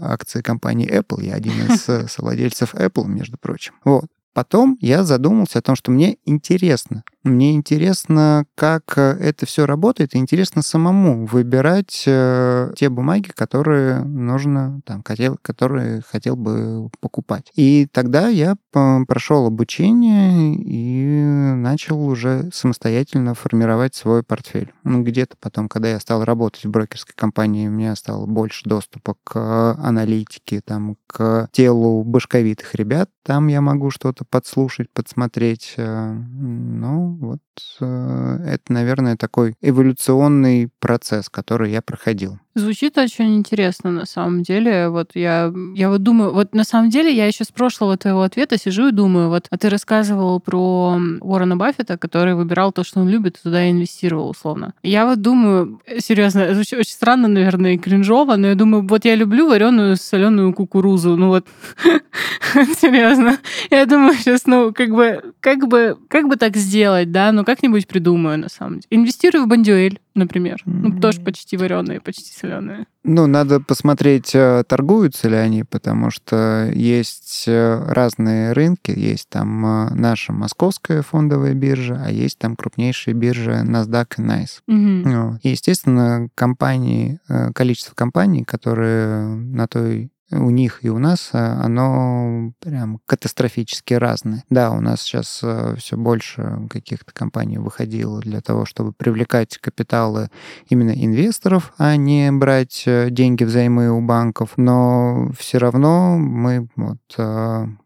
акции 0.00 0.40
компании 0.40 0.88
Apple, 0.90 1.22
я 1.22 1.34
один 1.34 1.52
из 1.68 1.86
э, 1.88 2.06
совладельцев 2.08 2.74
Apple, 2.74 3.06
между 3.06 3.36
прочим. 3.36 3.74
Вот. 3.84 4.06
Потом 4.34 4.76
я 4.80 5.04
задумался 5.04 5.60
о 5.60 5.62
том, 5.62 5.76
что 5.76 5.92
мне 5.92 6.18
интересно. 6.26 7.04
Мне 7.24 7.54
интересно, 7.54 8.44
как 8.54 8.98
э, 8.98 9.16
это 9.18 9.46
все 9.46 9.64
работает, 9.64 10.14
интересно 10.14 10.60
самому 10.60 11.24
выбирать 11.24 12.04
э, 12.06 12.74
те 12.76 12.90
бумаги, 12.90 13.30
которые 13.34 14.00
нужно, 14.00 14.82
там, 14.84 15.02
хотел, 15.02 15.38
которые 15.40 16.02
хотел 16.02 16.36
бы 16.36 16.90
покупать. 17.00 17.50
И 17.54 17.88
тогда 17.90 18.28
я 18.28 18.56
прошел 18.72 19.46
обучение 19.46 20.54
и 20.54 21.54
начал 21.54 22.06
уже 22.06 22.50
самостоятельно 22.52 23.34
формировать 23.34 23.94
свой 23.94 24.22
портфель. 24.22 24.72
Ну, 24.82 25.02
где-то 25.02 25.36
потом, 25.40 25.70
когда 25.70 25.88
я 25.88 26.00
стал 26.00 26.24
работать 26.24 26.66
в 26.66 26.70
брокерской 26.70 27.14
компании, 27.16 27.68
у 27.68 27.70
меня 27.70 27.96
стало 27.96 28.26
больше 28.26 28.68
доступа 28.68 29.16
к 29.24 29.74
аналитике, 29.78 30.60
там, 30.60 30.96
к 31.06 31.48
телу 31.52 32.04
башковитых 32.04 32.74
ребят. 32.74 33.08
Там 33.24 33.46
я 33.48 33.62
могу 33.62 33.90
что-то 33.90 34.26
подслушать, 34.26 34.90
подсмотреть. 34.92 35.74
Э, 35.78 36.12
ну, 36.12 37.13
вот 37.20 37.40
э, 37.80 38.38
это, 38.46 38.72
наверное, 38.72 39.16
такой 39.16 39.54
эволюционный 39.60 40.68
процесс, 40.80 41.28
который 41.28 41.70
я 41.72 41.82
проходил. 41.82 42.38
Звучит 42.56 42.96
очень 42.98 43.34
интересно, 43.34 43.90
на 43.90 44.06
самом 44.06 44.44
деле. 44.44 44.88
Вот 44.88 45.10
я, 45.14 45.52
я 45.74 45.90
вот 45.90 46.04
думаю, 46.04 46.32
вот 46.32 46.54
на 46.54 46.62
самом 46.62 46.88
деле 46.88 47.12
я 47.12 47.26
еще 47.26 47.42
с 47.42 47.48
прошлого 47.48 47.96
твоего 47.96 48.22
ответа 48.22 48.56
сижу 48.58 48.88
и 48.88 48.92
думаю, 48.92 49.28
вот, 49.28 49.48
а 49.50 49.58
ты 49.58 49.68
рассказывал 49.68 50.38
про 50.38 50.96
Уоррена 51.20 51.56
Баффета, 51.56 51.98
который 51.98 52.36
выбирал 52.36 52.70
то, 52.70 52.84
что 52.84 53.00
он 53.00 53.08
любит, 53.08 53.38
и 53.38 53.42
туда 53.42 53.68
инвестировал, 53.68 54.30
условно. 54.30 54.72
Я 54.84 55.04
вот 55.04 55.20
думаю, 55.20 55.80
серьезно, 55.98 56.40
это 56.40 56.60
очень 56.60 56.92
странно, 56.92 57.26
наверное, 57.26 57.74
и 57.74 57.78
кринжово, 57.78 58.36
но 58.36 58.46
я 58.46 58.54
думаю, 58.54 58.86
вот 58.86 59.04
я 59.04 59.16
люблю 59.16 59.48
вареную 59.48 59.96
соленую 59.96 60.54
кукурузу, 60.54 61.16
ну 61.16 61.28
вот, 61.28 61.48
серьезно. 62.80 63.38
Я 63.70 63.84
думаю, 63.86 64.14
сейчас, 64.14 64.46
ну, 64.46 64.72
как 64.72 64.90
бы, 64.90 65.34
как 65.40 65.66
бы, 65.66 65.98
как 66.08 66.28
бы 66.28 66.36
так 66.36 66.56
сделать, 66.56 67.03
да, 67.04 67.32
ну, 67.32 67.44
как-нибудь 67.44 67.86
придумаю, 67.86 68.38
на 68.38 68.48
самом 68.48 68.80
деле. 68.80 68.86
Инвестирую 68.90 69.44
в 69.44 69.48
бандюэль 69.48 69.98
например. 70.14 70.62
Ну, 70.64 71.00
тоже 71.00 71.20
почти 71.20 71.56
вареные, 71.56 72.00
почти 72.00 72.32
соленые. 72.32 72.86
Ну, 73.02 73.26
надо 73.26 73.60
посмотреть, 73.60 74.34
э, 74.34 74.64
торгуются 74.66 75.28
ли 75.28 75.36
они, 75.36 75.64
потому 75.64 76.10
что 76.10 76.70
есть 76.72 77.44
э, 77.46 77.84
разные 77.88 78.52
рынки. 78.52 78.92
Есть 78.92 79.28
там 79.28 79.66
э, 79.66 79.94
наша 79.94 80.32
московская 80.32 81.02
фондовая 81.02 81.54
биржа, 81.54 82.02
а 82.04 82.10
есть 82.10 82.38
там 82.38 82.56
крупнейшие 82.56 83.14
биржи 83.14 83.62
NASDAQ 83.64 84.06
и 84.18 84.22
NICE. 84.22 84.60
Угу. 84.68 85.38
И, 85.42 85.48
естественно, 85.50 86.28
компании, 86.34 87.20
количество 87.54 87.94
компаний, 87.94 88.44
которые 88.44 89.26
на 89.26 89.66
той 89.66 90.10
у 90.30 90.50
них 90.50 90.78
и 90.82 90.88
у 90.88 90.98
нас, 90.98 91.30
э, 91.32 91.38
оно 91.38 92.52
прям 92.60 93.00
катастрофически 93.06 93.94
разное. 93.94 94.44
Да, 94.48 94.70
у 94.70 94.80
нас 94.80 95.02
сейчас 95.02 95.40
э, 95.42 95.76
все 95.78 95.96
больше 95.96 96.66
каких-то 96.70 97.12
компаний 97.12 97.58
выходило 97.58 98.20
для 98.20 98.40
того, 98.40 98.64
чтобы 98.64 98.92
привлекать 98.92 99.58
капиталы 99.58 100.30
именно 100.68 100.92
инвесторов, 100.92 101.72
а 101.78 101.96
не 101.96 102.32
брать 102.32 102.84
э, 102.86 103.10
деньги 103.10 103.44
взаймы 103.44 103.90
у 103.90 104.00
банков. 104.00 104.52
Но 104.56 105.30
все 105.38 105.58
равно 105.58 106.16
мы, 106.18 106.68
вот, 106.76 106.98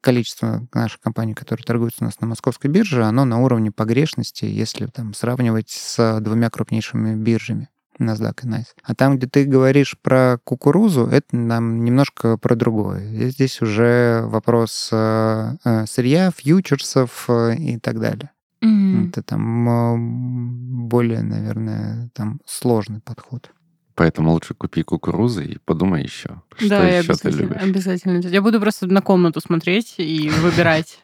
количество 0.01 0.66
наших 0.72 1.01
компаний, 1.01 1.34
которые 1.34 1.64
торгуются 1.64 2.05
у 2.05 2.07
нас 2.07 2.20
на 2.20 2.26
московской 2.26 2.70
бирже, 2.70 3.05
оно 3.05 3.24
на 3.24 3.41
уровне 3.41 3.70
погрешности, 3.70 4.45
если 4.45 4.86
там 4.86 5.14
сравнивать 5.14 5.70
с 5.70 6.20
двумя 6.20 6.51
крупнейшими 6.51 7.14
биржами. 7.14 7.68
NASDAQ 7.99 8.44
и 8.44 8.46
NICE. 8.46 8.66
А 8.82 8.94
там, 8.94 9.16
где 9.16 9.26
ты 9.26 9.44
говоришь 9.44 9.96
про 10.01 10.38
кукурузу, 10.44 11.07
это 11.07 11.36
нам 11.36 11.84
немножко 11.84 12.36
про 12.36 12.55
другое. 12.57 13.28
Здесь 13.30 13.61
уже 13.61 14.22
вопрос 14.24 14.90
э, 14.92 15.57
э, 15.64 15.86
сырья, 15.86 16.30
фьючерсов 16.30 17.26
э, 17.28 17.57
и 17.57 17.78
так 17.78 18.01
далее. 18.01 18.30
Mm-hmm. 18.64 19.09
Это 19.09 19.22
там 19.22 20.88
более, 20.88 21.22
наверное, 21.22 22.11
там 22.14 22.40
сложный 22.44 23.01
подход. 23.01 23.51
Поэтому 23.94 24.30
лучше 24.30 24.55
купи 24.55 24.84
кукурузы 24.84 25.44
и 25.44 25.59
подумай 25.64 26.03
еще, 26.05 26.42
что 26.57 26.68
да, 26.68 26.88
еще 26.88 27.14
ты 27.14 27.30
любишь. 27.30 27.61
Обязательно. 27.61 28.18
Я 28.18 28.42
буду 28.42 28.61
просто 28.61 28.86
на 28.86 29.03
комнату 29.03 29.40
смотреть 29.40 29.96
и 29.99 30.30
выбирать 30.30 31.01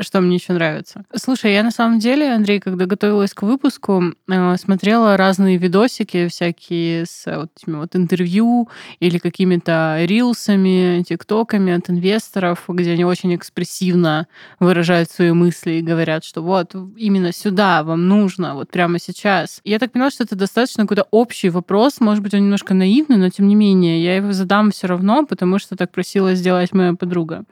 что 0.00 0.20
мне 0.20 0.36
еще 0.36 0.52
нравится. 0.52 1.04
Слушай, 1.14 1.54
я 1.54 1.62
на 1.62 1.70
самом 1.70 1.98
деле, 1.98 2.32
Андрей, 2.32 2.60
когда 2.60 2.86
готовилась 2.86 3.32
к 3.32 3.42
выпуску, 3.42 4.02
э, 4.28 4.56
смотрела 4.56 5.16
разные 5.16 5.56
видосики 5.56 6.26
всякие 6.28 7.06
с 7.06 7.24
вот 7.26 7.50
этими 7.56 7.76
вот 7.76 7.94
интервью 7.94 8.68
или 8.98 9.18
какими-то 9.18 9.98
рилсами, 10.04 11.02
тиктоками 11.02 11.72
от 11.72 11.88
инвесторов, 11.90 12.64
где 12.68 12.92
они 12.92 13.04
очень 13.04 13.34
экспрессивно 13.34 14.26
выражают 14.58 15.10
свои 15.10 15.32
мысли 15.32 15.72
и 15.72 15.82
говорят, 15.82 16.24
что 16.24 16.42
вот 16.42 16.74
именно 16.96 17.32
сюда 17.32 17.82
вам 17.84 18.08
нужно, 18.08 18.54
вот 18.54 18.70
прямо 18.70 18.98
сейчас. 18.98 19.60
Я 19.64 19.78
так 19.78 19.92
поняла, 19.92 20.10
что 20.10 20.24
это 20.24 20.36
достаточно 20.36 20.84
какой-то 20.84 21.06
общий 21.10 21.50
вопрос, 21.50 22.00
может 22.00 22.22
быть, 22.22 22.34
он 22.34 22.40
немножко 22.40 22.74
наивный, 22.74 23.16
но 23.16 23.30
тем 23.30 23.46
не 23.46 23.54
менее, 23.54 24.02
я 24.02 24.16
его 24.16 24.32
задам 24.32 24.70
все 24.70 24.88
равно, 24.88 25.24
потому 25.24 25.58
что 25.58 25.76
так 25.76 25.92
просила 25.92 26.34
сделать 26.34 26.72
моя 26.72 26.94
подруга. 26.94 27.44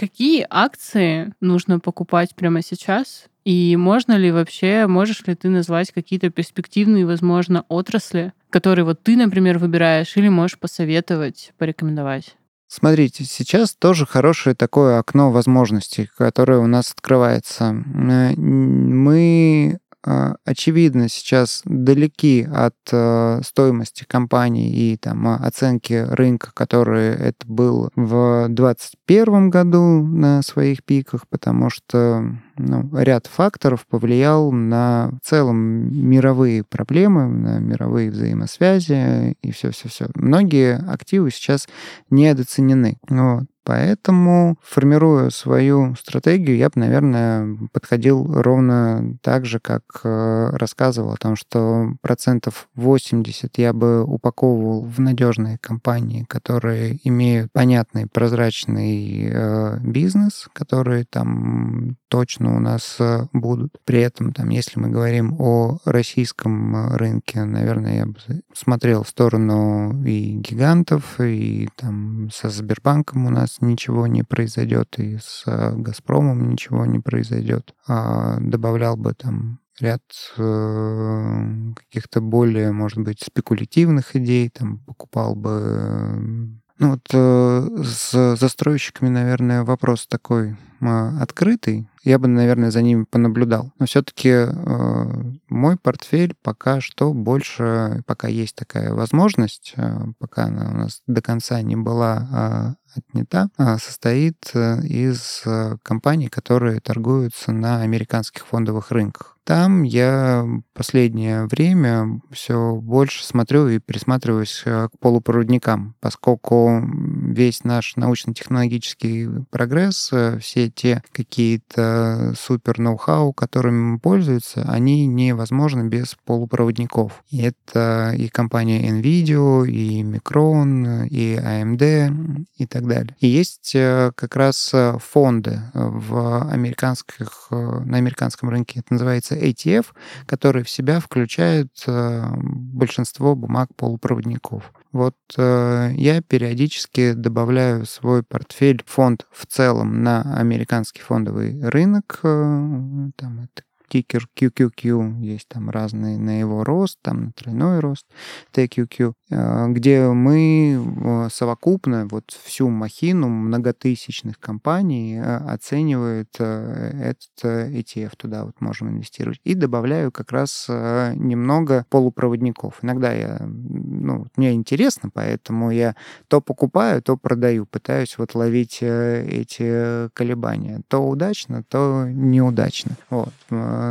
Какие 0.00 0.46
акции 0.48 1.34
нужно 1.42 1.78
покупать 1.78 2.34
прямо 2.34 2.62
сейчас? 2.62 3.26
И 3.44 3.76
можно 3.76 4.16
ли 4.16 4.32
вообще, 4.32 4.86
можешь 4.86 5.26
ли 5.26 5.34
ты 5.34 5.50
назвать 5.50 5.92
какие-то 5.92 6.30
перспективные, 6.30 7.04
возможно, 7.04 7.66
отрасли, 7.68 8.32
которые 8.48 8.86
вот 8.86 9.02
ты, 9.02 9.18
например, 9.18 9.58
выбираешь, 9.58 10.16
или 10.16 10.30
можешь 10.30 10.58
посоветовать, 10.58 11.52
порекомендовать? 11.58 12.34
Смотрите, 12.66 13.24
сейчас 13.24 13.74
тоже 13.74 14.06
хорошее 14.06 14.56
такое 14.56 14.98
окно 14.98 15.32
возможностей, 15.32 16.08
которое 16.16 16.60
у 16.60 16.66
нас 16.66 16.92
открывается. 16.92 17.74
Мы 17.74 19.74
а, 19.74 19.78
очевидно, 20.02 21.08
сейчас 21.08 21.62
далеки 21.64 22.46
от 22.50 22.76
э, 22.90 23.40
стоимости 23.44 24.04
компании 24.04 24.70
и 24.70 24.96
там, 24.96 25.28
оценки 25.28 26.06
рынка, 26.08 26.50
который 26.54 27.08
это 27.08 27.46
был 27.46 27.90
в 27.96 28.46
2021 28.48 29.50
году 29.50 30.02
на 30.02 30.42
своих 30.42 30.84
пиках, 30.84 31.28
потому 31.28 31.70
что 31.70 32.24
ну, 32.66 32.90
ряд 32.98 33.26
факторов 33.26 33.86
повлиял 33.86 34.52
на 34.52 35.10
в 35.22 35.26
целом 35.26 35.56
мировые 35.56 36.64
проблемы, 36.64 37.26
на 37.26 37.58
мировые 37.58 38.10
взаимосвязи 38.10 39.36
и 39.42 39.50
все-все-все. 39.52 40.08
Многие 40.14 40.76
активы 40.76 41.30
сейчас 41.30 41.68
недооценены. 42.10 42.98
Вот. 43.08 43.44
Поэтому, 43.62 44.56
формируя 44.62 45.30
свою 45.30 45.94
стратегию, 45.94 46.56
я 46.56 46.70
бы, 46.70 46.80
наверное, 46.80 47.56
подходил 47.72 48.26
ровно 48.26 49.16
так 49.22 49.44
же, 49.44 49.60
как 49.60 49.82
э, 50.02 50.50
рассказывал 50.54 51.12
о 51.12 51.16
том, 51.16 51.36
что 51.36 51.92
процентов 52.00 52.68
80 52.74 53.58
я 53.58 53.72
бы 53.72 54.02
упаковывал 54.02 54.82
в 54.82 54.98
надежные 54.98 55.58
компании, 55.58 56.24
которые 56.24 56.98
имеют 57.06 57.52
понятный, 57.52 58.06
прозрачный 58.06 59.30
э, 59.30 59.78
бизнес, 59.80 60.48
которые 60.54 61.04
там 61.04 61.96
точно 62.08 62.49
у 62.56 62.60
нас 62.60 62.98
будут. 63.32 63.78
При 63.84 64.00
этом, 64.00 64.32
там, 64.32 64.48
если 64.48 64.78
мы 64.78 64.88
говорим 64.88 65.36
о 65.38 65.78
российском 65.84 66.94
рынке, 66.96 67.44
наверное, 67.44 67.96
я 67.96 68.06
бы 68.06 68.16
смотрел 68.54 69.02
в 69.04 69.08
сторону 69.08 70.04
и 70.04 70.34
гигантов, 70.36 71.20
и 71.20 71.68
там 71.76 72.30
со 72.32 72.48
Сбербанком 72.48 73.26
у 73.26 73.30
нас 73.30 73.58
ничего 73.60 74.06
не 74.06 74.22
произойдет, 74.22 74.98
и 74.98 75.18
с 75.18 75.44
Газпромом 75.46 76.50
ничего 76.50 76.86
не 76.86 76.98
произойдет. 76.98 77.74
А 77.86 78.38
добавлял 78.40 78.96
бы 78.96 79.14
там 79.14 79.60
ряд 79.80 80.02
э, 80.36 81.72
каких-то 81.74 82.20
более, 82.20 82.72
может 82.72 82.98
быть, 82.98 83.22
спекулятивных 83.22 84.16
идей, 84.16 84.48
там 84.50 84.78
покупал 84.78 85.34
бы... 85.34 86.50
Ну 86.80 86.92
вот 86.92 87.06
э, 87.12 87.82
с 87.84 88.36
застройщиками, 88.36 89.10
наверное, 89.10 89.64
вопрос 89.64 90.06
такой 90.06 90.56
э, 90.80 91.10
открытый. 91.20 91.86
Я 92.02 92.18
бы, 92.18 92.26
наверное, 92.26 92.70
за 92.70 92.80
ними 92.80 93.04
понаблюдал. 93.04 93.70
Но 93.78 93.84
все-таки 93.84 94.30
э, 94.30 95.22
мой 95.50 95.76
портфель 95.76 96.34
пока 96.42 96.80
что 96.80 97.12
больше, 97.12 98.02
пока 98.06 98.28
есть 98.28 98.56
такая 98.56 98.94
возможность, 98.94 99.74
э, 99.76 100.06
пока 100.18 100.44
она 100.44 100.70
у 100.70 100.74
нас 100.74 101.02
до 101.06 101.20
конца 101.20 101.60
не 101.60 101.76
была 101.76 102.78
отнята, 102.96 103.50
а 103.56 103.78
состоит 103.78 104.50
э, 104.54 104.80
из 104.82 105.42
э, 105.44 105.76
компаний, 105.82 106.28
которые 106.28 106.80
торгуются 106.80 107.52
на 107.52 107.82
американских 107.82 108.46
фондовых 108.46 108.90
рынках. 108.90 109.36
Там 109.50 109.82
я 109.82 110.46
последнее 110.74 111.46
время 111.46 112.20
все 112.30 112.76
больше 112.76 113.24
смотрю 113.24 113.66
и 113.66 113.80
присматриваюсь 113.80 114.62
э, 114.64 114.86
к 114.86 114.98
полупроводникам, 115.00 115.96
поскольку 115.98 116.80
весь 117.24 117.64
наш 117.64 117.96
научно-технологический 117.96 119.28
прогресс, 119.50 120.12
все 120.40 120.70
те 120.70 121.02
какие-то 121.10 122.32
супер 122.38 122.78
ноу-хау, 122.78 123.32
которыми 123.32 123.94
мы 123.94 123.98
пользуемся, 123.98 124.64
они 124.68 125.08
невозможны 125.08 125.88
без 125.88 126.16
полупроводников. 126.24 127.24
И 127.28 127.42
это 127.42 128.14
и 128.16 128.28
компания 128.28 128.88
NVIDIA, 128.88 129.66
и 129.66 130.04
Micron, 130.04 131.08
и 131.08 131.34
AMD, 131.34 132.46
и 132.56 132.66
так 132.66 132.86
далее. 132.86 133.16
И 133.18 133.26
есть 133.26 133.72
э, 133.74 134.12
как 134.14 134.36
раз 134.36 134.70
э, 134.72 134.96
фонды 135.00 135.60
в 135.74 136.48
американских, 136.52 137.48
э, 137.50 137.56
на 137.56 137.96
американском 137.96 138.48
рынке, 138.48 138.78
это 138.78 138.92
называется 138.92 139.39
ATF, 139.40 139.86
которые 140.26 140.64
в 140.64 140.70
себя 140.70 141.00
включают 141.00 141.72
большинство 141.86 143.34
бумаг 143.34 143.68
полупроводников. 143.76 144.72
Вот 144.92 145.14
э, 145.36 145.92
я 145.94 146.20
периодически 146.20 147.12
добавляю 147.12 147.86
свой 147.86 148.24
портфель 148.24 148.82
фонд 148.86 149.26
в 149.30 149.46
целом 149.46 150.02
на 150.02 150.36
американский 150.36 151.00
фондовый 151.00 151.60
рынок. 151.62 152.18
Э, 152.24 153.10
там 153.16 153.40
это 153.40 153.62
тикер 153.90 154.26
QQQ, 154.38 155.20
есть 155.20 155.48
там 155.48 155.68
разные 155.68 156.16
на 156.16 156.38
его 156.38 156.64
рост, 156.64 156.98
там 157.02 157.24
на 157.24 157.32
тройной 157.32 157.80
рост 157.80 158.06
TQQ, 158.54 159.12
э, 159.30 159.66
где 159.68 160.08
мы 160.08 160.78
э, 160.78 161.28
совокупно 161.30 162.06
вот 162.08 162.30
всю 162.44 162.68
махину 162.68 163.28
многотысячных 163.28 164.38
компаний 164.38 165.16
э, 165.16 165.36
оценивает 165.36 166.28
этот 166.38 167.44
ETF, 167.44 168.12
туда 168.16 168.44
вот 168.44 168.60
можем 168.60 168.90
инвестировать. 168.90 169.40
И 169.44 169.54
добавляю 169.54 170.12
как 170.12 170.30
раз 170.32 170.66
немного 170.68 171.84
полупроводников. 171.90 172.78
Иногда 172.82 173.12
я, 173.12 173.38
ну, 173.40 174.26
мне 174.36 174.52
интересно, 174.52 175.10
поэтому 175.12 175.70
я 175.70 175.96
то 176.28 176.40
покупаю, 176.40 177.02
то 177.02 177.16
продаю, 177.16 177.66
пытаюсь 177.66 178.16
вот 178.18 178.34
ловить 178.34 178.78
эти 178.82 180.08
колебания. 180.10 180.82
То 180.88 181.00
удачно, 181.00 181.64
то 181.68 182.06
неудачно. 182.08 182.96
Вот 183.08 183.32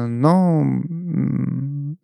но 0.07 0.65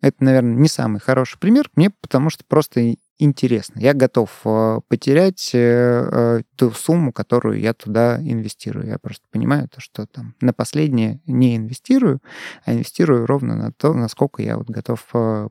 это, 0.00 0.24
наверное, 0.24 0.54
не 0.54 0.68
самый 0.68 1.00
хороший 1.00 1.38
пример 1.38 1.70
мне, 1.74 1.90
потому 1.90 2.30
что 2.30 2.44
просто 2.46 2.96
интересно. 3.18 3.80
Я 3.80 3.94
готов 3.94 4.30
э, 4.44 4.80
потерять 4.88 5.50
э, 5.54 5.58
э, 5.58 6.42
ту 6.56 6.70
сумму, 6.72 7.12
которую 7.12 7.60
я 7.60 7.72
туда 7.72 8.20
инвестирую. 8.20 8.86
Я 8.86 8.98
просто 8.98 9.24
понимаю 9.30 9.68
то, 9.68 9.80
что 9.80 10.06
там 10.06 10.34
на 10.40 10.52
последнее 10.52 11.20
не 11.26 11.56
инвестирую, 11.56 12.20
а 12.64 12.74
инвестирую 12.74 13.26
ровно 13.26 13.56
на 13.56 13.72
то, 13.72 13.94
насколько 13.94 14.42
я 14.42 14.58
вот 14.58 14.68
готов 14.68 15.02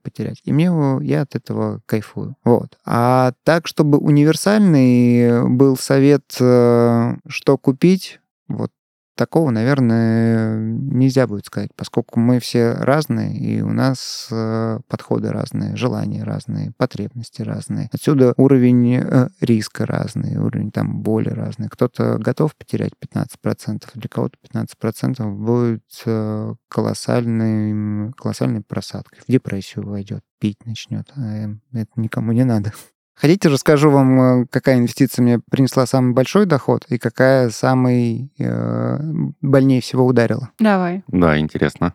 потерять. 0.04 0.42
И 0.44 0.54
мне 0.54 0.72
я 1.02 1.22
от 1.22 1.36
этого 1.36 1.82
кайфую. 1.86 2.36
Вот. 2.44 2.78
А 2.86 3.34
так, 3.44 3.68
чтобы 3.68 3.98
универсальный 3.98 5.48
был 5.50 5.78
совет, 5.78 6.24
что 6.32 7.58
купить, 7.60 8.20
вот 8.48 8.72
Такого, 9.16 9.50
наверное, 9.50 10.58
нельзя 10.60 11.26
будет 11.26 11.46
сказать, 11.46 11.70
поскольку 11.76 12.20
мы 12.20 12.42
все 12.42 12.74
разные, 12.74 13.38
и 13.38 13.62
у 13.62 13.72
нас 13.72 14.28
э, 14.30 14.80
подходы 14.90 15.30
разные, 15.30 15.78
желания 15.78 16.24
разные, 16.24 16.74
потребности 16.78 17.42
разные. 17.42 17.90
Отсюда 17.94 18.34
уровень 18.36 18.96
э, 18.98 19.30
риска 19.40 19.86
разный, 19.86 20.36
уровень 20.38 20.70
там 20.72 21.02
боли 21.02 21.30
разный. 21.30 21.70
Кто-то 21.70 22.18
готов 22.18 22.58
потерять 22.58 22.92
15%, 23.02 23.84
для 23.94 24.10
кого-то 24.10 24.38
15% 24.54 25.32
будет 25.34 25.84
э, 26.06 26.54
колоссальной, 26.68 28.12
колоссальной 28.14 28.62
просадкой. 28.62 29.20
В 29.26 29.32
депрессию 29.32 29.88
войдет, 29.88 30.24
пить 30.40 30.66
начнет. 30.66 31.10
А 31.16 31.48
это 31.72 31.92
никому 31.96 32.34
не 32.34 32.44
надо. 32.44 32.74
Хотите, 33.16 33.48
расскажу 33.50 33.90
вам, 33.90 34.22
э, 34.22 34.46
какая 34.50 34.78
инвестиция 34.78 35.24
мне 35.24 35.40
принесла 35.40 35.86
самый 35.86 36.14
большой 36.14 36.46
доход 36.46 36.86
и 36.90 36.98
какая 36.98 37.50
самый 37.50 38.32
э, 38.38 38.98
больнее 39.42 39.82
всего 39.82 40.06
ударила? 40.06 40.50
Давай. 40.60 41.04
Да, 41.08 41.38
интересно. 41.40 41.94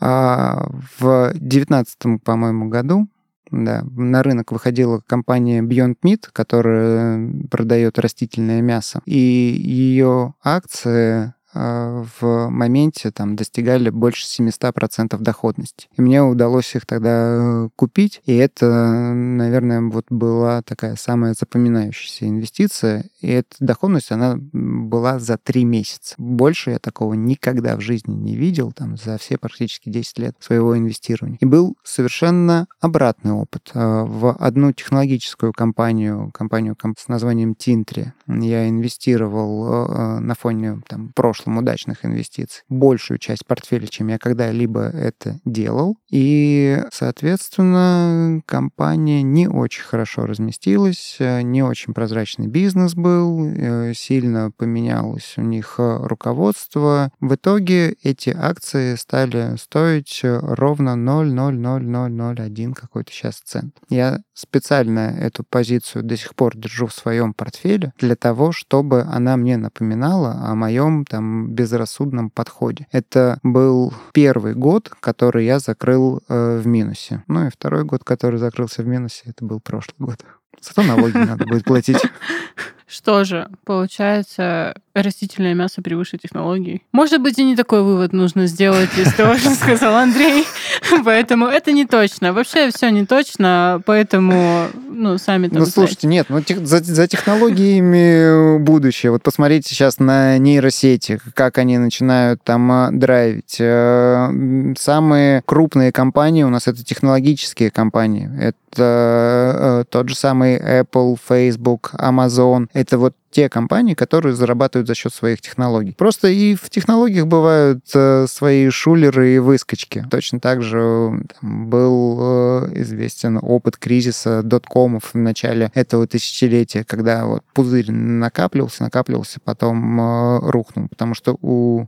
А, 0.00 0.68
в 0.98 1.32
девятнадцатом, 1.34 2.20
по-моему, 2.20 2.68
году 2.68 3.08
да, 3.50 3.82
на 3.90 4.22
рынок 4.22 4.52
выходила 4.52 5.02
компания 5.06 5.62
Beyond 5.62 5.96
Meat, 6.04 6.28
которая 6.32 7.28
продает 7.50 7.98
растительное 7.98 8.62
мясо, 8.62 9.02
и 9.04 9.18
ее 9.18 10.34
акции 10.42 11.34
в 11.54 12.48
моменте 12.48 13.10
там 13.10 13.36
достигали 13.36 13.90
больше 13.90 14.24
700% 14.24 15.18
доходности. 15.18 15.88
И 15.96 16.02
мне 16.02 16.22
удалось 16.22 16.74
их 16.74 16.86
тогда 16.86 17.10
э, 17.10 17.68
купить, 17.76 18.20
и 18.24 18.34
это, 18.34 18.66
наверное, 19.12 19.80
вот 19.80 20.06
была 20.10 20.62
такая 20.62 20.96
самая 20.96 21.34
запоминающаяся 21.34 22.28
инвестиция. 22.28 23.04
И 23.20 23.28
эта 23.28 23.56
доходность, 23.60 24.12
она 24.12 24.36
была 24.52 25.18
за 25.18 25.36
три 25.38 25.64
месяца. 25.64 26.14
Больше 26.18 26.70
я 26.70 26.78
такого 26.78 27.14
никогда 27.14 27.76
в 27.76 27.80
жизни 27.80 28.14
не 28.14 28.36
видел, 28.36 28.72
там, 28.72 28.96
за 28.96 29.18
все 29.18 29.38
практически 29.38 29.88
10 29.88 30.18
лет 30.18 30.36
своего 30.40 30.76
инвестирования. 30.76 31.38
И 31.40 31.46
был 31.46 31.76
совершенно 31.82 32.66
обратный 32.80 33.32
опыт. 33.32 33.70
А, 33.74 34.04
в 34.04 34.32
одну 34.32 34.72
технологическую 34.72 35.52
компанию, 35.52 36.30
компанию 36.32 36.76
с 36.96 37.08
названием 37.08 37.56
Tintri, 37.58 38.12
я 38.26 38.68
инвестировал 38.68 39.88
э, 39.88 40.18
на 40.20 40.34
фоне 40.34 40.80
там, 40.86 41.12
прошлого 41.14 41.39
прошлом 41.40 41.58
удачных 41.58 42.04
инвестиций 42.04 42.62
большую 42.68 43.18
часть 43.18 43.46
портфеля, 43.46 43.86
чем 43.86 44.08
я 44.08 44.18
когда-либо 44.18 44.82
это 44.82 45.40
делал. 45.44 45.96
И, 46.10 46.82
соответственно, 46.92 48.42
компания 48.46 49.22
не 49.22 49.48
очень 49.48 49.82
хорошо 49.82 50.26
разместилась, 50.26 51.16
э, 51.18 51.42
не 51.42 51.62
очень 51.62 51.94
прозрачный 51.94 52.46
бизнес 52.46 52.94
был, 52.94 53.46
э, 53.46 53.92
сильно 53.94 54.50
поменялось 54.50 55.34
у 55.36 55.42
них 55.42 55.74
руководство. 55.78 57.10
В 57.20 57.34
итоге 57.34 57.96
эти 58.02 58.30
акции 58.30 58.96
стали 58.96 59.56
стоить 59.56 60.20
ровно 60.22 60.96
0,00001 60.96 62.74
какой-то 62.74 63.12
сейчас 63.12 63.40
цент. 63.44 63.76
Я 63.88 64.20
специально 64.34 65.16
эту 65.18 65.44
позицию 65.44 66.02
до 66.02 66.16
сих 66.16 66.34
пор 66.34 66.56
держу 66.56 66.86
в 66.86 66.94
своем 66.94 67.32
портфеле 67.34 67.92
для 67.98 68.16
того, 68.16 68.52
чтобы 68.52 69.02
она 69.02 69.36
мне 69.36 69.56
напоминала 69.56 70.32
о 70.44 70.54
моем 70.54 71.04
там 71.04 71.29
безрассудном 71.48 72.30
подходе. 72.30 72.86
Это 72.92 73.38
был 73.42 73.92
первый 74.12 74.54
год, 74.54 74.90
который 75.00 75.44
я 75.44 75.58
закрыл 75.58 76.20
э, 76.28 76.58
в 76.58 76.66
минусе. 76.66 77.22
Ну 77.26 77.46
и 77.46 77.50
второй 77.50 77.84
год, 77.84 78.04
который 78.04 78.38
закрылся 78.38 78.82
в 78.82 78.86
минусе, 78.86 79.22
это 79.26 79.44
был 79.44 79.60
прошлый 79.60 79.96
год. 79.98 80.24
Зато 80.60 80.82
налоги 80.82 81.16
надо 81.16 81.46
будет 81.46 81.64
платить. 81.64 82.02
Что 82.90 83.24
же, 83.24 83.48
получается, 83.64 84.74
растительное 84.94 85.54
мясо 85.54 85.82
превыше 85.82 86.18
технологий. 86.18 86.82
Может 86.92 87.22
быть, 87.22 87.38
и 87.38 87.44
не 87.44 87.54
такой 87.54 87.82
вывод 87.82 88.12
нужно 88.12 88.46
сделать 88.46 88.90
из 88.98 89.14
того, 89.14 89.36
что 89.36 89.50
сказал 89.50 89.94
Андрей. 89.94 90.44
Поэтому 91.04 91.46
это 91.46 91.72
не 91.72 91.86
точно. 91.86 92.32
Вообще 92.32 92.70
все 92.70 92.90
не 92.90 93.06
точно, 93.06 93.80
поэтому, 93.86 94.66
ну, 94.88 95.18
сами 95.18 95.48
там 95.48 95.60
Ну, 95.60 95.66
слушайте, 95.66 96.06
нет, 96.06 96.26
ну, 96.28 96.42
за, 96.46 96.82
за 96.82 97.06
технологиями 97.06 98.58
будущее. 98.58 99.12
Вот 99.12 99.22
посмотрите 99.22 99.68
сейчас 99.68 99.98
на 99.98 100.38
нейросети, 100.38 101.20
как 101.34 101.58
они 101.58 101.78
начинают 101.78 102.42
там 102.42 102.70
а, 102.72 102.90
драйвить. 102.90 103.56
Э, 103.60 104.74
самые 104.78 105.42
крупные 105.44 105.92
компании 105.92 106.42
у 106.42 106.48
нас 106.48 106.66
это 106.66 106.84
технологические 106.84 107.70
компании. 107.70 108.30
Это 108.40 109.82
э, 109.82 109.84
тот 109.88 110.08
же 110.08 110.16
самый 110.16 110.56
Apple, 110.58 111.16
Facebook, 111.28 111.92
Amazon. 111.94 112.66
Это 112.80 112.96
вот 112.96 113.14
те 113.30 113.48
компании, 113.48 113.94
которые 113.94 114.34
зарабатывают 114.34 114.88
за 114.88 114.94
счет 114.94 115.14
своих 115.14 115.40
технологий. 115.40 115.92
Просто 115.92 116.28
и 116.28 116.54
в 116.54 116.68
технологиях 116.68 117.26
бывают 117.26 117.84
э, 117.94 118.26
свои 118.28 118.68
шулеры 118.70 119.34
и 119.34 119.38
выскочки. 119.38 120.04
Точно 120.10 120.40
так 120.40 120.62
же 120.62 121.22
там, 121.40 121.70
был 121.70 122.18
э, 122.20 122.72
известен 122.80 123.38
опыт 123.40 123.76
кризиса 123.76 124.42
доткомов 124.42 125.14
в 125.14 125.18
начале 125.18 125.70
этого 125.74 126.06
тысячелетия, 126.06 126.84
когда 126.84 127.24
вот 127.26 127.44
пузырь 127.54 127.90
накапливался, 127.92 128.82
накапливался, 128.82 129.38
потом 129.44 130.00
э, 130.00 130.38
рухнул, 130.50 130.88
потому 130.88 131.14
что 131.14 131.36
у, 131.40 131.82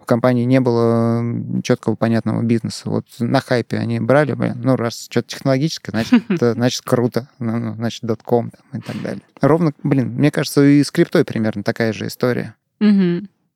у 0.00 0.04
компании 0.04 0.44
не 0.44 0.60
было 0.60 1.22
четкого 1.62 1.94
понятного 1.94 2.42
бизнеса. 2.42 2.90
Вот 2.90 3.06
на 3.20 3.40
хайпе 3.40 3.76
они 3.78 4.00
брали, 4.00 4.32
блин, 4.32 4.60
ну 4.62 4.74
раз 4.74 5.06
что-то 5.08 5.28
технологическое, 5.28 5.92
значит, 5.92 6.24
значит 6.40 6.82
круто, 6.82 7.28
ну, 7.38 7.56
ну, 7.58 7.74
значит 7.74 8.02
дотком 8.02 8.52
и 8.72 8.80
так 8.80 9.00
далее. 9.00 9.22
Ровно, 9.40 9.72
блин, 9.84 10.14
мне 10.14 10.30
кажется, 10.32 10.64
и 10.64 10.82
с 10.88 10.90
криптой 10.90 11.24
примерно 11.24 11.62
такая 11.62 11.92
же 11.92 12.06
история. 12.06 12.54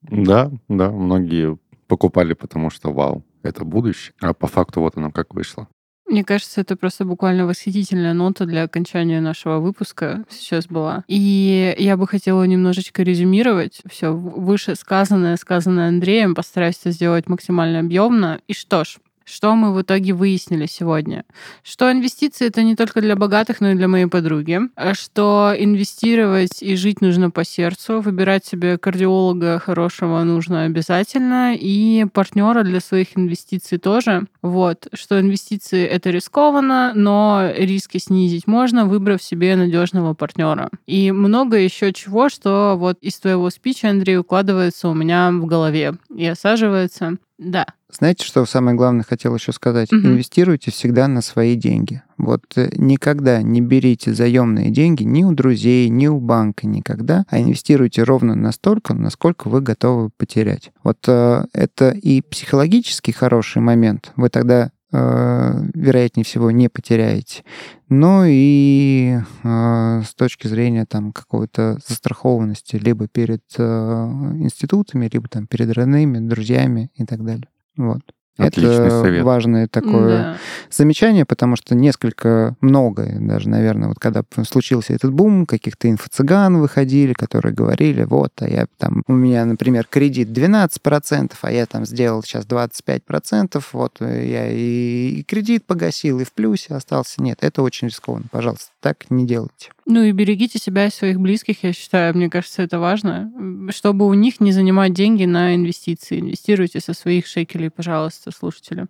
Да, 0.03 0.51
да, 0.69 0.91
многие 0.91 1.59
покупали, 1.87 2.35
потому 2.35 2.71
что 2.71 2.93
вау, 2.93 3.25
это 3.43 3.65
будущее. 3.65 4.15
А 4.21 4.35
по 4.35 4.47
факту 4.47 4.81
вот 4.81 4.97
оно 4.97 5.11
как 5.11 5.35
вышло. 5.35 5.67
Мне 6.07 6.25
кажется, 6.25 6.61
это 6.61 6.77
просто 6.77 7.07
буквально 7.07 7.47
восхитительная 7.47 8.13
нота 8.13 8.45
для 8.45 8.65
окончания 8.65 9.23
нашего 9.23 9.61
выпуска 9.61 10.25
сейчас 10.29 10.67
была. 10.67 11.05
И 11.09 11.75
я 11.79 11.97
бы 11.97 12.07
хотела 12.07 12.43
немножечко 12.45 13.03
резюмировать 13.03 13.81
все 13.89 14.13
выше 14.13 14.75
сказанное, 14.75 15.37
сказанное 15.37 15.89
Андреем. 15.89 16.35
Постараюсь 16.35 16.79
это 16.81 16.91
сделать 16.91 17.29
максимально 17.29 17.81
объемно. 17.81 18.41
И 18.47 18.53
что 18.53 18.85
ж, 18.85 18.99
что 19.25 19.55
мы 19.55 19.73
в 19.73 19.83
итоге 19.83 20.13
выяснили 20.13 20.67
сегодня? 20.67 21.25
Что 21.63 21.91
инвестиции 21.91 22.47
это 22.47 22.63
не 22.63 22.77
только 22.77 23.01
для 23.01 23.17
богатых, 23.17 23.61
но 23.61 23.71
и 23.71 23.75
для 23.75 23.89
моей 23.89 24.07
подруги. 24.07 24.61
Что 24.93 25.55
инвестировать 25.57 26.63
и 26.63 26.77
жить 26.77 27.01
нужно 27.01 27.31
по 27.31 27.45
сердцу. 27.45 28.01
Выбирать 28.01 28.45
себе 28.45 28.79
кардиолога 28.79 29.59
хорошего 29.59 30.23
нужно 30.23 30.65
обязательно. 30.65 31.55
И 31.55 32.07
партнера 32.13 32.63
для 32.63 32.81
своих 32.81 33.17
инвестиций 33.17 33.79
тоже. 33.79 34.27
Вот. 34.43 34.89
Что 34.93 35.21
инвестиции 35.21 35.85
это 35.85 36.11
рискованно, 36.11 36.93
но 36.95 37.51
риски 37.57 37.99
снизить 37.99 38.47
можно, 38.47 38.87
выбрав 38.87 39.23
себе 39.23 39.57
надежного 39.57 40.15
партнера. 40.15 40.71
И 40.87 41.13
много 41.13 41.57
еще 41.57 41.93
чего, 41.93 42.29
что 42.29 42.77
вот 42.79 42.99
из 43.01 43.19
твоего 43.19 43.51
спича, 43.51 43.91
Андрей, 43.91 44.19
укладывается 44.19 44.89
у 44.89 44.95
меня 44.95 45.31
в 45.31 45.47
голове 45.47 45.95
и 46.15 46.27
осаживается. 46.27 47.17
Да. 47.39 47.67
Знаете, 47.93 48.25
что 48.25 48.45
самое 48.47 48.77
главное 48.77 49.05
хотел 49.07 49.35
еще 49.35 49.53
сказать? 49.53 49.93
Угу. 49.93 50.01
Инвестируйте 50.01 50.71
всегда 50.71 51.09
на 51.09 51.21
свои 51.21 51.57
деньги. 51.57 52.03
Вот 52.17 52.43
э, 52.57 52.71
никогда 52.77 53.43
не 53.43 53.61
берите 53.61 54.15
заемные 54.15 54.71
деньги 54.71 55.03
ни 55.03 55.23
у 55.25 55.33
друзей, 55.33 55.89
ни 55.91 56.07
у 56.07 56.19
банка, 56.19 56.67
никогда, 56.67 57.25
а 57.29 57.41
инвестируйте 57.41 58.03
ровно 58.03 58.35
настолько, 58.35 58.95
насколько 58.95 59.49
вы 59.49 59.61
готовы 59.61 60.11
потерять. 60.17 60.73
Вот 60.83 60.99
э, 61.07 61.45
это 61.53 61.91
и 61.91 62.23
психологически 62.23 63.11
хороший 63.11 63.61
момент. 63.61 64.13
Вы 64.17 64.31
тогда 64.31 64.71
э, 64.93 65.69
вероятнее 65.75 66.25
всего 66.25 66.51
не 66.51 66.69
потеряете. 66.69 67.45
Но 67.89 68.25
и 68.27 69.19
э, 69.43 70.03
с 70.03 70.15
точки 70.15 70.47
зрения 70.47 70.87
там 70.87 71.13
какой-то 71.13 71.79
застрахованности 71.87 72.77
либо 72.77 73.07
перед 73.07 73.43
э, 73.59 73.63
институтами, 73.63 75.11
либо 75.13 75.29
там 75.29 75.47
перед 75.47 75.71
родными, 75.73 76.27
друзьями 76.27 76.91
и 76.95 77.05
так 77.05 77.25
далее. 77.25 77.49
Вот. 77.77 78.01
Отличный 78.39 78.87
это 78.87 79.03
совет. 79.03 79.25
важное 79.25 79.69
такое 79.69 80.09
да. 80.09 80.37
замечание, 80.71 81.27
потому 81.27 81.57
что 81.57 81.75
несколько, 81.75 82.57
много 82.63 83.07
даже, 83.21 83.51
наверное, 83.51 83.89
вот 83.89 83.99
когда 83.99 84.23
случился 84.49 84.95
этот 84.95 85.13
бум, 85.13 85.45
каких-то 85.45 85.91
инфо-цыган 85.91 86.59
выходили, 86.59 87.13
которые 87.13 87.53
говорили, 87.53 88.05
вот, 88.05 88.33
а 88.41 88.49
я 88.49 88.67
там, 88.79 89.03
у 89.07 89.13
меня, 89.13 89.45
например, 89.45 89.87
кредит 89.89 90.31
12%, 90.31 91.33
а 91.43 91.53
я 91.53 91.67
там 91.67 91.85
сделал 91.85 92.23
сейчас 92.23 92.47
25%, 92.47 93.63
вот, 93.73 94.01
я 94.01 94.51
и, 94.51 95.19
и 95.19 95.25
кредит 95.25 95.67
погасил, 95.67 96.19
и 96.21 96.25
в 96.25 96.33
плюсе 96.33 96.75
остался. 96.75 97.23
Нет, 97.23 97.39
это 97.43 97.63
очень 97.63 97.89
рискованно, 97.89 98.27
пожалуйста, 98.31 98.71
так 98.81 99.11
не 99.11 99.27
делайте. 99.27 99.73
Ну 99.85 100.05
и 100.05 100.13
берегите 100.13 100.61
себя 100.61 100.87
и 100.87 100.91
своих 100.91 101.19
близких, 101.19 101.65
я 101.65 101.73
считаю, 101.73 102.17
мне 102.17 102.31
кажется, 102.31 102.63
это 102.63 102.79
важно, 102.79 103.33
чтобы 103.71 104.07
у 104.07 104.15
них 104.15 104.41
не 104.41 104.53
занимать 104.53 104.95
деньги 104.95 105.25
на 105.25 105.57
инвестиции. 105.57 106.21
Инвестируйте 106.21 106.79
со 106.79 106.95
своих 106.95 107.27
шекелей, 107.27 107.69
пожалуйста, 107.69 108.31
слушатели. 108.31 108.87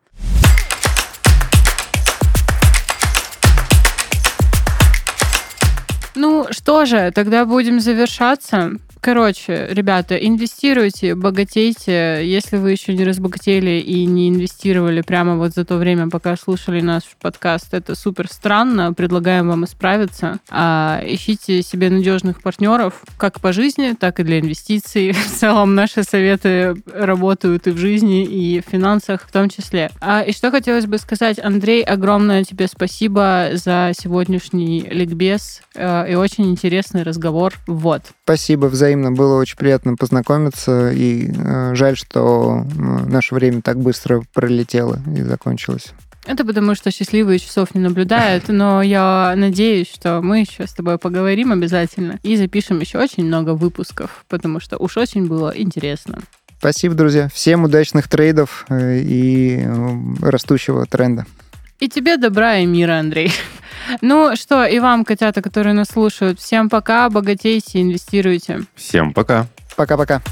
Ну 6.14 6.46
что 6.50 6.84
же, 6.84 7.10
тогда 7.14 7.46
будем 7.46 7.80
завершаться. 7.80 8.72
Короче, 9.04 9.66
ребята, 9.68 10.14
инвестируйте, 10.14 11.16
богатейте. 11.16 12.20
Если 12.24 12.56
вы 12.56 12.70
еще 12.70 12.94
не 12.94 13.02
разбогатели 13.02 13.80
и 13.80 14.04
не 14.04 14.28
инвестировали 14.28 15.00
прямо 15.00 15.34
вот 15.34 15.54
за 15.54 15.64
то 15.64 15.76
время, 15.76 16.08
пока 16.08 16.36
слушали 16.36 16.80
наш 16.80 17.02
подкаст, 17.20 17.74
это 17.74 17.96
супер 17.96 18.28
странно. 18.28 18.92
Предлагаем 18.92 19.48
вам 19.48 19.64
исправиться. 19.64 20.38
А, 20.48 21.02
ищите 21.04 21.62
себе 21.62 21.90
надежных 21.90 22.40
партнеров, 22.42 23.02
как 23.16 23.40
по 23.40 23.52
жизни, 23.52 23.96
так 23.98 24.20
и 24.20 24.22
для 24.22 24.38
инвестиций. 24.38 25.10
В 25.12 25.26
целом 25.26 25.74
наши 25.74 26.04
советы 26.04 26.76
работают 26.94 27.66
и 27.66 27.72
в 27.72 27.78
жизни, 27.78 28.22
и 28.22 28.60
в 28.60 28.70
финансах 28.70 29.22
в 29.26 29.32
том 29.32 29.48
числе. 29.48 29.90
А, 30.00 30.20
и 30.20 30.32
что 30.32 30.52
хотелось 30.52 30.86
бы 30.86 30.98
сказать, 30.98 31.40
Андрей, 31.40 31.82
огромное 31.82 32.44
тебе 32.44 32.68
спасибо 32.68 33.50
за 33.54 33.94
сегодняшний 33.98 34.82
ликбез 34.82 35.62
э, 35.74 36.12
и 36.12 36.14
очень 36.14 36.48
интересный 36.52 37.02
разговор. 37.02 37.54
Вот. 37.66 38.02
Спасибо 38.22 38.66
взаимно 38.66 38.91
взаимно. 38.92 39.12
Было 39.12 39.38
очень 39.38 39.56
приятно 39.56 39.96
познакомиться. 39.96 40.90
И 40.92 41.30
э, 41.32 41.74
жаль, 41.74 41.96
что 41.96 42.64
э, 42.64 42.80
наше 43.06 43.34
время 43.34 43.62
так 43.62 43.78
быстро 43.78 44.22
пролетело 44.32 44.98
и 45.16 45.22
закончилось. 45.22 45.92
Это 46.24 46.44
потому, 46.44 46.76
что 46.76 46.92
счастливые 46.92 47.40
часов 47.40 47.74
не 47.74 47.80
наблюдают, 47.80 48.44
но 48.46 48.80
я 48.80 49.34
надеюсь, 49.36 49.92
что 49.92 50.20
мы 50.22 50.40
еще 50.40 50.68
с 50.68 50.72
тобой 50.72 50.96
поговорим 50.96 51.50
обязательно 51.50 52.20
и 52.22 52.36
запишем 52.36 52.78
еще 52.78 52.98
очень 52.98 53.24
много 53.24 53.54
выпусков, 53.54 54.24
потому 54.28 54.60
что 54.60 54.76
уж 54.76 54.96
очень 54.96 55.26
было 55.26 55.52
интересно. 55.56 56.20
Спасибо, 56.58 56.94
друзья. 56.94 57.28
Всем 57.34 57.64
удачных 57.64 58.06
трейдов 58.06 58.66
э, 58.68 59.00
и 59.00 59.66
растущего 60.20 60.86
тренда. 60.86 61.26
И 61.82 61.88
тебе 61.88 62.16
добра 62.16 62.58
и 62.58 62.66
мира, 62.66 63.00
Андрей. 63.00 63.32
Ну 64.00 64.36
что, 64.36 64.64
и 64.64 64.78
вам, 64.78 65.04
котята, 65.04 65.42
которые 65.42 65.74
нас 65.74 65.88
слушают, 65.88 66.38
всем 66.38 66.68
пока, 66.70 67.10
богатейте, 67.10 67.82
инвестируйте. 67.82 68.60
Всем 68.76 69.12
пока. 69.12 69.48
Пока-пока. 69.76 70.22